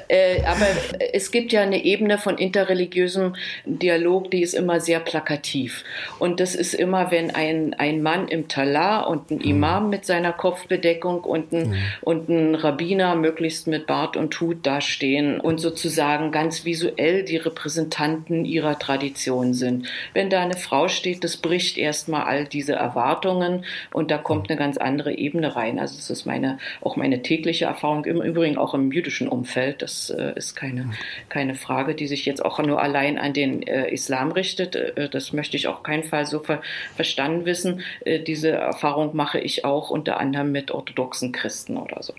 Äh, 0.08 0.44
aber 0.44 0.66
es 1.12 1.32
gibt 1.32 1.52
ja 1.52 1.62
eine 1.62 1.84
Ebene 1.84 2.16
von 2.18 2.38
interreligiösem 2.38 3.34
Dialog, 3.64 4.30
die 4.30 4.40
ist 4.40 4.54
immer 4.54 4.78
sehr 4.78 5.00
plakativ. 5.00 5.82
Und 6.20 6.38
das 6.38 6.54
ist 6.54 6.74
immer, 6.74 7.10
wenn 7.10 7.34
ein, 7.34 7.74
ein 7.74 8.02
Mann 8.02 8.28
im 8.28 8.46
Talar 8.46 9.08
und 9.08 9.32
ein 9.32 9.40
Imam 9.40 9.84
mhm. 9.84 9.90
mit 9.90 10.06
seiner 10.06 10.32
Kopfbedeckung 10.32 11.24
und 11.24 11.52
ein, 11.52 11.70
mhm. 11.70 11.76
und 12.02 12.28
ein 12.28 12.54
Rabbiner 12.54 13.16
möglichst 13.16 13.66
mit 13.66 13.88
Bart 13.88 14.16
und 14.16 14.40
Hut 14.40 14.64
dastehen 14.64 15.40
und 15.40 15.58
sozusagen 15.58 16.30
ganz 16.30 16.64
visuell 16.64 17.24
die 17.24 17.38
Repräsentanten 17.38 18.44
ihrer 18.44 18.78
Tradition 18.78 19.54
sind. 19.54 19.88
Wenn 20.14 20.30
da 20.30 20.40
eine 20.40 20.56
Frau 20.56 20.86
steht, 20.86 21.24
das 21.24 21.36
bricht 21.36 21.78
erstmal 21.78 22.22
all 22.22 22.46
diese 22.46 22.74
Erwartungen. 22.74 23.05
Erwartungen 23.06 23.64
und 23.92 24.10
da 24.10 24.18
kommt 24.18 24.50
eine 24.50 24.58
ganz 24.58 24.76
andere 24.76 25.12
Ebene 25.12 25.54
rein. 25.54 25.78
Also 25.78 25.96
es 25.98 26.10
ist 26.10 26.26
meine, 26.26 26.58
auch 26.80 26.96
meine 26.96 27.22
tägliche 27.22 27.66
Erfahrung, 27.66 28.04
im 28.04 28.20
Übrigen 28.20 28.58
auch 28.58 28.74
im 28.74 28.90
jüdischen 28.90 29.28
Umfeld. 29.28 29.82
Das 29.82 30.10
äh, 30.10 30.32
ist 30.36 30.56
keine, 30.56 30.90
keine 31.28 31.54
Frage, 31.54 31.94
die 31.94 32.06
sich 32.06 32.26
jetzt 32.26 32.44
auch 32.44 32.58
nur 32.58 32.82
allein 32.82 33.18
an 33.18 33.32
den 33.32 33.62
äh, 33.62 33.92
Islam 33.92 34.32
richtet. 34.32 34.74
Äh, 34.74 35.08
das 35.08 35.32
möchte 35.32 35.56
ich 35.56 35.68
auch 35.68 35.82
keinen 35.82 36.04
Fall 36.04 36.26
so 36.26 36.40
ver 36.40 36.60
verstanden 36.94 37.44
wissen. 37.44 37.82
Diese 38.26 38.50
Erfahrung 38.50 39.14
mache 39.14 39.38
ich 39.38 39.64
auch 39.64 39.90
unter 39.90 40.18
anderem 40.18 40.52
mit 40.52 40.70
orthodoxen 40.70 41.32
Christen 41.32 41.76
oder 41.76 42.02
so. 42.02 42.14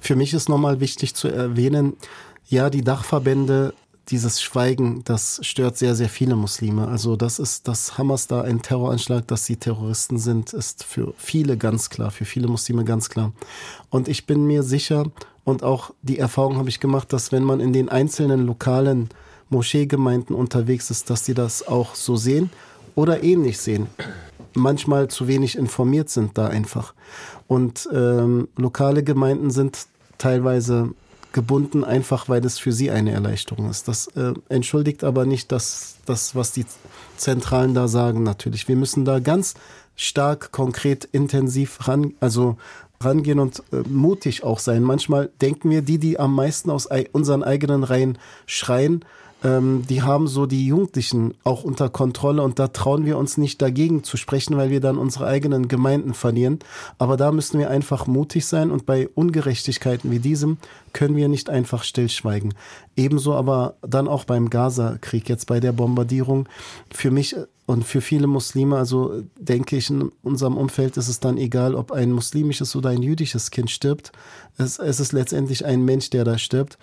Für 0.00 0.16
mich 0.16 0.34
ist 0.34 0.48
nochmal 0.48 0.80
wichtig 0.80 1.14
zu 1.14 1.28
erwähnen, 1.28 1.96
ja, 2.48 2.70
die 2.70 2.82
Dachverbände 2.82 3.74
dieses 4.10 4.40
Schweigen, 4.40 5.02
das 5.04 5.40
stört 5.42 5.76
sehr, 5.76 5.94
sehr 5.94 6.08
viele 6.08 6.34
Muslime. 6.34 6.88
Also 6.88 7.16
das 7.16 7.38
ist, 7.38 7.68
dass 7.68 7.98
Hamas 7.98 8.26
da 8.26 8.40
ein 8.42 8.62
Terroranschlag, 8.62 9.26
dass 9.26 9.44
sie 9.44 9.56
Terroristen 9.56 10.18
sind, 10.18 10.52
ist 10.52 10.84
für 10.84 11.12
viele 11.18 11.56
ganz 11.56 11.90
klar, 11.90 12.10
für 12.10 12.24
viele 12.24 12.48
Muslime 12.48 12.84
ganz 12.84 13.10
klar. 13.10 13.32
Und 13.90 14.08
ich 14.08 14.26
bin 14.26 14.46
mir 14.46 14.62
sicher, 14.62 15.06
und 15.44 15.62
auch 15.62 15.92
die 16.02 16.18
Erfahrung 16.18 16.56
habe 16.56 16.68
ich 16.68 16.80
gemacht, 16.80 17.12
dass 17.12 17.32
wenn 17.32 17.42
man 17.42 17.60
in 17.60 17.72
den 17.72 17.88
einzelnen 17.88 18.46
lokalen 18.46 19.08
Moscheegemeinden 19.48 20.36
unterwegs 20.36 20.90
ist, 20.90 21.08
dass 21.10 21.24
sie 21.24 21.34
das 21.34 21.66
auch 21.66 21.94
so 21.94 22.16
sehen 22.16 22.50
oder 22.94 23.22
ähnlich 23.22 23.58
sehen. 23.58 23.86
Manchmal 24.54 25.08
zu 25.08 25.26
wenig 25.26 25.56
informiert 25.56 26.10
sind 26.10 26.36
da 26.36 26.48
einfach. 26.48 26.94
Und 27.46 27.88
ähm, 27.92 28.48
lokale 28.56 29.02
Gemeinden 29.02 29.50
sind 29.50 29.86
teilweise 30.18 30.90
gebunden, 31.32 31.84
einfach 31.84 32.28
weil 32.28 32.44
es 32.44 32.58
für 32.58 32.72
sie 32.72 32.90
eine 32.90 33.12
Erleichterung 33.12 33.70
ist. 33.70 33.88
Das 33.88 34.08
äh, 34.08 34.32
entschuldigt 34.48 35.04
aber 35.04 35.26
nicht 35.26 35.52
das, 35.52 35.96
das, 36.06 36.34
was 36.34 36.52
die 36.52 36.66
Zentralen 37.16 37.74
da 37.74 37.88
sagen, 37.88 38.22
natürlich. 38.22 38.68
Wir 38.68 38.76
müssen 38.76 39.04
da 39.04 39.18
ganz 39.18 39.54
stark, 39.94 40.52
konkret, 40.52 41.04
intensiv 41.04 41.86
ran, 41.86 42.14
also 42.20 42.56
rangehen 43.00 43.38
und 43.38 43.62
äh, 43.72 43.88
mutig 43.88 44.44
auch 44.44 44.58
sein. 44.58 44.82
Manchmal 44.82 45.30
denken 45.40 45.70
wir, 45.70 45.82
die, 45.82 45.98
die 45.98 46.18
am 46.18 46.34
meisten 46.34 46.70
aus 46.70 46.88
unseren 47.12 47.42
eigenen 47.42 47.84
Reihen 47.84 48.18
schreien, 48.46 49.04
ähm, 49.44 49.84
die 49.88 50.02
haben 50.02 50.26
so 50.26 50.46
die 50.46 50.66
Jugendlichen 50.66 51.34
auch 51.44 51.62
unter 51.62 51.88
Kontrolle 51.88 52.42
und 52.42 52.58
da 52.58 52.68
trauen 52.68 53.04
wir 53.04 53.18
uns 53.18 53.36
nicht 53.38 53.62
dagegen 53.62 54.02
zu 54.02 54.16
sprechen, 54.16 54.56
weil 54.56 54.70
wir 54.70 54.80
dann 54.80 54.98
unsere 54.98 55.26
eigenen 55.26 55.68
Gemeinden 55.68 56.14
verlieren. 56.14 56.58
Aber 56.98 57.16
da 57.16 57.30
müssen 57.30 57.58
wir 57.58 57.70
einfach 57.70 58.06
mutig 58.06 58.46
sein 58.46 58.70
und 58.70 58.86
bei 58.86 59.08
Ungerechtigkeiten 59.08 60.10
wie 60.10 60.18
diesem 60.18 60.58
können 60.92 61.16
wir 61.16 61.28
nicht 61.28 61.50
einfach 61.50 61.84
stillschweigen. 61.84 62.54
Ebenso 62.96 63.34
aber 63.34 63.76
dann 63.82 64.08
auch 64.08 64.24
beim 64.24 64.50
Gaza-Krieg, 64.50 65.28
jetzt 65.28 65.46
bei 65.46 65.60
der 65.60 65.72
Bombardierung. 65.72 66.48
Für 66.90 67.10
mich 67.10 67.36
und 67.66 67.84
für 67.84 68.00
viele 68.00 68.26
Muslime, 68.26 68.76
also 68.76 69.22
denke 69.38 69.76
ich, 69.76 69.90
in 69.90 70.10
unserem 70.22 70.56
Umfeld 70.56 70.96
ist 70.96 71.08
es 71.08 71.20
dann 71.20 71.36
egal, 71.36 71.74
ob 71.74 71.92
ein 71.92 72.10
muslimisches 72.10 72.74
oder 72.74 72.88
ein 72.88 73.02
jüdisches 73.02 73.50
Kind 73.50 73.70
stirbt. 73.70 74.10
Es, 74.56 74.78
es 74.78 75.00
ist 75.00 75.12
letztendlich 75.12 75.66
ein 75.66 75.84
Mensch, 75.84 76.08
der 76.08 76.24
da 76.24 76.38
stirbt. 76.38 76.78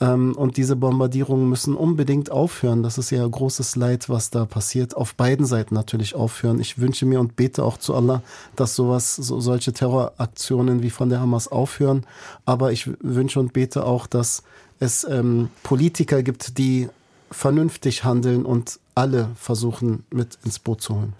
Ähm, 0.00 0.34
und 0.36 0.56
diese 0.56 0.76
Bombardierungen 0.76 1.48
müssen 1.48 1.74
unbedingt 1.74 2.30
aufhören. 2.30 2.82
Das 2.82 2.98
ist 2.98 3.10
ja 3.10 3.26
großes 3.26 3.76
Leid, 3.76 4.08
was 4.08 4.30
da 4.30 4.44
passiert. 4.44 4.96
Auf 4.96 5.14
beiden 5.14 5.46
Seiten 5.46 5.74
natürlich 5.74 6.14
aufhören. 6.14 6.60
Ich 6.60 6.78
wünsche 6.78 7.06
mir 7.06 7.20
und 7.20 7.36
bete 7.36 7.64
auch 7.64 7.78
zu 7.78 7.94
Allah, 7.94 8.22
dass 8.56 8.74
sowas, 8.74 9.16
so, 9.16 9.40
solche 9.40 9.72
Terroraktionen 9.72 10.82
wie 10.82 10.90
von 10.90 11.08
der 11.08 11.20
Hamas 11.20 11.48
aufhören. 11.48 12.04
Aber 12.44 12.72
ich 12.72 12.88
wünsche 13.02 13.40
und 13.40 13.52
bete 13.52 13.84
auch, 13.84 14.06
dass 14.06 14.42
es 14.80 15.04
ähm, 15.04 15.50
Politiker 15.62 16.22
gibt, 16.22 16.58
die 16.58 16.88
vernünftig 17.30 18.04
handeln 18.04 18.44
und 18.44 18.78
alle 18.94 19.30
versuchen 19.34 20.04
mit 20.10 20.38
ins 20.44 20.58
Boot 20.58 20.80
zu 20.80 20.94
holen 20.94 21.12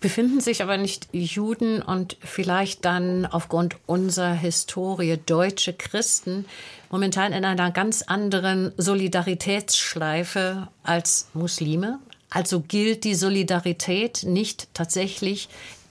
befinden 0.00 0.40
sich 0.40 0.62
aber 0.62 0.76
nicht 0.76 1.08
Juden 1.12 1.82
und 1.82 2.16
vielleicht 2.20 2.84
dann 2.84 3.26
aufgrund 3.26 3.76
unserer 3.86 4.34
Historie 4.34 5.18
deutsche 5.24 5.72
Christen 5.72 6.46
momentan 6.90 7.32
in 7.32 7.44
einer 7.44 7.70
ganz 7.70 8.02
anderen 8.02 8.72
Solidaritätsschleife 8.76 10.68
als 10.82 11.28
Muslime? 11.34 11.98
Also 12.30 12.60
gilt 12.60 13.04
die 13.04 13.14
Solidarität 13.14 14.22
nicht 14.24 14.68
tatsächlich 14.74 15.48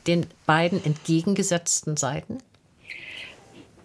den 0.08 0.26
beiden 0.46 0.84
entgegengesetzten 0.84 1.98
Seiten? 1.98 2.40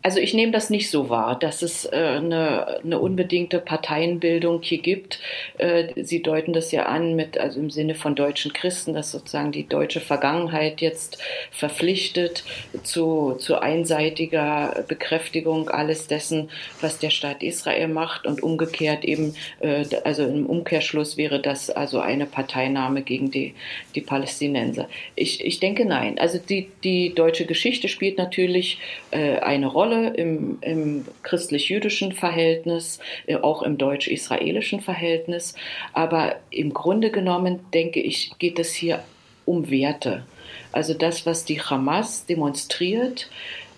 Also 0.04 0.20
ich 0.20 0.34
nehme 0.34 0.52
das 0.52 0.68
nicht 0.68 0.90
so 0.90 1.08
wahr, 1.08 1.38
dass 1.38 1.62
es 1.62 1.86
äh, 1.86 1.96
eine, 1.96 2.80
eine, 2.84 2.98
unbedingte 2.98 3.58
Parteienbildung 3.58 4.60
hier 4.60 4.82
gibt. 4.82 5.18
Äh, 5.56 5.94
Sie 5.96 6.22
deuten 6.22 6.52
das 6.52 6.72
ja 6.72 6.84
an 6.84 7.16
mit, 7.16 7.38
also 7.38 7.58
im 7.58 7.70
Sinne 7.70 7.94
von 7.94 8.14
deutschen 8.14 8.52
Christen, 8.52 8.92
dass 8.92 9.12
sozusagen 9.12 9.50
die 9.50 9.66
deutsche 9.66 10.00
Vergangenheit 10.00 10.82
jetzt 10.82 11.16
verpflichtet 11.50 12.44
zu, 12.82 13.36
zu 13.38 13.58
einseitiger 13.62 14.84
Bekräftigung 14.88 15.70
alles 15.70 16.06
dessen, 16.06 16.50
was 16.82 16.98
der 16.98 17.08
Staat 17.08 17.42
Israel 17.42 17.88
macht 17.88 18.26
und 18.26 18.42
umgekehrt 18.42 19.06
eben, 19.06 19.34
äh, 19.60 19.86
also 20.04 20.24
im 20.24 20.44
Umkehrschluss 20.44 21.16
wäre 21.16 21.40
das 21.40 21.70
also 21.70 22.00
eine 22.00 22.26
Parteinahme 22.26 23.00
gegen 23.00 23.30
die, 23.30 23.54
die 23.94 24.02
Palästinenser. 24.02 24.86
Ich, 25.16 25.42
ich 25.42 25.60
denke 25.60 25.86
nein. 25.86 26.18
Also 26.18 26.38
die, 26.38 26.68
die 26.84 27.14
deutsche 27.14 27.46
Geschichte 27.46 27.88
spielt 27.88 28.18
natürlich 28.18 28.78
eine 29.10 29.66
Rolle 29.66 29.93
Rolle 29.94 30.14
im, 30.14 30.58
im 30.60 31.04
christlich-jüdischen 31.22 32.12
Verhältnis, 32.12 32.98
äh, 33.26 33.36
auch 33.36 33.62
im 33.62 33.78
deutsch-israelischen 33.78 34.80
Verhältnis. 34.80 35.54
Aber 35.92 36.36
im 36.50 36.72
Grunde 36.72 37.10
genommen, 37.10 37.60
denke 37.72 38.00
ich, 38.00 38.32
geht 38.38 38.58
es 38.58 38.74
hier 38.74 39.02
um 39.44 39.70
Werte. 39.70 40.24
Also 40.72 40.94
das, 40.94 41.26
was 41.26 41.44
die 41.44 41.60
Hamas 41.60 42.26
demonstriert, 42.26 43.30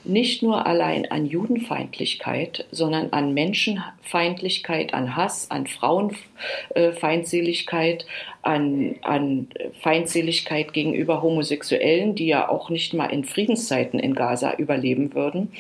nicht 0.07 0.43
nur 0.43 0.67
allein 0.67 1.11
an 1.11 1.27
Judenfeindlichkeit, 1.27 2.67
sondern 2.71 3.13
an 3.13 3.35
Menschenfeindlichkeit, 3.35 4.95
an 4.95 5.15
Hass, 5.17 5.51
an 5.51 5.67
Frauenfeindseligkeit, 5.67 8.07
an, 8.43 8.95
an 9.03 9.49
Feindseligkeit 9.81 10.73
gegenüber 10.73 11.23
Homosexuellen, 11.23 12.15
die 12.15 12.27
ja 12.27 12.49
auch 12.49 12.71
nicht 12.71 12.95
mal 12.95 13.07
in 13.07 13.25
Friedenszeiten 13.25 14.01
in 14.01 14.15
Gaza 14.15 14.55
überleben 14.55 15.15
würden. 15.15 15.53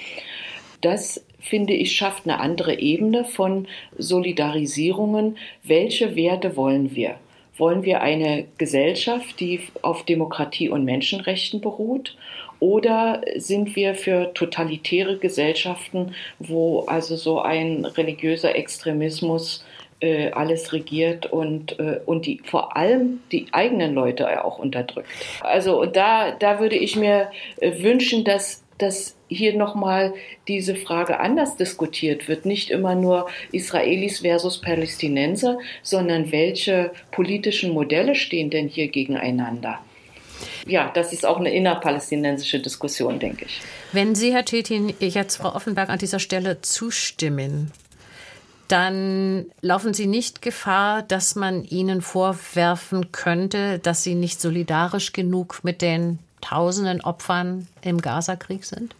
Das 0.80 1.24
finde 1.40 1.74
ich, 1.74 1.96
schafft 1.96 2.26
eine 2.26 2.40
andere 2.40 2.78
Ebene 2.78 3.24
von 3.24 3.66
Solidarisierungen. 3.98 5.36
Welche 5.62 6.16
Werte 6.16 6.56
wollen 6.56 6.94
wir? 6.94 7.16
Wollen 7.58 7.84
wir 7.84 8.02
eine 8.02 8.46
Gesellschaft, 8.58 9.40
die 9.40 9.60
auf 9.82 10.04
Demokratie 10.04 10.68
und 10.68 10.84
Menschenrechten 10.84 11.60
beruht? 11.60 12.16
Oder 12.60 13.22
sind 13.36 13.76
wir 13.76 13.94
für 13.94 14.32
totalitäre 14.34 15.18
Gesellschaften, 15.18 16.14
wo 16.38 16.80
also 16.80 17.16
so 17.16 17.40
ein 17.40 17.84
religiöser 17.84 18.54
Extremismus 18.56 19.64
äh, 20.00 20.30
alles 20.30 20.72
regiert 20.72 21.26
und, 21.26 21.78
äh, 21.78 22.00
und 22.06 22.26
die, 22.26 22.40
vor 22.44 22.76
allem 22.76 23.20
die 23.32 23.46
eigenen 23.52 23.94
Leute 23.94 24.44
auch 24.44 24.58
unterdrückt? 24.58 25.08
Also 25.40 25.84
da, 25.84 26.32
da 26.32 26.60
würde 26.60 26.76
ich 26.76 26.96
mir 26.96 27.30
äh, 27.60 27.82
wünschen, 27.82 28.24
dass 28.24 28.62
dass 28.78 29.16
hier 29.28 29.56
nochmal 29.56 30.14
diese 30.48 30.76
Frage 30.76 31.18
anders 31.18 31.56
diskutiert 31.56 32.28
wird. 32.28 32.44
Nicht 32.44 32.70
immer 32.70 32.94
nur 32.94 33.28
Israelis 33.52 34.20
versus 34.20 34.60
Palästinenser, 34.60 35.58
sondern 35.82 36.30
welche 36.30 36.92
politischen 37.10 37.72
Modelle 37.72 38.14
stehen 38.14 38.50
denn 38.50 38.68
hier 38.68 38.88
gegeneinander? 38.88 39.78
Ja, 40.66 40.90
das 40.94 41.12
ist 41.12 41.24
auch 41.24 41.38
eine 41.38 41.54
innerpalästinensische 41.54 42.60
Diskussion, 42.60 43.18
denke 43.18 43.46
ich. 43.46 43.60
Wenn 43.92 44.14
Sie, 44.14 44.32
Herr 44.32 44.44
Tetin, 44.44 44.94
jetzt 44.98 45.36
Frau 45.36 45.54
Offenberg 45.54 45.88
an 45.88 45.98
dieser 45.98 46.18
Stelle 46.18 46.60
zustimmen, 46.62 47.70
dann 48.68 49.46
laufen 49.60 49.94
Sie 49.94 50.06
nicht 50.06 50.42
Gefahr, 50.42 51.02
dass 51.02 51.36
man 51.36 51.64
Ihnen 51.64 52.02
vorwerfen 52.02 53.12
könnte, 53.12 53.78
dass 53.78 54.02
Sie 54.02 54.14
nicht 54.14 54.40
solidarisch 54.40 55.12
genug 55.12 55.60
mit 55.62 55.82
den 55.82 56.18
tausenden 56.40 57.00
Opfern 57.00 57.68
im 57.82 58.00
Gazakrieg 58.00 58.64
sind? 58.64 58.94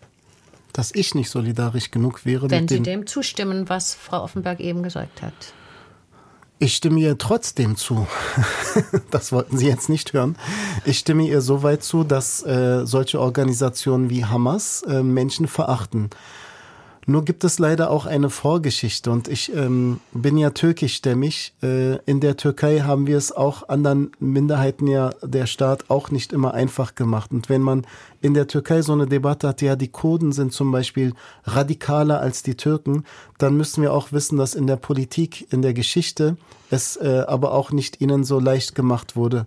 Dass 0.73 0.95
ich 0.95 1.15
nicht 1.15 1.31
solidarisch 1.31 1.91
genug 1.91 2.27
wäre. 2.27 2.51
Wenn 2.51 2.69
Sie 2.69 2.81
dem 2.81 3.07
zustimmen, 3.07 3.69
was 3.69 3.95
Frau 3.95 4.23
Offenberg 4.23 4.61
eben 4.61 4.83
gesagt 4.83 5.23
hat. 5.23 5.33
Ich 6.59 6.75
stimme 6.75 7.01
ihr 7.01 7.19
trotzdem 7.19 7.77
zu. 7.77 8.07
das 9.11 9.31
wollten 9.31 9.59
Sie 9.59 9.67
jetzt 9.67 9.91
nicht 9.91 10.15
hören. 10.15 10.37
Ich 10.87 10.99
stimme 10.99 11.25
ihr 11.25 11.43
so 11.43 11.63
weit 11.63 11.83
zu, 11.83 12.03
dass 12.03 12.43
äh, 12.45 12.87
solche 12.87 13.21
Organisationen 13.21 14.09
wie 14.09 14.25
Hamas 14.25 14.83
äh, 14.83 15.03
Menschen 15.03 15.49
verachten. 15.49 16.09
Nur 17.09 17.25
gibt 17.25 17.45
es 17.45 17.61
leider 17.61 17.91
auch 17.91 18.07
eine 18.07 18.31
Vorgeschichte 18.31 19.13
und 19.13 19.29
ich 19.29 19.55
ähm, 19.55 20.01
bin 20.13 20.37
ja 20.37 20.51
türkischstämmig. 20.51 21.55
Äh, 21.63 21.99
in 22.05 22.19
der 22.19 22.37
Türkei 22.37 22.81
haben 22.81 23.07
wir 23.07 23.17
es 23.17 23.31
auch 23.31 23.69
anderen 23.69 24.11
Minderheiten 24.19 24.89
ja 24.89 25.11
der 25.23 25.47
Staat 25.47 25.89
auch 25.89 26.11
nicht 26.11 26.33
immer 26.33 26.53
einfach 26.53 26.97
gemacht. 26.97 27.31
Und 27.31 27.49
wenn 27.49 27.63
man 27.63 27.87
in 28.23 28.35
der 28.35 28.49
Türkei 28.49 28.83
so 28.83 28.93
eine 28.93 29.07
Debatte 29.07 29.47
hat, 29.47 29.63
ja, 29.63 29.77
die 29.77 29.87
Kurden 29.87 30.33
sind 30.33 30.53
zum 30.53 30.73
Beispiel 30.73 31.15
radikaler 31.45 32.19
als 32.19 32.43
die 32.43 32.57
Türken, 32.57 33.05
dann 33.39 33.57
müssen 33.57 33.83
wir 33.83 33.93
auch 33.93 34.11
wissen, 34.11 34.37
dass 34.37 34.57
in 34.57 34.67
der 34.67 34.75
Politik, 34.75 35.53
in 35.53 35.63
der 35.63 35.75
Geschichte 35.75 36.37
es 36.71 36.97
äh, 36.97 37.25
aber 37.29 37.53
auch 37.53 37.71
nicht 37.71 38.01
ihnen 38.01 38.25
so 38.25 38.41
leicht 38.41 38.75
gemacht 38.75 39.15
wurde. 39.15 39.47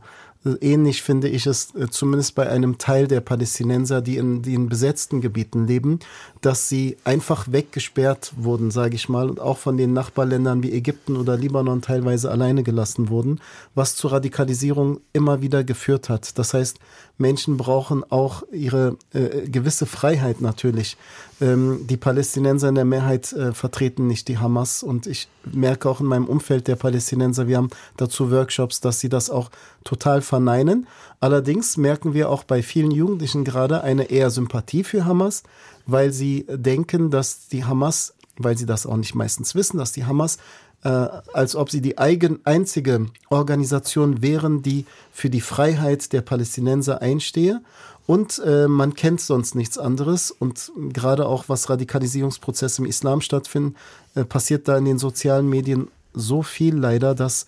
Ähnlich 0.61 1.01
finde 1.01 1.27
ich 1.27 1.45
es 1.47 1.75
äh, 1.75 1.89
zumindest 1.89 2.33
bei 2.33 2.49
einem 2.49 2.77
Teil 2.77 3.09
der 3.09 3.19
Palästinenser, 3.19 4.01
die 4.01 4.15
in 4.15 4.41
den 4.41 4.69
besetzten 4.69 5.19
Gebieten 5.19 5.67
leben, 5.67 5.99
dass 6.39 6.69
sie 6.69 6.95
einfach 7.03 7.51
weggesperrt 7.51 8.31
wurden, 8.37 8.71
sage 8.71 8.95
ich 8.95 9.09
mal, 9.09 9.29
und 9.29 9.41
auch 9.41 9.57
von 9.57 9.75
den 9.75 9.91
Nachbarländern 9.91 10.63
wie 10.63 10.71
Ägypten 10.71 11.17
oder 11.17 11.35
Libanon 11.35 11.81
teilweise 11.81 12.31
alleine 12.31 12.63
gelassen 12.63 13.09
wurden, 13.09 13.41
was 13.75 13.97
zur 13.97 14.13
Radikalisierung 14.13 15.01
immer 15.11 15.41
wieder 15.41 15.65
geführt 15.65 16.07
hat. 16.07 16.37
Das 16.39 16.53
heißt, 16.53 16.79
Menschen 17.19 17.57
brauchen 17.57 18.03
auch 18.09 18.43
ihre 18.51 18.97
äh, 19.13 19.47
gewisse 19.47 19.85
Freiheit 19.85 20.41
natürlich. 20.41 20.97
Ähm, 21.41 21.85
die 21.87 21.97
Palästinenser 21.97 22.69
in 22.69 22.75
der 22.75 22.85
Mehrheit 22.85 23.33
äh, 23.33 23.53
vertreten 23.53 24.07
nicht 24.07 24.27
die 24.29 24.37
Hamas 24.37 24.83
und 24.83 25.05
ich 25.05 25.27
merke 25.51 25.89
auch 25.89 25.99
in 25.99 26.05
meinem 26.05 26.25
Umfeld 26.25 26.67
der 26.67 26.77
Palästinenser, 26.77 27.47
wir 27.47 27.57
haben 27.57 27.69
dazu 27.97 28.31
Workshops, 28.31 28.79
dass 28.79 28.99
sie 28.99 29.09
das 29.09 29.29
auch 29.29 29.51
total 29.83 30.21
verneinen. 30.21 30.87
Allerdings 31.19 31.77
merken 31.77 32.13
wir 32.13 32.29
auch 32.29 32.43
bei 32.43 32.63
vielen 32.63 32.91
Jugendlichen 32.91 33.43
gerade 33.43 33.83
eine 33.83 34.09
eher 34.09 34.29
Sympathie 34.29 34.83
für 34.83 35.05
Hamas, 35.05 35.43
weil 35.85 36.11
sie 36.11 36.45
denken, 36.49 37.11
dass 37.11 37.47
die 37.49 37.65
Hamas, 37.65 38.13
weil 38.37 38.57
sie 38.57 38.65
das 38.65 38.85
auch 38.85 38.97
nicht 38.97 39.15
meistens 39.15 39.55
wissen, 39.55 39.77
dass 39.77 39.91
die 39.91 40.05
Hamas 40.05 40.37
äh, 40.83 40.89
als 41.33 41.55
ob 41.55 41.69
sie 41.69 41.81
die 41.81 41.97
eigen, 41.97 42.39
einzige 42.45 43.07
Organisation 43.29 44.21
wären, 44.21 44.61
die 44.61 44.85
für 45.11 45.29
die 45.29 45.41
Freiheit 45.41 46.13
der 46.13 46.21
Palästinenser 46.21 47.01
einstehe. 47.01 47.61
Und 48.07 48.41
äh, 48.43 48.67
man 48.67 48.95
kennt 48.95 49.21
sonst 49.21 49.55
nichts 49.55 49.77
anderes. 49.77 50.31
Und 50.31 50.71
gerade 50.93 51.27
auch 51.27 51.45
was 51.47 51.69
Radikalisierungsprozesse 51.69 52.81
im 52.81 52.87
Islam 52.87 53.21
stattfinden, 53.21 53.75
äh, 54.15 54.23
passiert 54.25 54.67
da 54.67 54.77
in 54.77 54.85
den 54.85 54.97
sozialen 54.99 55.47
Medien 55.47 55.89
so 56.13 56.41
viel 56.41 56.75
leider, 56.75 57.13
dass 57.13 57.45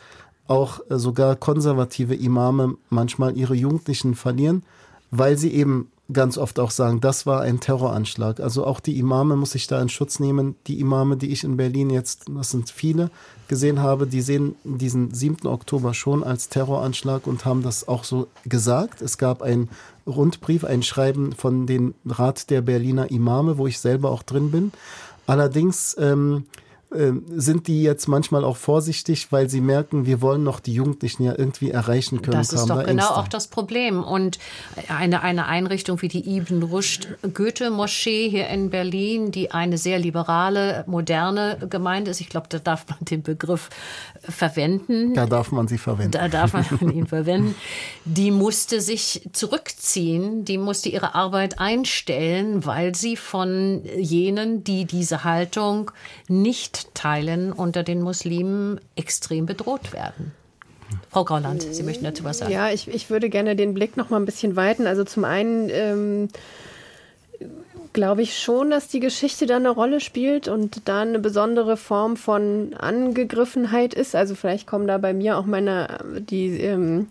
auch 0.48 0.82
äh, 0.90 1.00
sogar 1.00 1.36
konservative 1.36 2.14
Imame 2.14 2.76
manchmal 2.90 3.36
ihre 3.38 3.56
Jugendlichen 3.56 4.14
verlieren, 4.14 4.64
weil 5.10 5.38
sie 5.38 5.52
eben 5.54 5.90
ganz 6.14 6.38
oft 6.38 6.60
auch 6.60 6.72
sagen, 6.72 7.02
das 7.02 7.26
war 7.26 7.42
ein 7.42 7.60
Terroranschlag. 7.60 8.40
Also 8.40 8.66
auch 8.66 8.80
die 8.80 8.98
Imame 9.00 9.36
muss 9.36 9.56
ich 9.56 9.68
da 9.68 9.82
in 9.82 9.90
Schutz 9.90 10.20
nehmen. 10.20 10.56
Die 10.68 10.80
Imame, 10.80 11.18
die 11.18 11.32
ich 11.32 11.44
in 11.44 11.58
Berlin 11.58 11.90
jetzt, 11.90 12.26
das 12.30 12.50
sind 12.50 12.70
viele, 12.70 13.10
gesehen 13.48 13.82
habe, 13.82 14.08
die 14.08 14.22
sehen 14.22 14.56
diesen 14.64 15.14
7. 15.14 15.48
Oktober 15.48 15.94
schon 15.94 16.24
als 16.24 16.50
Terroranschlag 16.50 17.28
und 17.28 17.46
haben 17.46 17.64
das 17.64 17.88
auch 17.88 18.04
so 18.04 18.28
gesagt. 18.46 19.02
Es 19.02 19.18
gab 19.18 19.42
ein 19.42 19.70
Rundbrief, 20.08 20.64
ein 20.64 20.84
Schreiben 20.84 21.34
von 21.34 21.68
den 21.68 21.94
Rat 22.06 22.50
der 22.50 22.62
Berliner 22.62 23.12
Imame, 23.12 23.58
wo 23.58 23.68
ich 23.68 23.80
selber 23.80 24.12
auch 24.12 24.24
drin 24.24 24.52
bin. 24.52 24.72
Allerdings 25.28 25.96
ähm, 26.00 26.46
ähm, 26.94 27.24
sind 27.30 27.68
die 27.68 27.84
jetzt 27.84 28.08
manchmal 28.08 28.44
auch 28.44 28.58
vorsichtig, 28.58 29.32
weil 29.32 29.50
sie 29.50 29.62
merken, 29.62 30.06
wir 30.06 30.22
wollen 30.22 30.44
noch 30.44 30.60
die 30.60 30.74
Jugendlichen 30.74 31.24
ja 31.24 31.34
irgendwie 31.38 31.72
erreichen 31.72 32.22
können. 32.22 32.38
Das 32.38 32.52
ist 32.52 32.70
doch 32.70 32.80
da 32.80 32.84
genau 32.84 33.04
Ängste. 33.04 33.16
auch 33.18 33.28
das 33.30 33.48
Problem. 33.48 34.04
Und 34.04 34.40
eine, 34.90 35.22
eine 35.22 35.46
Einrichtung 35.46 36.02
wie 36.02 36.10
die 36.10 36.38
Ibn 36.38 36.64
Rushd 36.64 37.08
Goethe-Moschee 37.34 38.30
hier 38.30 38.48
in 38.50 38.70
Berlin, 38.70 39.32
die 39.32 39.52
eine 39.52 39.78
sehr 39.78 40.00
liberale, 40.00 40.84
moderne 40.86 41.60
Gemeinde 41.70 42.12
ist, 42.12 42.20
ich 42.20 42.28
glaube, 42.28 42.48
da 42.50 42.60
darf 42.60 42.86
man 42.90 43.00
den 43.02 43.24
Begriff 43.24 43.70
verwenden. 44.22 45.14
Da 45.14 45.28
darf 45.28 45.54
man 45.54 45.70
sie 45.70 45.78
verwenden. 45.78 46.12
Da 46.12 46.28
darf 46.28 46.52
man 46.54 46.66
ihn 46.94 47.08
verwenden. 47.08 47.56
Die 48.04 48.32
musste 48.32 48.82
sich 48.82 49.30
zurückziehen, 49.32 50.44
die 50.44 50.58
musste 50.58 50.90
ihre 50.90 51.16
Arbeit 51.16 51.60
einstellen, 51.60 52.66
weil 52.66 52.96
sie 52.96 53.16
von 53.16 53.82
jenen, 53.98 54.66
die 54.66 54.84
diese 54.84 55.24
Haltung 55.24 55.92
nicht 56.28 56.81
teilen, 56.94 57.52
unter 57.52 57.84
den 57.84 58.02
Muslimen 58.02 58.80
extrem 58.96 59.46
bedroht 59.46 59.94
werden. 59.94 60.34
Frau 61.10 61.24
Grauland, 61.24 61.62
Sie 61.62 61.84
möchten 61.84 62.04
dazu 62.04 62.24
was 62.24 62.40
sagen? 62.40 62.52
Ja, 62.52 62.70
ich, 62.70 62.88
ich 62.88 63.10
würde 63.10 63.30
gerne 63.30 63.56
den 63.56 63.74
Blick 63.74 63.98
noch 63.98 64.10
mal 64.10 64.18
ein 64.18 64.26
bisschen 64.26 64.56
weiten. 64.56 64.88
Also 64.88 65.04
zum 65.04 65.24
einen 65.24 65.70
ähm, 65.70 66.28
glaube 67.94 68.22
ich 68.22 68.40
schon, 68.40 68.72
dass 68.72 68.88
die 68.88 69.00
Geschichte 69.00 69.46
da 69.46 69.58
eine 69.58 69.70
Rolle 69.70 70.00
spielt 70.00 70.48
und 70.48 70.88
da 70.88 71.02
eine 71.02 71.20
besondere 71.20 71.78
Form 71.78 72.18
von 72.18 72.74
Angegriffenheit 72.74 73.94
ist. 73.94 74.16
Also 74.16 74.36
vielleicht 74.36 74.68
kommen 74.68 74.88
da 74.88 74.98
bei 74.98 75.14
mir 75.14 75.38
auch 75.38 75.46
meine 75.46 76.00
die 76.30 76.60
ähm, 76.62 77.08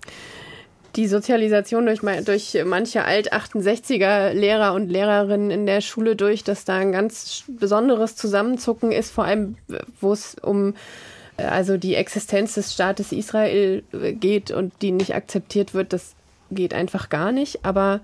die 0.96 1.06
Sozialisation 1.06 1.86
durch, 1.86 2.00
durch 2.24 2.58
manche 2.64 3.04
Alt-68er 3.04 4.32
Lehrer 4.32 4.74
und 4.74 4.88
Lehrerinnen 4.90 5.50
in 5.50 5.66
der 5.66 5.80
Schule 5.80 6.16
durch, 6.16 6.44
dass 6.44 6.64
da 6.64 6.76
ein 6.76 6.92
ganz 6.92 7.44
besonderes 7.46 8.16
Zusammenzucken 8.16 8.90
ist, 8.90 9.10
vor 9.10 9.24
allem 9.24 9.56
wo 10.00 10.12
es 10.12 10.36
um 10.42 10.74
äh, 11.36 11.44
also 11.44 11.76
die 11.76 11.94
Existenz 11.94 12.54
des 12.54 12.72
Staates 12.74 13.12
Israel 13.12 13.82
äh, 13.92 14.12
geht 14.12 14.50
und 14.50 14.72
die 14.82 14.92
nicht 14.92 15.14
akzeptiert 15.14 15.74
wird, 15.74 15.92
das 15.92 16.14
geht 16.50 16.74
einfach 16.74 17.08
gar 17.08 17.32
nicht. 17.32 17.64
Aber 17.64 18.00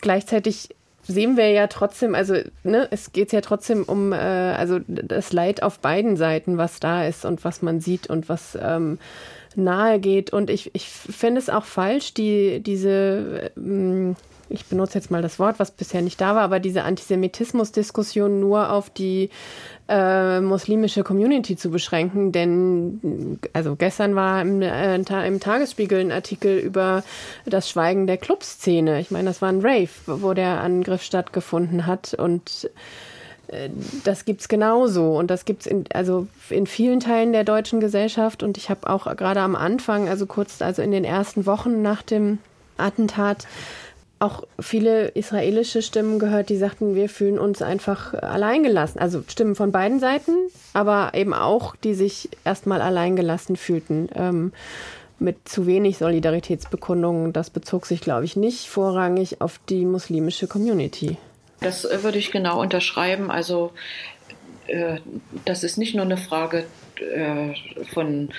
gleichzeitig 0.00 0.70
sehen 1.02 1.36
wir 1.36 1.50
ja 1.50 1.66
trotzdem, 1.66 2.14
also 2.14 2.36
ne, 2.62 2.88
es 2.90 3.12
geht 3.12 3.32
ja 3.32 3.40
trotzdem 3.40 3.82
um 3.84 4.12
äh, 4.12 4.16
also 4.16 4.78
das 4.86 5.32
Leid 5.32 5.62
auf 5.62 5.80
beiden 5.80 6.16
Seiten, 6.16 6.58
was 6.58 6.80
da 6.80 7.04
ist 7.04 7.24
und 7.24 7.44
was 7.44 7.62
man 7.62 7.80
sieht 7.80 8.08
und 8.08 8.28
was 8.28 8.56
ähm, 8.60 8.98
nahe 9.56 10.00
geht. 10.00 10.32
Und 10.32 10.50
ich, 10.50 10.70
ich 10.74 10.88
finde 10.88 11.40
es 11.40 11.48
auch 11.48 11.64
falsch, 11.64 12.14
die, 12.14 12.60
diese, 12.60 13.52
ähm, 13.56 14.16
ich 14.48 14.66
benutze 14.66 14.98
jetzt 14.98 15.10
mal 15.10 15.22
das 15.22 15.38
Wort, 15.38 15.58
was 15.58 15.70
bisher 15.70 16.02
nicht 16.02 16.20
da 16.20 16.34
war, 16.34 16.42
aber 16.42 16.60
diese 16.60 16.84
Antisemitismus-Diskussion 16.84 18.40
nur 18.40 18.70
auf 18.70 18.90
die 18.90 19.30
äh, 19.88 20.40
muslimische 20.40 21.02
Community 21.02 21.56
zu 21.56 21.70
beschränken. 21.70 22.32
Denn 22.32 23.38
also 23.52 23.76
gestern 23.76 24.14
war 24.14 24.42
im, 24.42 24.62
äh, 24.62 24.96
im 24.96 25.40
Tagesspiegel 25.40 26.00
ein 26.00 26.12
Artikel 26.12 26.58
über 26.58 27.02
das 27.46 27.70
Schweigen 27.70 28.06
der 28.06 28.18
Clubszene. 28.18 29.00
Ich 29.00 29.10
meine, 29.10 29.28
das 29.28 29.42
war 29.42 29.48
ein 29.48 29.60
Rave, 29.60 29.90
wo 30.06 30.34
der 30.34 30.60
Angriff 30.60 31.02
stattgefunden 31.02 31.86
hat 31.86 32.14
und 32.14 32.64
äh, 32.64 32.68
das 34.04 34.24
gibt 34.24 34.40
es 34.40 34.48
genauso 34.48 35.16
und 35.18 35.30
das 35.30 35.44
gibt 35.44 35.62
es 35.62 35.66
in, 35.66 35.84
also 35.92 36.26
in 36.50 36.66
vielen 36.66 37.00
Teilen 37.00 37.32
der 37.32 37.44
deutschen 37.44 37.80
Gesellschaft 37.80 38.42
und 38.42 38.56
ich 38.56 38.70
habe 38.70 38.88
auch 38.88 39.14
gerade 39.16 39.40
am 39.40 39.56
Anfang, 39.56 40.08
also 40.08 40.26
kurz, 40.26 40.62
also 40.62 40.82
in 40.82 40.90
den 40.90 41.04
ersten 41.04 41.46
Wochen 41.46 41.82
nach 41.82 42.02
dem 42.02 42.38
Attentat, 42.78 43.46
auch 44.18 44.44
viele 44.60 45.08
israelische 45.08 45.82
Stimmen 45.82 46.20
gehört, 46.20 46.48
die 46.48 46.56
sagten, 46.56 46.94
wir 46.94 47.08
fühlen 47.08 47.40
uns 47.40 47.60
einfach 47.60 48.14
alleingelassen. 48.14 49.00
Also 49.00 49.24
Stimmen 49.26 49.56
von 49.56 49.72
beiden 49.72 49.98
Seiten, 49.98 50.32
aber 50.74 51.10
eben 51.14 51.34
auch, 51.34 51.74
die 51.74 51.94
sich 51.94 52.28
erstmal 52.44 52.80
alleingelassen 52.80 53.56
fühlten. 53.56 54.08
Ähm, 54.14 54.52
mit 55.18 55.48
zu 55.48 55.66
wenig 55.66 55.98
Solidaritätsbekundungen. 55.98 57.32
Das 57.32 57.50
bezog 57.50 57.86
sich, 57.86 58.00
glaube 58.00 58.24
ich, 58.24 58.36
nicht 58.36 58.68
vorrangig 58.68 59.40
auf 59.40 59.60
die 59.68 59.84
muslimische 59.84 60.48
Community. 60.48 61.16
Das 61.62 61.84
äh, 61.84 62.02
würde 62.02 62.18
ich 62.18 62.30
genau 62.30 62.60
unterschreiben. 62.60 63.30
Also 63.30 63.72
äh, 64.66 64.98
das 65.44 65.64
ist 65.64 65.78
nicht 65.78 65.94
nur 65.94 66.04
eine 66.04 66.16
Frage 66.16 66.64
äh, 67.00 67.54
von 67.92 68.30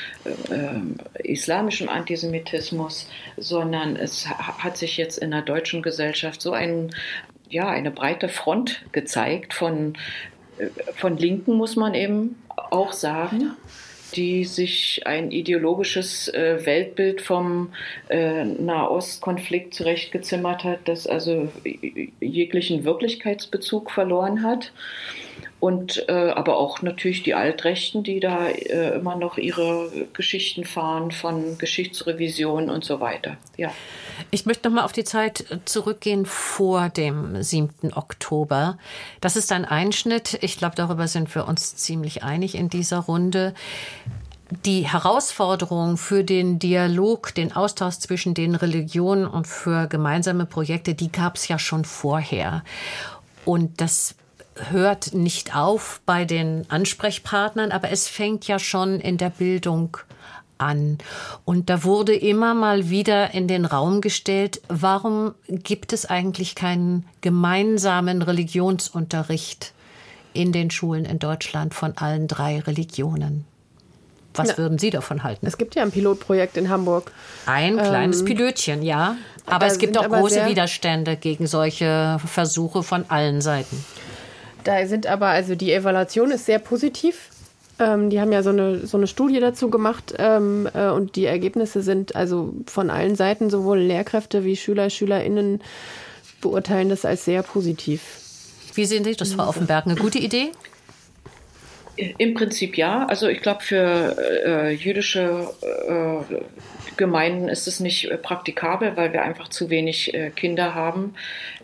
islamischem 1.23 1.89
Antisemitismus, 1.89 3.07
sondern 3.37 3.95
es 3.95 4.27
hat 4.27 4.77
sich 4.77 4.97
jetzt 4.97 5.17
in 5.17 5.31
der 5.31 5.41
deutschen 5.41 5.81
Gesellschaft 5.81 6.41
so 6.41 6.53
ein, 6.53 6.93
ja, 7.49 7.67
eine 7.67 7.91
breite 7.91 8.29
Front 8.29 8.83
gezeigt 8.91 9.53
von, 9.53 9.97
von 10.95 11.17
Linken, 11.17 11.55
muss 11.55 11.75
man 11.75 11.93
eben 11.93 12.41
auch 12.55 12.93
sagen. 12.93 13.55
Die 14.15 14.45
sich 14.45 15.01
ein 15.05 15.31
ideologisches 15.31 16.27
äh, 16.27 16.65
Weltbild 16.65 17.21
vom 17.21 17.73
äh, 18.09 18.43
Nahostkonflikt 18.43 19.73
zurechtgezimmert 19.73 20.63
hat, 20.63 20.79
das 20.85 21.07
also 21.07 21.49
jeglichen 22.19 22.83
Wirklichkeitsbezug 22.83 23.91
verloren 23.91 24.43
hat 24.43 24.71
und 25.63 26.09
äh, 26.09 26.33
aber 26.35 26.57
auch 26.57 26.81
natürlich 26.81 27.23
die 27.23 27.35
Altrechten, 27.35 28.03
die 28.03 28.19
da 28.19 28.49
äh, 28.49 28.97
immer 28.97 29.15
noch 29.15 29.37
ihre 29.37 29.89
Geschichten 30.11 30.65
fahren 30.65 31.11
von 31.11 31.57
Geschichtsrevision 31.57 32.69
und 32.69 32.83
so 32.83 32.99
weiter. 32.99 33.37
Ja. 33.55 33.71
Ich 34.29 34.45
möchte 34.45 34.67
noch 34.67 34.75
mal 34.75 34.83
auf 34.83 34.91
die 34.91 35.05
Zeit 35.05 35.45
zurückgehen 35.63 36.25
vor 36.25 36.89
dem 36.89 37.41
7. 37.41 37.93
Oktober. 37.93 38.77
Das 39.21 39.37
ist 39.37 39.53
ein 39.53 39.63
Einschnitt. 39.63 40.37
Ich 40.41 40.57
glaube, 40.57 40.75
darüber 40.75 41.07
sind 41.07 41.33
wir 41.33 41.47
uns 41.47 41.77
ziemlich 41.77 42.23
einig 42.23 42.55
in 42.55 42.67
dieser 42.67 42.97
Runde 42.97 43.53
die 44.65 44.81
Herausforderung 44.81 45.95
für 45.95 46.25
den 46.25 46.59
Dialog, 46.59 47.33
den 47.35 47.55
Austausch 47.55 47.99
zwischen 47.99 48.33
den 48.33 48.55
Religionen 48.55 49.25
und 49.25 49.47
für 49.47 49.87
gemeinsame 49.87 50.45
Projekte, 50.45 50.93
die 50.93 51.09
gab 51.09 51.37
es 51.37 51.47
ja 51.47 51.57
schon 51.57 51.85
vorher. 51.85 52.65
Und 53.45 53.79
das 53.79 54.15
hört 54.69 55.13
nicht 55.13 55.55
auf 55.55 56.01
bei 56.05 56.25
den 56.25 56.65
Ansprechpartnern, 56.69 57.71
aber 57.71 57.91
es 57.91 58.07
fängt 58.07 58.47
ja 58.47 58.59
schon 58.59 58.99
in 58.99 59.17
der 59.17 59.29
Bildung 59.29 59.97
an. 60.57 60.97
Und 61.45 61.69
da 61.69 61.83
wurde 61.83 62.15
immer 62.15 62.53
mal 62.53 62.89
wieder 62.89 63.33
in 63.33 63.47
den 63.47 63.65
Raum 63.65 64.01
gestellt, 64.01 64.61
warum 64.69 65.33
gibt 65.47 65.93
es 65.93 66.05
eigentlich 66.05 66.55
keinen 66.55 67.05
gemeinsamen 67.21 68.21
Religionsunterricht 68.21 69.73
in 70.33 70.51
den 70.51 70.71
Schulen 70.71 71.05
in 71.05 71.19
Deutschland 71.19 71.73
von 71.73 71.97
allen 71.97 72.27
drei 72.27 72.59
Religionen? 72.59 73.45
Was 74.35 74.49
ja. 74.49 74.57
würden 74.57 74.79
Sie 74.79 74.89
davon 74.89 75.23
halten? 75.23 75.45
Es 75.45 75.59
gibt 75.59 75.75
ja 75.75 75.83
ein 75.83 75.91
Pilotprojekt 75.91 76.57
in 76.57 76.69
Hamburg. 76.69 77.11
Ein 77.45 77.77
kleines 77.77 78.21
ähm, 78.21 78.25
Pilötchen, 78.25 78.81
ja. 78.81 79.15
Aber 79.45 79.67
es 79.67 79.77
gibt 79.77 79.95
auch 79.97 80.09
große 80.09 80.47
Widerstände 80.47 81.17
gegen 81.17 81.45
solche 81.45 82.19
Versuche 82.25 82.81
von 82.81 83.05
allen 83.09 83.41
Seiten. 83.41 83.83
Da 84.63 84.85
sind 84.87 85.07
aber, 85.07 85.27
also 85.27 85.55
die 85.55 85.73
Evaluation 85.73 86.31
ist 86.31 86.45
sehr 86.45 86.59
positiv. 86.59 87.29
Ähm, 87.79 88.09
die 88.09 88.21
haben 88.21 88.31
ja 88.31 88.43
so 88.43 88.51
eine, 88.51 88.85
so 88.85 88.97
eine 88.97 89.07
Studie 89.07 89.39
dazu 89.39 89.69
gemacht 89.69 90.13
ähm, 90.17 90.69
äh, 90.73 90.89
und 90.89 91.15
die 91.15 91.25
Ergebnisse 91.25 91.81
sind 91.81 92.15
also 92.15 92.53
von 92.67 92.89
allen 92.89 93.15
Seiten, 93.15 93.49
sowohl 93.49 93.79
Lehrkräfte 93.79 94.43
wie 94.43 94.55
Schüler, 94.55 94.89
SchülerInnen, 94.89 95.61
beurteilen 96.39 96.89
das 96.89 97.03
als 97.03 97.25
sehr 97.25 97.41
positiv. 97.41 98.01
Wie 98.75 98.85
sehen 98.85 99.03
Sie 99.03 99.15
das, 99.15 99.33
Frau 99.33 99.47
Offenberg? 99.47 99.85
Eine 99.85 99.95
gute 99.95 100.19
Idee? 100.19 100.51
Im 101.95 102.33
Prinzip 102.33 102.77
ja. 102.77 103.05
Also 103.05 103.27
ich 103.27 103.41
glaube, 103.41 103.61
für 103.61 104.15
äh, 104.45 104.71
jüdische 104.71 105.47
äh, 105.61 105.67
Gemeinden 106.97 107.49
ist 107.49 107.67
es 107.67 107.79
nicht 107.79 108.09
äh, 108.09 108.17
praktikabel, 108.17 108.95
weil 108.95 109.13
wir 109.13 109.23
einfach 109.23 109.47
zu 109.47 109.69
wenig 109.69 110.13
äh, 110.13 110.29
Kinder 110.29 110.75
haben, 110.75 111.15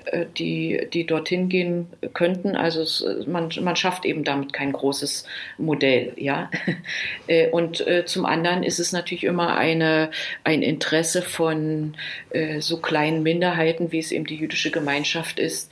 äh, 0.05 0.25
die, 0.37 0.87
die 0.91 1.05
dorthin 1.05 1.49
gehen 1.49 1.87
könnten. 2.13 2.55
Also 2.55 2.81
es, 2.81 3.05
man, 3.27 3.49
man 3.61 3.75
schafft 3.75 4.05
eben 4.05 4.23
damit 4.23 4.53
kein 4.53 4.71
großes 4.71 5.25
Modell. 5.57 6.13
Ja? 6.15 6.49
Und 7.51 7.85
zum 8.05 8.25
anderen 8.25 8.63
ist 8.63 8.79
es 8.79 8.91
natürlich 8.91 9.23
immer 9.23 9.55
eine, 9.55 10.11
ein 10.43 10.61
Interesse 10.61 11.21
von 11.21 11.95
so 12.59 12.77
kleinen 12.77 13.23
Minderheiten, 13.23 13.91
wie 13.91 13.99
es 13.99 14.11
eben 14.11 14.25
die 14.25 14.35
jüdische 14.35 14.71
Gemeinschaft 14.71 15.39
ist, 15.39 15.71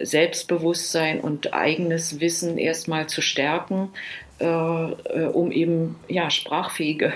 Selbstbewusstsein 0.00 1.20
und 1.20 1.54
eigenes 1.54 2.20
Wissen 2.20 2.58
erstmal 2.58 3.08
zu 3.08 3.22
stärken 3.22 3.90
äh, 3.94 4.25
äh, 4.25 4.25
um 4.38 5.50
eben 5.50 5.96
ja, 6.08 6.30
sprachfähige 6.30 7.14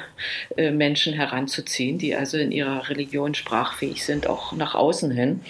äh, 0.56 0.70
Menschen 0.70 1.12
heranzuziehen, 1.12 1.98
die 1.98 2.14
also 2.14 2.38
in 2.38 2.52
ihrer 2.52 2.88
Religion 2.88 3.34
sprachfähig 3.34 4.04
sind, 4.04 4.26
auch 4.26 4.52
nach 4.52 4.74
außen 4.74 5.10
hin. 5.10 5.40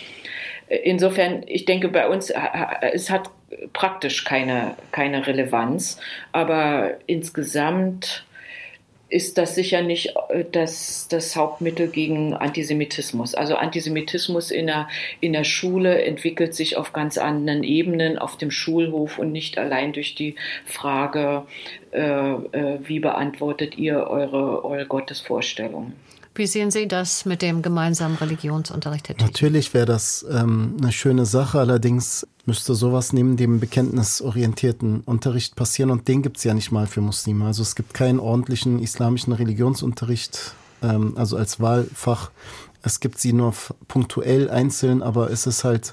insofern, 0.68 1.44
ich 1.46 1.64
denke, 1.64 1.88
bei 1.88 2.08
uns, 2.08 2.32
es 2.92 3.10
hat 3.10 3.30
praktisch 3.72 4.24
keine, 4.24 4.76
keine 4.92 5.26
Relevanz, 5.26 5.98
aber 6.32 6.94
insgesamt 7.06 8.24
ist 9.10 9.38
das 9.38 9.56
sicher 9.56 9.82
nicht 9.82 10.14
äh, 10.28 10.44
das, 10.50 11.08
das 11.08 11.36
Hauptmittel 11.36 11.88
gegen 11.88 12.32
Antisemitismus. 12.34 13.34
Also 13.34 13.56
Antisemitismus 13.56 14.50
in 14.50 14.68
der, 14.68 14.88
in 15.20 15.32
der 15.32 15.44
Schule 15.44 16.02
entwickelt 16.02 16.54
sich 16.54 16.76
auf 16.76 16.92
ganz 16.92 17.18
anderen 17.18 17.64
Ebenen, 17.64 18.18
auf 18.18 18.38
dem 18.38 18.50
Schulhof 18.50 19.18
und 19.18 19.32
nicht 19.32 19.58
allein 19.58 19.92
durch 19.92 20.14
die 20.14 20.36
Frage, 20.64 21.42
äh, 21.92 22.00
äh, 22.00 22.78
wie 22.82 23.00
beantwortet 23.00 23.76
ihr 23.76 24.06
eure, 24.06 24.64
eure 24.64 24.86
Gottesvorstellungen. 24.86 25.94
Wie 26.40 26.46
sehen 26.46 26.70
Sie 26.70 26.88
das 26.88 27.26
mit 27.26 27.42
dem 27.42 27.60
gemeinsamen 27.60 28.16
Religionsunterricht? 28.16 29.10
Herr 29.10 29.16
Natürlich 29.20 29.74
wäre 29.74 29.84
das 29.84 30.24
ähm, 30.30 30.74
eine 30.80 30.90
schöne 30.90 31.26
Sache, 31.26 31.58
allerdings 31.58 32.26
müsste 32.46 32.74
sowas 32.74 33.12
neben 33.12 33.36
dem 33.36 33.60
bekenntnisorientierten 33.60 35.02
Unterricht 35.02 35.54
passieren 35.54 35.90
und 35.90 36.08
den 36.08 36.22
gibt 36.22 36.38
es 36.38 36.44
ja 36.44 36.54
nicht 36.54 36.72
mal 36.72 36.86
für 36.86 37.02
Muslime. 37.02 37.44
Also 37.44 37.60
es 37.60 37.74
gibt 37.74 37.92
keinen 37.92 38.18
ordentlichen 38.18 38.78
islamischen 38.78 39.34
Religionsunterricht, 39.34 40.54
ähm, 40.82 41.12
also 41.18 41.36
als 41.36 41.60
Wahlfach. 41.60 42.30
Es 42.80 43.00
gibt 43.00 43.18
sie 43.18 43.34
nur 43.34 43.52
punktuell 43.86 44.48
einzeln, 44.48 45.02
aber 45.02 45.30
es 45.30 45.46
ist 45.46 45.64
halt, 45.64 45.92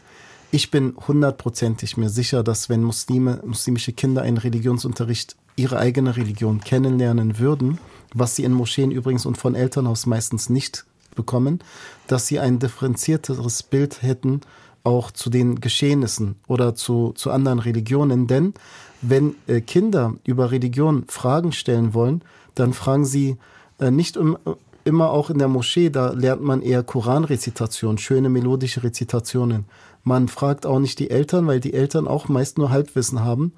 ich 0.52 0.72
bin 0.72 0.94
hundertprozentig 1.10 1.98
mir 1.98 2.08
sicher, 2.08 2.42
dass 2.42 2.70
wenn 2.70 2.84
Muslime, 2.84 3.42
muslimische 3.46 3.92
Kinder 3.92 4.22
einen 4.22 4.38
Religionsunterricht 4.38 5.36
ihre 5.58 5.78
eigene 5.78 6.16
Religion 6.16 6.62
kennenlernen 6.62 7.38
würden, 7.38 7.80
was 8.14 8.36
sie 8.36 8.44
in 8.44 8.54
Moscheen 8.54 8.92
übrigens 8.92 9.26
und 9.26 9.38
von 9.38 9.56
Elternhaus 9.56 10.06
meistens 10.06 10.50
nicht 10.50 10.86
bekommen, 11.16 11.60
dass 12.08 12.28
sie 12.28 12.40
ein 12.40 12.60
differenzierteres 12.60 13.64
Bild 13.64 14.02
hätten, 14.02 14.42
auch 14.84 15.12
zu 15.12 15.30
den 15.30 15.60
Geschehnissen 15.60 16.36
oder 16.48 16.74
zu, 16.74 17.12
zu 17.14 17.32
anderen 17.32 17.60
Religionen. 17.60 18.28
Denn 18.28 18.54
wenn 19.02 19.36
äh, 19.48 19.60
Kinder 19.60 20.14
über 20.24 20.52
Religion 20.52 21.04
Fragen 21.10 21.52
stellen 21.52 21.94
wollen, 21.94 22.22
dann 22.56 22.74
fragen 22.74 23.04
sie 23.04 23.38
äh, 23.80 23.92
nicht 23.92 24.16
um, 24.16 24.38
immer 24.86 25.10
auch 25.12 25.30
in 25.30 25.38
der 25.38 25.50
Moschee, 25.50 25.90
da 25.90 26.12
lernt 26.12 26.42
man 26.42 26.62
eher 26.62 26.82
Koranrezitation, 26.84 27.98
schöne 27.98 28.30
melodische 28.30 28.84
Rezitationen. 28.84 29.66
Man 30.04 30.30
fragt 30.30 30.66
auch 30.66 30.80
nicht 30.80 31.00
die 31.00 31.10
Eltern, 31.10 31.48
weil 31.48 31.60
die 31.60 31.74
Eltern 31.74 32.08
auch 32.08 32.30
meist 32.30 32.58
nur 32.58 32.70
Halbwissen 32.70 33.26
haben. 33.26 33.52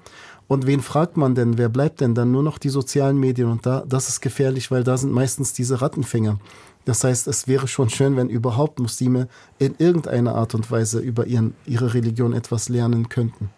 Und 0.50 0.66
wen 0.66 0.80
fragt 0.80 1.16
man 1.16 1.36
denn? 1.36 1.58
Wer 1.58 1.68
bleibt 1.68 2.00
denn 2.00 2.16
dann? 2.16 2.32
Nur 2.32 2.42
noch 2.42 2.58
die 2.58 2.70
sozialen 2.70 3.16
Medien. 3.18 3.48
Und 3.48 3.66
da, 3.66 3.84
das 3.86 4.08
ist 4.08 4.20
gefährlich, 4.20 4.72
weil 4.72 4.82
da 4.82 4.96
sind 4.96 5.12
meistens 5.12 5.52
diese 5.52 5.80
Rattenfänger. 5.80 6.40
Das 6.84 7.04
heißt, 7.04 7.28
es 7.28 7.46
wäre 7.46 7.68
schon 7.68 7.88
schön, 7.88 8.16
wenn 8.16 8.28
überhaupt 8.28 8.80
Muslime 8.80 9.28
in 9.60 9.76
irgendeiner 9.78 10.34
Art 10.34 10.56
und 10.56 10.68
Weise 10.68 10.98
über 10.98 11.26
ihren, 11.26 11.54
ihre 11.66 11.94
Religion 11.94 12.32
etwas 12.32 12.68
lernen 12.68 13.08
könnten. 13.08 13.50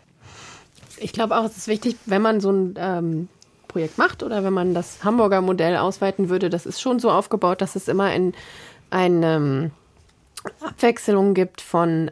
Ich 0.98 1.14
glaube 1.14 1.38
auch, 1.38 1.46
es 1.46 1.56
ist 1.56 1.66
wichtig, 1.66 1.96
wenn 2.04 2.20
man 2.20 2.42
so 2.42 2.52
ein 2.52 2.74
ähm, 2.76 3.28
Projekt 3.68 3.96
macht 3.96 4.22
oder 4.22 4.44
wenn 4.44 4.52
man 4.52 4.74
das 4.74 5.02
Hamburger 5.02 5.40
Modell 5.40 5.78
ausweiten 5.78 6.28
würde, 6.28 6.50
das 6.50 6.66
ist 6.66 6.78
schon 6.78 6.98
so 6.98 7.10
aufgebaut, 7.10 7.62
dass 7.62 7.74
es 7.74 7.88
immer 7.88 8.04
ein, 8.04 8.34
eine 8.90 9.36
ähm, 9.36 9.70
Abwechslung 10.60 11.32
gibt 11.32 11.62
von 11.62 12.10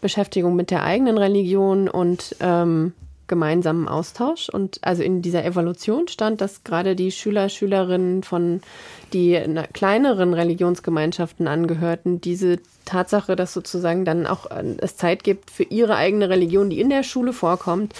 Beschäftigung 0.00 0.54
mit 0.54 0.70
der 0.70 0.84
eigenen 0.84 1.18
Religion 1.18 1.88
und 1.88 2.36
ähm, 2.38 2.92
gemeinsamen 3.30 3.88
Austausch. 3.88 4.50
Und 4.50 4.80
also 4.82 5.02
in 5.02 5.22
dieser 5.22 5.46
Evolution 5.46 6.08
stand, 6.08 6.42
dass 6.42 6.64
gerade 6.64 6.94
die 6.94 7.10
Schüler, 7.10 7.48
Schülerinnen 7.48 8.22
von 8.22 8.60
die 9.14 9.40
kleineren 9.72 10.34
Religionsgemeinschaften 10.34 11.48
angehörten, 11.48 12.20
diese 12.20 12.58
Tatsache, 12.84 13.36
dass 13.36 13.54
sozusagen 13.54 14.04
dann 14.04 14.26
auch 14.26 14.50
äh, 14.50 14.76
es 14.78 14.96
Zeit 14.96 15.24
gibt 15.24 15.50
für 15.50 15.62
ihre 15.62 15.96
eigene 15.96 16.28
Religion, 16.28 16.68
die 16.68 16.80
in 16.80 16.90
der 16.90 17.02
Schule 17.02 17.32
vorkommt, 17.32 17.94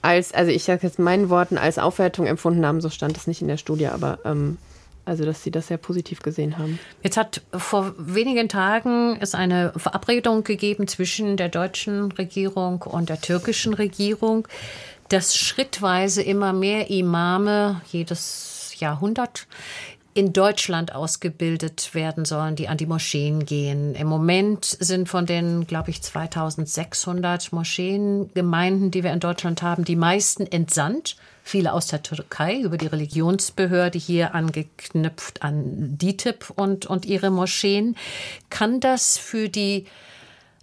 als, 0.00 0.32
also 0.32 0.50
ich 0.50 0.64
sage 0.64 0.86
jetzt 0.86 0.98
meinen 0.98 1.28
Worten, 1.28 1.58
als 1.58 1.78
Aufwertung 1.78 2.26
empfunden 2.26 2.64
haben. 2.64 2.80
So 2.80 2.88
stand 2.88 3.16
es 3.18 3.26
nicht 3.26 3.42
in 3.42 3.48
der 3.48 3.58
Studie, 3.58 3.88
aber 3.88 4.20
ähm, 4.24 4.56
also, 5.04 5.24
dass 5.24 5.42
Sie 5.42 5.50
das 5.50 5.68
sehr 5.68 5.78
positiv 5.78 6.20
gesehen 6.20 6.58
haben. 6.58 6.78
Jetzt 7.02 7.16
hat 7.16 7.42
vor 7.52 7.94
wenigen 7.98 8.48
Tagen 8.48 9.16
es 9.20 9.34
eine 9.34 9.72
Verabredung 9.76 10.44
gegeben 10.44 10.86
zwischen 10.86 11.36
der 11.36 11.48
deutschen 11.48 12.12
Regierung 12.12 12.82
und 12.82 13.08
der 13.08 13.20
türkischen 13.20 13.74
Regierung, 13.74 14.46
dass 15.08 15.36
schrittweise 15.36 16.22
immer 16.22 16.52
mehr 16.52 16.90
Imame 16.90 17.80
jedes 17.90 18.72
Jahrhundert 18.78 19.46
in 20.12 20.32
Deutschland 20.32 20.94
ausgebildet 20.94 21.94
werden 21.94 22.24
sollen, 22.24 22.56
die 22.56 22.68
an 22.68 22.76
die 22.76 22.86
Moscheen 22.86 23.46
gehen. 23.46 23.94
Im 23.94 24.08
Moment 24.08 24.64
sind 24.64 25.08
von 25.08 25.24
den, 25.24 25.66
glaube 25.66 25.90
ich, 25.90 26.02
2600 26.02 27.52
Moscheengemeinden, 27.52 28.90
die 28.90 29.04
wir 29.04 29.12
in 29.12 29.20
Deutschland 29.20 29.62
haben, 29.62 29.84
die 29.84 29.96
meisten 29.96 30.46
entsandt 30.46 31.16
viele 31.42 31.72
aus 31.72 31.88
der 31.88 32.02
Türkei 32.02 32.60
über 32.60 32.78
die 32.78 32.86
Religionsbehörde 32.86 33.98
hier 33.98 34.34
angeknüpft 34.34 35.42
an 35.42 35.98
DITIB 35.98 36.50
und, 36.56 36.86
und 36.86 37.06
ihre 37.06 37.30
Moscheen. 37.30 37.96
Kann 38.50 38.80
das 38.80 39.18
für 39.18 39.48
die 39.48 39.86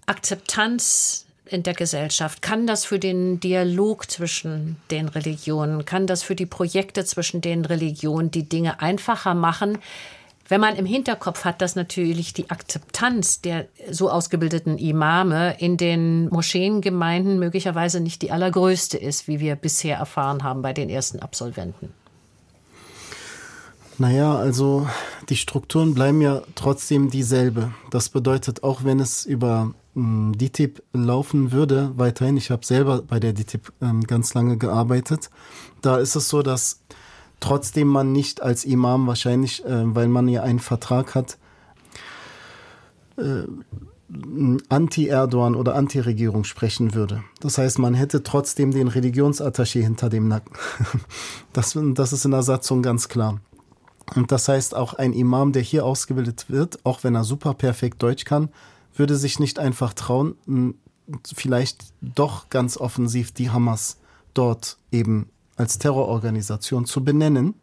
Akzeptanz 0.05 1.25
in 1.45 1.63
der 1.63 1.73
Gesellschaft? 1.73 2.41
Kann 2.41 2.67
das 2.67 2.85
für 2.85 2.99
den 2.99 3.39
Dialog 3.39 4.09
zwischen 4.09 4.77
den 4.91 5.07
Religionen, 5.07 5.85
kann 5.85 6.07
das 6.07 6.23
für 6.23 6.35
die 6.35 6.45
Projekte 6.45 7.05
zwischen 7.05 7.41
den 7.41 7.65
Religionen 7.65 8.31
die 8.31 8.47
Dinge 8.47 8.79
einfacher 8.81 9.33
machen, 9.33 9.79
wenn 10.49 10.61
man 10.61 10.75
im 10.75 10.85
Hinterkopf 10.85 11.45
hat, 11.45 11.61
dass 11.61 11.75
natürlich 11.75 12.33
die 12.33 12.49
Akzeptanz 12.49 13.41
der 13.41 13.67
so 13.91 14.09
ausgebildeten 14.09 14.77
Imame 14.77 15.55
in 15.59 15.77
den 15.77 16.29
Moscheengemeinden 16.29 17.39
möglicherweise 17.39 17.99
nicht 17.99 18.21
die 18.21 18.31
allergrößte 18.31 18.97
ist, 18.97 19.27
wie 19.27 19.39
wir 19.39 19.55
bisher 19.55 19.97
erfahren 19.97 20.43
haben 20.43 20.61
bei 20.61 20.73
den 20.73 20.89
ersten 20.89 21.19
Absolventen. 21.19 21.89
Naja, 23.99 24.35
also 24.35 24.87
die 25.29 25.35
Strukturen 25.35 25.95
bleiben 25.95 26.21
ja 26.21 26.43
trotzdem 26.53 27.09
dieselbe. 27.09 27.73
Das 27.89 28.09
bedeutet, 28.09 28.63
auch 28.63 28.83
wenn 28.83 28.99
es 28.99 29.25
über 29.25 29.73
ähm, 29.95 30.33
DTIP 30.37 30.83
laufen 30.93 31.51
würde, 31.51 31.91
weiterhin, 31.95 32.37
ich 32.37 32.51
habe 32.51 32.63
selber 32.63 33.01
bei 33.01 33.19
der 33.19 33.33
DTIP 33.33 33.73
ähm, 33.81 34.03
ganz 34.03 34.35
lange 34.35 34.57
gearbeitet, 34.57 35.31
da 35.81 35.97
ist 35.97 36.15
es 36.15 36.29
so, 36.29 36.43
dass 36.43 36.81
trotzdem 37.39 37.87
man 37.87 38.11
nicht 38.11 38.41
als 38.41 38.65
Imam 38.65 39.07
wahrscheinlich, 39.07 39.63
äh, 39.65 39.95
weil 39.95 40.07
man 40.07 40.27
ja 40.27 40.43
einen 40.43 40.59
Vertrag 40.59 41.15
hat, 41.15 41.37
äh, 43.17 43.43
Anti-Erdogan 44.69 45.55
oder 45.55 45.75
Anti-Regierung 45.75 46.45
sprechen 46.45 46.93
würde. 46.93 47.23
Das 47.41 47.57
heißt, 47.57 47.77
man 47.79 47.93
hätte 47.93 48.23
trotzdem 48.23 48.71
den 48.71 48.87
Religionsattaché 48.87 49.81
hinter 49.81 50.09
dem 50.09 50.27
Nacken. 50.27 50.55
Das, 51.53 51.77
das 51.95 52.13
ist 52.13 52.23
in 52.23 52.31
der 52.31 52.43
Satzung 52.43 52.83
ganz 52.83 53.09
klar. 53.09 53.39
Und 54.15 54.31
das 54.31 54.47
heißt, 54.47 54.75
auch 54.75 54.93
ein 54.93 55.11
Imam, 55.11 55.51
der 55.51 55.63
hier 55.63 55.85
ausgebildet 55.85 56.45
wird, 56.49 56.85
auch 56.85 57.03
wenn 57.03 57.15
er 57.15 57.23
super 57.23 57.55
perfekt 57.55 58.01
Deutsch 58.03 58.25
kann, 58.25 58.49
würde 58.95 59.15
sich 59.15 59.39
nicht 59.39 59.59
einfach 59.59 59.93
trauen, 59.93 60.35
vielleicht 61.33 61.85
doch 62.01 62.49
ganz 62.49 62.77
offensiv 62.77 63.31
die 63.31 63.49
Hamas 63.49 63.97
dort 64.33 64.77
eben 64.91 65.29
als 65.57 65.79
Terrororganisation 65.79 66.85
zu 66.85 67.03
benennen. 67.03 67.55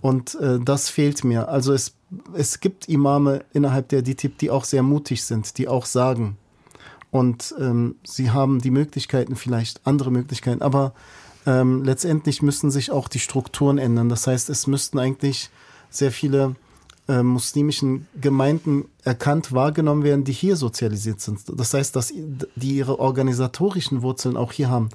Und 0.00 0.36
äh, 0.36 0.58
das 0.60 0.88
fehlt 0.88 1.24
mir. 1.24 1.48
Also 1.48 1.72
es, 1.72 1.94
es 2.34 2.60
gibt 2.60 2.88
Imame 2.88 3.44
innerhalb 3.52 3.88
der 3.88 4.02
DITIB, 4.02 4.38
die 4.38 4.50
auch 4.50 4.64
sehr 4.64 4.82
mutig 4.82 5.24
sind, 5.24 5.58
die 5.58 5.68
auch 5.68 5.84
sagen. 5.84 6.36
Und 7.10 7.54
ähm, 7.58 7.96
sie 8.04 8.30
haben 8.30 8.60
die 8.60 8.70
Möglichkeiten, 8.70 9.34
vielleicht 9.34 9.86
andere 9.86 10.10
Möglichkeiten, 10.10 10.62
aber 10.62 10.92
ähm, 11.46 11.82
letztendlich 11.82 12.42
müssen 12.42 12.70
sich 12.70 12.90
auch 12.90 13.08
die 13.08 13.18
Strukturen 13.18 13.78
ändern. 13.78 14.08
Das 14.08 14.26
heißt, 14.26 14.50
es 14.50 14.66
müssten 14.66 14.98
eigentlich 14.98 15.50
sehr 15.90 16.12
viele 16.12 16.54
äh, 17.08 17.22
muslimischen 17.22 18.06
Gemeinden 18.20 18.84
erkannt, 19.02 19.52
wahrgenommen 19.52 20.02
werden, 20.04 20.24
die 20.24 20.32
hier 20.32 20.56
sozialisiert 20.56 21.22
sind. 21.22 21.40
Das 21.56 21.72
heißt, 21.72 21.96
dass 21.96 22.12
die 22.54 22.76
ihre 22.76 23.00
organisatorischen 23.00 24.02
Wurzeln 24.02 24.36
auch 24.36 24.52
hier 24.52 24.68
haben 24.68 24.90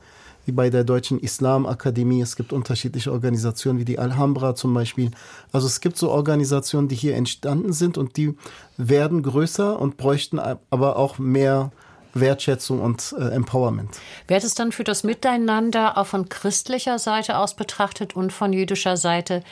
wie 0.45 0.51
bei 0.51 0.69
der 0.69 0.83
Deutschen 0.83 1.19
Islamakademie. 1.19 2.21
Es 2.21 2.35
gibt 2.35 2.53
unterschiedliche 2.53 3.11
Organisationen 3.11 3.79
wie 3.79 3.85
die 3.85 3.99
Alhambra 3.99 4.55
zum 4.55 4.73
Beispiel. 4.73 5.11
Also 5.51 5.67
es 5.67 5.81
gibt 5.81 5.97
so 5.97 6.09
Organisationen, 6.11 6.87
die 6.87 6.95
hier 6.95 7.15
entstanden 7.15 7.73
sind 7.73 7.97
und 7.97 8.17
die 8.17 8.35
werden 8.77 9.23
größer 9.23 9.79
und 9.79 9.97
bräuchten 9.97 10.39
aber 10.39 10.97
auch 10.97 11.19
mehr 11.19 11.71
Wertschätzung 12.13 12.79
und 12.79 13.15
äh, 13.17 13.29
Empowerment. 13.29 13.99
Wäre 14.27 14.45
es 14.45 14.53
dann 14.53 14.71
für 14.71 14.83
das 14.83 15.03
Miteinander 15.03 15.97
auch 15.97 16.07
von 16.07 16.29
christlicher 16.29 16.99
Seite 16.99 17.37
aus 17.37 17.55
betrachtet 17.55 18.15
und 18.15 18.31
von 18.31 18.53
jüdischer 18.53 18.97
Seite 18.97 19.43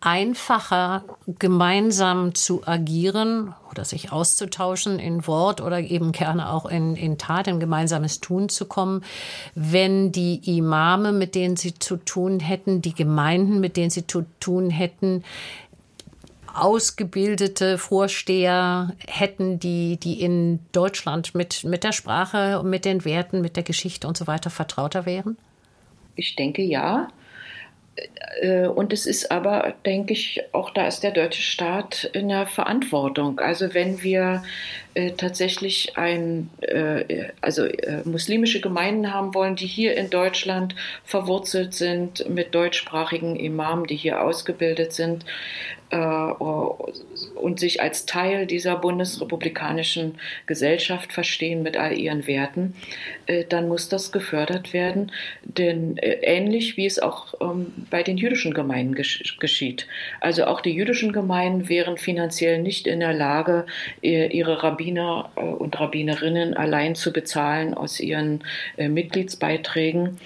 einfacher, 0.00 1.04
gemeinsam 1.38 2.34
zu 2.34 2.66
agieren 2.66 3.54
oder 3.70 3.84
sich 3.84 4.12
auszutauschen 4.12 4.98
in 4.98 5.26
Wort 5.26 5.60
oder 5.60 5.80
eben 5.80 6.12
gerne 6.12 6.50
auch 6.50 6.66
in, 6.66 6.94
in 6.94 7.18
Tat, 7.18 7.48
in 7.48 7.58
gemeinsames 7.58 8.20
Tun 8.20 8.48
zu 8.48 8.66
kommen, 8.66 9.02
wenn 9.54 10.12
die 10.12 10.56
Imame, 10.56 11.12
mit 11.12 11.34
denen 11.34 11.56
sie 11.56 11.74
zu 11.74 11.96
tun 11.96 12.38
hätten, 12.38 12.80
die 12.80 12.94
Gemeinden, 12.94 13.60
mit 13.60 13.76
denen 13.76 13.90
sie 13.90 14.06
zu 14.06 14.24
tun 14.38 14.70
hätten, 14.70 15.24
ausgebildete 16.54 17.78
Vorsteher 17.78 18.94
hätten, 19.06 19.58
die, 19.58 19.96
die 19.96 20.20
in 20.20 20.60
Deutschland 20.72 21.34
mit, 21.34 21.64
mit 21.64 21.84
der 21.84 21.92
Sprache, 21.92 22.62
mit 22.64 22.84
den 22.84 23.04
Werten, 23.04 23.40
mit 23.40 23.56
der 23.56 23.62
Geschichte 23.62 24.06
und 24.06 24.16
so 24.16 24.26
weiter 24.26 24.50
vertrauter 24.50 25.06
wären? 25.06 25.36
Ich 26.16 26.34
denke 26.34 26.62
ja. 26.62 27.08
Äh, 28.40 28.66
und 28.66 28.92
es 28.92 29.06
ist 29.06 29.30
aber, 29.30 29.74
denke 29.84 30.12
ich, 30.12 30.42
auch 30.52 30.70
da 30.70 30.86
ist 30.86 31.02
der 31.02 31.10
deutsche 31.10 31.42
Staat 31.42 32.04
in 32.12 32.28
der 32.28 32.46
Verantwortung. 32.46 33.38
Also 33.40 33.74
wenn 33.74 34.02
wir 34.02 34.42
äh, 34.98 35.12
tatsächlich 35.12 35.96
ein, 35.96 36.50
äh, 36.60 37.28
also 37.40 37.64
äh, 37.66 38.02
muslimische 38.04 38.60
Gemeinden 38.60 39.14
haben 39.14 39.32
wollen, 39.32 39.54
die 39.54 39.68
hier 39.68 39.96
in 39.96 40.10
Deutschland 40.10 40.74
verwurzelt 41.04 41.72
sind 41.72 42.28
mit 42.28 42.52
deutschsprachigen 42.52 43.36
Imamen, 43.36 43.86
die 43.86 43.94
hier 43.94 44.20
ausgebildet 44.20 44.92
sind, 44.92 45.24
äh, 45.90 45.96
und 45.96 47.60
sich 47.60 47.80
als 47.80 48.04
Teil 48.04 48.46
dieser 48.46 48.76
bundesrepublikanischen 48.76 50.18
Gesellschaft 50.46 51.12
verstehen 51.12 51.62
mit 51.62 51.76
all 51.78 51.96
ihren 51.96 52.26
Werten, 52.26 52.74
äh, 53.26 53.44
dann 53.48 53.68
muss 53.68 53.88
das 53.88 54.12
gefördert 54.12 54.72
werden. 54.74 55.12
Denn 55.44 55.96
äh, 55.96 56.18
ähnlich 56.22 56.76
wie 56.76 56.84
es 56.84 56.98
auch 56.98 57.34
ähm, 57.40 57.72
bei 57.90 58.02
den 58.02 58.18
jüdischen 58.18 58.52
Gemeinden 58.52 58.94
geschieht. 58.94 59.86
Also 60.20 60.44
auch 60.44 60.60
die 60.60 60.72
jüdischen 60.74 61.12
Gemeinden 61.12 61.68
wären 61.68 61.96
finanziell 61.96 62.60
nicht 62.60 62.86
in 62.86 63.00
der 63.00 63.14
Lage, 63.14 63.66
ihre 64.00 64.62
Rabbiner 64.62 64.87
und 64.96 65.78
Rabbinerinnen 65.78 66.54
allein 66.54 66.94
zu 66.94 67.12
bezahlen 67.12 67.74
aus 67.74 68.00
ihren 68.00 68.44
Mitgliedsbeiträgen. 68.76 70.18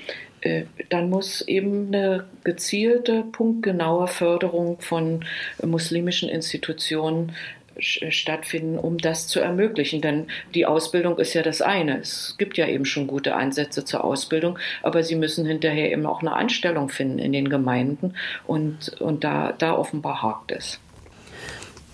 Äh, 0.42 0.64
dann 0.90 1.08
muss 1.08 1.40
eben 1.42 1.88
eine 1.88 2.24
gezielte, 2.44 3.24
punktgenaue 3.32 4.08
Förderung 4.08 4.80
von 4.80 5.24
muslimischen 5.64 6.28
Institutionen 6.28 7.32
stattfinden, 7.78 8.78
um 8.78 8.98
das 8.98 9.28
zu 9.28 9.40
ermöglichen. 9.40 10.02
Denn 10.02 10.26
die 10.54 10.66
Ausbildung 10.66 11.18
ist 11.18 11.32
ja 11.34 11.42
das 11.42 11.62
eine. 11.62 11.98
Es 11.98 12.36
gibt 12.38 12.58
ja 12.58 12.66
eben 12.66 12.84
schon 12.84 13.06
gute 13.06 13.34
Ansätze 13.34 13.84
zur 13.84 14.04
Ausbildung, 14.04 14.58
aber 14.82 15.02
sie 15.02 15.16
müssen 15.16 15.46
hinterher 15.46 15.90
eben 15.90 16.04
auch 16.06 16.20
eine 16.20 16.34
Anstellung 16.34 16.90
finden 16.90 17.18
in 17.18 17.32
den 17.32 17.48
Gemeinden 17.48 18.14
und, 18.46 19.00
und 19.00 19.24
da, 19.24 19.54
da 19.56 19.74
offenbar 19.74 20.22
hakt 20.22 20.52
es. 20.52 20.80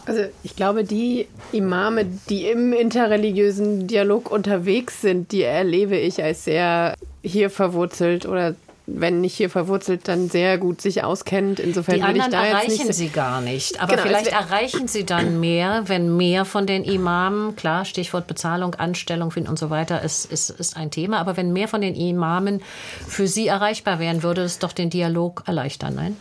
Also 0.08 0.22
ich 0.42 0.56
glaube, 0.56 0.84
die 0.84 1.26
Imame, 1.52 2.06
die 2.28 2.46
im 2.46 2.72
interreligiösen 2.72 3.86
Dialog 3.86 4.30
unterwegs 4.30 5.00
sind, 5.02 5.32
die 5.32 5.42
erlebe 5.42 5.96
ich 5.96 6.22
als 6.22 6.44
sehr 6.44 6.94
hier 7.22 7.50
verwurzelt 7.50 8.26
oder 8.26 8.54
wenn 8.90 9.20
nicht 9.20 9.34
hier 9.34 9.50
verwurzelt, 9.50 10.08
dann 10.08 10.30
sehr 10.30 10.56
gut 10.56 10.80
sich 10.80 11.04
auskennt. 11.04 11.60
Insofern 11.60 11.96
die 11.96 12.02
anderen 12.02 12.30
ich 12.30 12.34
da 12.38 12.42
erreichen 12.46 12.70
jetzt 12.70 12.86
nicht 12.86 12.94
sie 12.96 13.08
gar 13.10 13.42
nicht. 13.42 13.82
Aber 13.82 13.92
Genau, 13.92 14.02
vielleicht 14.06 14.28
es 14.28 14.32
wär- 14.32 14.38
erreichen 14.40 14.88
sie 14.88 15.04
dann 15.04 15.40
mehr, 15.40 15.82
wenn 15.88 16.16
mehr 16.16 16.46
von 16.46 16.66
den 16.66 16.84
Imamen, 16.84 17.54
klar, 17.54 17.84
Stichwort 17.84 18.26
Bezahlung, 18.26 18.74
Anstellung 18.76 19.30
finden 19.30 19.50
und 19.50 19.58
so 19.58 19.68
weiter, 19.68 20.00
ist, 20.02 20.32
ist, 20.32 20.48
ist 20.48 20.74
ein 20.78 20.90
Thema. 20.90 21.18
Aber 21.18 21.36
wenn 21.36 21.52
mehr 21.52 21.68
von 21.68 21.82
den 21.82 21.94
Imamen 21.94 22.62
für 23.06 23.26
sie 23.26 23.48
erreichbar 23.48 23.98
wären, 23.98 24.22
würde 24.22 24.40
es 24.40 24.58
doch 24.58 24.72
den 24.72 24.88
Dialog 24.88 25.42
erleichtern, 25.46 25.94
nein? 25.94 26.16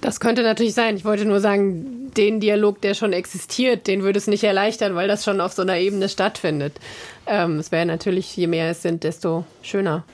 Das 0.00 0.20
könnte 0.20 0.42
natürlich 0.42 0.72
sein. 0.72 0.96
Ich 0.96 1.04
wollte 1.04 1.26
nur 1.26 1.40
sagen, 1.40 2.10
den 2.16 2.40
Dialog, 2.40 2.80
der 2.80 2.94
schon 2.94 3.12
existiert, 3.12 3.86
den 3.86 4.02
würde 4.02 4.18
es 4.18 4.26
nicht 4.26 4.42
erleichtern, 4.42 4.94
weil 4.94 5.06
das 5.06 5.22
schon 5.22 5.40
auf 5.40 5.52
so 5.52 5.62
einer 5.62 5.76
Ebene 5.76 6.08
stattfindet. 6.08 6.80
Ähm, 7.26 7.58
es 7.58 7.72
wäre 7.72 7.84
natürlich, 7.84 8.34
je 8.36 8.46
mehr 8.46 8.70
es 8.70 8.80
sind, 8.80 9.04
desto 9.04 9.44
schöner. 9.60 10.04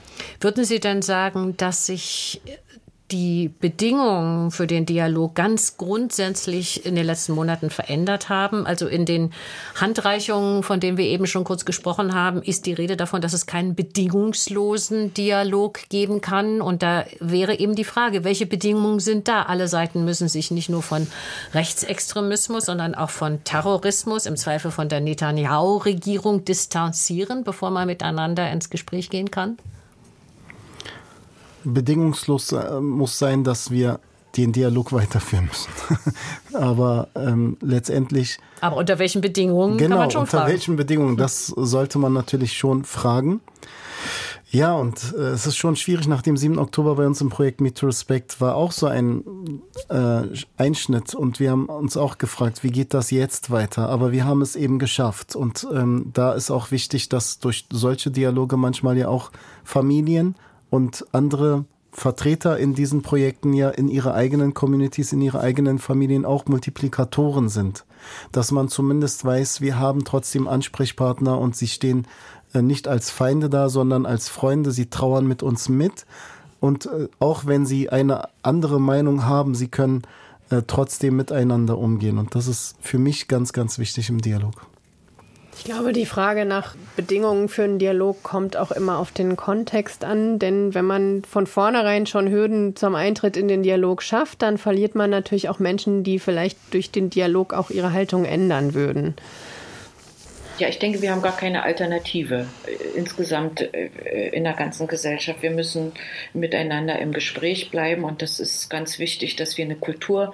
Würden 0.41 0.65
Sie 0.65 0.81
denn 0.81 1.01
sagen, 1.01 1.55
dass 1.55 1.85
sich 1.85 2.41
die 3.13 3.49
Bedingungen 3.59 4.49
für 4.49 4.65
den 4.65 4.87
Dialog 4.87 5.35
ganz 5.35 5.77
grundsätzlich 5.77 6.83
in 6.83 6.95
den 6.95 7.05
letzten 7.05 7.33
Monaten 7.33 7.69
verändert 7.69 8.29
haben? 8.29 8.65
Also 8.65 8.87
in 8.87 9.05
den 9.05 9.31
Handreichungen, 9.75 10.63
von 10.63 10.79
denen 10.79 10.97
wir 10.97 11.05
eben 11.05 11.27
schon 11.27 11.43
kurz 11.43 11.63
gesprochen 11.63 12.15
haben, 12.15 12.41
ist 12.41 12.65
die 12.65 12.73
Rede 12.73 12.97
davon, 12.97 13.21
dass 13.21 13.33
es 13.33 13.45
keinen 13.45 13.75
bedingungslosen 13.75 15.13
Dialog 15.13 15.87
geben 15.89 16.21
kann. 16.21 16.59
Und 16.59 16.81
da 16.81 17.05
wäre 17.19 17.59
eben 17.59 17.75
die 17.75 17.83
Frage, 17.83 18.23
welche 18.23 18.47
Bedingungen 18.47 18.99
sind 18.99 19.27
da? 19.27 19.43
Alle 19.43 19.67
Seiten 19.67 20.03
müssen 20.03 20.27
sich 20.27 20.49
nicht 20.49 20.69
nur 20.69 20.81
von 20.81 21.05
Rechtsextremismus, 21.53 22.65
sondern 22.65 22.95
auch 22.95 23.11
von 23.11 23.43
Terrorismus, 23.43 24.25
im 24.25 24.37
Zweifel 24.37 24.71
von 24.71 24.89
der 24.89 25.01
Netanyahu-Regierung 25.01 26.45
distanzieren, 26.45 27.43
bevor 27.43 27.69
man 27.69 27.85
miteinander 27.85 28.51
ins 28.51 28.71
Gespräch 28.71 29.11
gehen 29.11 29.29
kann? 29.29 29.57
Bedingungslos 31.63 32.51
äh, 32.51 32.79
muss 32.79 33.17
sein, 33.19 33.43
dass 33.43 33.71
wir 33.71 33.99
den 34.37 34.51
Dialog 34.51 34.91
weiterführen 34.91 35.45
müssen. 35.45 35.69
Aber 36.53 37.09
ähm, 37.15 37.57
letztendlich, 37.61 38.39
Aber 38.61 38.77
unter 38.77 38.97
welchen 38.99 39.21
Bedingungen 39.21 39.77
genau, 39.77 39.95
kann 39.95 39.99
man 39.99 40.11
schon 40.11 40.21
unter 40.21 40.37
fragen? 40.37 40.51
welchen 40.51 40.75
Bedingungen, 40.75 41.17
das 41.17 41.47
sollte 41.47 41.99
man 41.99 42.13
natürlich 42.13 42.53
schon 42.53 42.83
fragen. 42.83 43.41
Ja, 44.49 44.75
und 44.75 45.15
äh, 45.17 45.29
es 45.29 45.47
ist 45.47 45.57
schon 45.57 45.75
schwierig, 45.75 46.07
nach 46.07 46.21
dem 46.21 46.37
7. 46.37 46.59
Oktober 46.59 46.93
bei 46.95 47.07
uns 47.07 47.19
im 47.21 47.29
Projekt 47.29 47.59
Meet 47.59 47.75
to 47.75 47.87
Respect 47.87 48.39
war 48.39 48.55
auch 48.55 48.71
so 48.71 48.85
ein 48.85 49.23
äh, 49.89 50.21
Einschnitt 50.57 51.15
und 51.15 51.39
wir 51.39 51.49
haben 51.49 51.65
uns 51.65 51.97
auch 51.97 52.19
gefragt, 52.19 52.63
wie 52.63 52.69
geht 52.69 52.93
das 52.93 53.09
jetzt 53.09 53.49
weiter? 53.49 53.89
Aber 53.89 54.11
wir 54.11 54.25
haben 54.25 54.43
es 54.43 54.55
eben 54.55 54.77
geschafft 54.77 55.35
und 55.35 55.65
ähm, 55.73 56.11
da 56.13 56.33
ist 56.33 56.51
auch 56.51 56.69
wichtig, 56.69 57.09
dass 57.09 57.39
durch 57.39 57.65
solche 57.71 58.11
Dialoge 58.11 58.55
manchmal 58.55 58.95
ja 58.95 59.07
auch 59.07 59.31
Familien 59.63 60.35
und 60.73 61.05
andere 61.11 61.65
Vertreter 61.91 62.57
in 62.57 62.73
diesen 62.73 63.03
Projekten 63.03 63.53
ja 63.53 63.69
in 63.69 63.87
ihre 63.87 64.15
eigenen 64.15 64.55
Communities, 64.55 65.13
in 65.13 65.21
ihre 65.21 65.39
eigenen 65.39 65.77
Familien 65.77 66.25
auch 66.25 66.47
Multiplikatoren 66.47 67.47
sind. 67.47 67.85
Dass 68.31 68.49
man 68.49 68.69
zumindest 68.69 69.23
weiß, 69.23 69.61
wir 69.61 69.77
haben 69.77 70.03
trotzdem 70.03 70.47
Ansprechpartner 70.47 71.37
und 71.37 71.55
sie 71.55 71.67
stehen 71.67 72.07
äh, 72.55 72.63
nicht 72.63 72.87
als 72.87 73.11
Feinde 73.11 73.51
da, 73.51 73.69
sondern 73.69 74.07
als 74.07 74.29
Freunde. 74.29 74.71
Sie 74.71 74.87
trauern 74.87 75.27
mit 75.27 75.43
uns 75.43 75.69
mit. 75.69 76.07
Und 76.59 76.87
äh, 76.87 77.07
auch 77.19 77.45
wenn 77.45 77.67
sie 77.67 77.89
eine 77.89 78.29
andere 78.41 78.81
Meinung 78.81 79.25
haben, 79.25 79.53
sie 79.53 79.67
können 79.67 80.01
äh, 80.49 80.63
trotzdem 80.65 81.15
miteinander 81.17 81.77
umgehen. 81.77 82.17
Und 82.17 82.33
das 82.33 82.47
ist 82.47 82.77
für 82.81 82.97
mich 82.97 83.27
ganz, 83.27 83.53
ganz 83.53 83.77
wichtig 83.77 84.09
im 84.09 84.21
Dialog. 84.21 84.72
Ich 85.57 85.63
glaube, 85.65 85.93
die 85.93 86.05
Frage 86.05 86.45
nach 86.45 86.75
Bedingungen 86.95 87.47
für 87.47 87.63
einen 87.63 87.79
Dialog 87.79 88.21
kommt 88.21 88.57
auch 88.57 88.71
immer 88.71 88.97
auf 88.97 89.11
den 89.11 89.37
Kontext 89.37 90.03
an, 90.03 90.37
denn 90.37 90.73
wenn 90.73 90.85
man 90.85 91.23
von 91.23 91.47
vornherein 91.47 92.05
schon 92.05 92.29
Hürden 92.29 92.75
zum 92.75 92.95
Eintritt 92.95 93.37
in 93.37 93.47
den 93.47 93.63
Dialog 93.63 94.03
schafft, 94.03 94.41
dann 94.41 94.57
verliert 94.57 94.95
man 94.95 95.09
natürlich 95.09 95.49
auch 95.49 95.59
Menschen, 95.59 96.03
die 96.03 96.19
vielleicht 96.19 96.57
durch 96.71 96.91
den 96.91 97.09
Dialog 97.09 97.53
auch 97.53 97.69
ihre 97.69 97.93
Haltung 97.93 98.25
ändern 98.25 98.73
würden. 98.73 99.15
Ja, 100.59 100.67
ich 100.67 100.77
denke, 100.77 101.01
wir 101.01 101.11
haben 101.11 101.23
gar 101.23 101.35
keine 101.35 101.63
Alternative 101.63 102.45
äh, 102.67 102.97
insgesamt 102.97 103.61
äh, 103.73 104.29
in 104.29 104.43
der 104.43 104.53
ganzen 104.53 104.87
Gesellschaft. 104.87 105.41
Wir 105.41 105.49
müssen 105.49 105.93
miteinander 106.35 106.99
im 106.99 107.11
Gespräch 107.11 107.71
bleiben 107.71 108.03
und 108.03 108.21
das 108.21 108.39
ist 108.39 108.69
ganz 108.69 108.99
wichtig, 108.99 109.35
dass 109.35 109.57
wir 109.57 109.65
eine 109.65 109.75
Kultur 109.75 110.31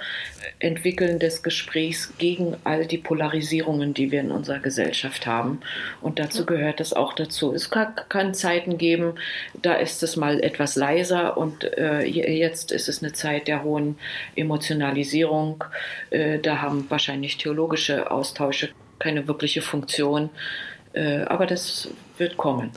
äh, 0.59 0.67
entwickeln 0.67 1.19
des 1.19 1.41
Gesprächs 1.41 2.11
gegen 2.17 2.57
all 2.65 2.85
die 2.85 2.97
Polarisierungen, 2.97 3.93
die 3.93 4.11
wir 4.11 4.19
in 4.19 4.31
unserer 4.31 4.59
Gesellschaft 4.59 5.25
haben. 5.25 5.61
Und 6.01 6.19
dazu 6.19 6.45
gehört 6.45 6.81
es 6.81 6.91
auch 6.91 7.13
dazu. 7.13 7.53
Es 7.53 7.69
kann, 7.69 7.95
kann 8.09 8.33
Zeiten 8.33 8.77
geben, 8.77 9.13
da 9.61 9.75
ist 9.75 10.03
es 10.03 10.17
mal 10.17 10.43
etwas 10.43 10.75
leiser 10.75 11.37
und 11.37 11.63
äh, 11.77 12.03
jetzt 12.03 12.73
ist 12.73 12.89
es 12.89 13.01
eine 13.01 13.13
Zeit 13.13 13.47
der 13.47 13.63
hohen 13.63 13.97
Emotionalisierung. 14.35 15.63
Äh, 16.09 16.39
da 16.39 16.61
haben 16.61 16.87
wahrscheinlich 16.89 17.37
theologische 17.37 18.11
Austausche 18.11 18.69
keine 18.99 19.27
wirkliche 19.27 19.61
Funktion. 19.61 20.29
Äh, 20.93 21.23
aber 21.23 21.45
das 21.45 21.89
wird 22.17 22.37
kommen. 22.37 22.71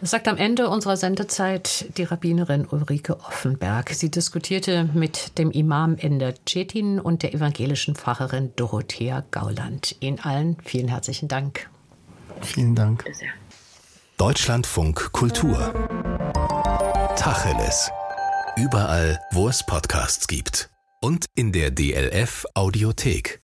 Das 0.00 0.10
sagt 0.10 0.28
am 0.28 0.36
Ende 0.36 0.68
unserer 0.68 0.96
Sendezeit 0.96 1.86
die 1.96 2.02
Rabbinerin 2.02 2.66
Ulrike 2.66 3.20
Offenberg. 3.20 3.90
Sie 3.90 4.10
diskutierte 4.10 4.88
mit 4.92 5.38
dem 5.38 5.50
Imam 5.50 5.96
Ender 5.96 6.34
Cetin 6.46 7.00
und 7.00 7.22
der 7.22 7.32
evangelischen 7.32 7.94
Pfarrerin 7.94 8.52
Dorothea 8.56 9.24
Gauland. 9.30 9.96
Ihnen 10.00 10.20
allen 10.20 10.56
vielen 10.64 10.88
herzlichen 10.88 11.28
Dank. 11.28 11.70
Vielen 12.42 12.74
Dank. 12.74 13.04
Sehr. 13.12 13.30
Deutschlandfunk 14.18 15.12
Kultur. 15.12 15.72
Tacheles. 17.16 17.90
Überall, 18.56 19.18
wo 19.32 19.48
es 19.48 19.64
Podcasts 19.64 20.28
gibt. 20.28 20.70
Und 21.00 21.26
in 21.34 21.52
der 21.52 21.70
DLF 21.70 22.46
Audiothek. 22.54 23.43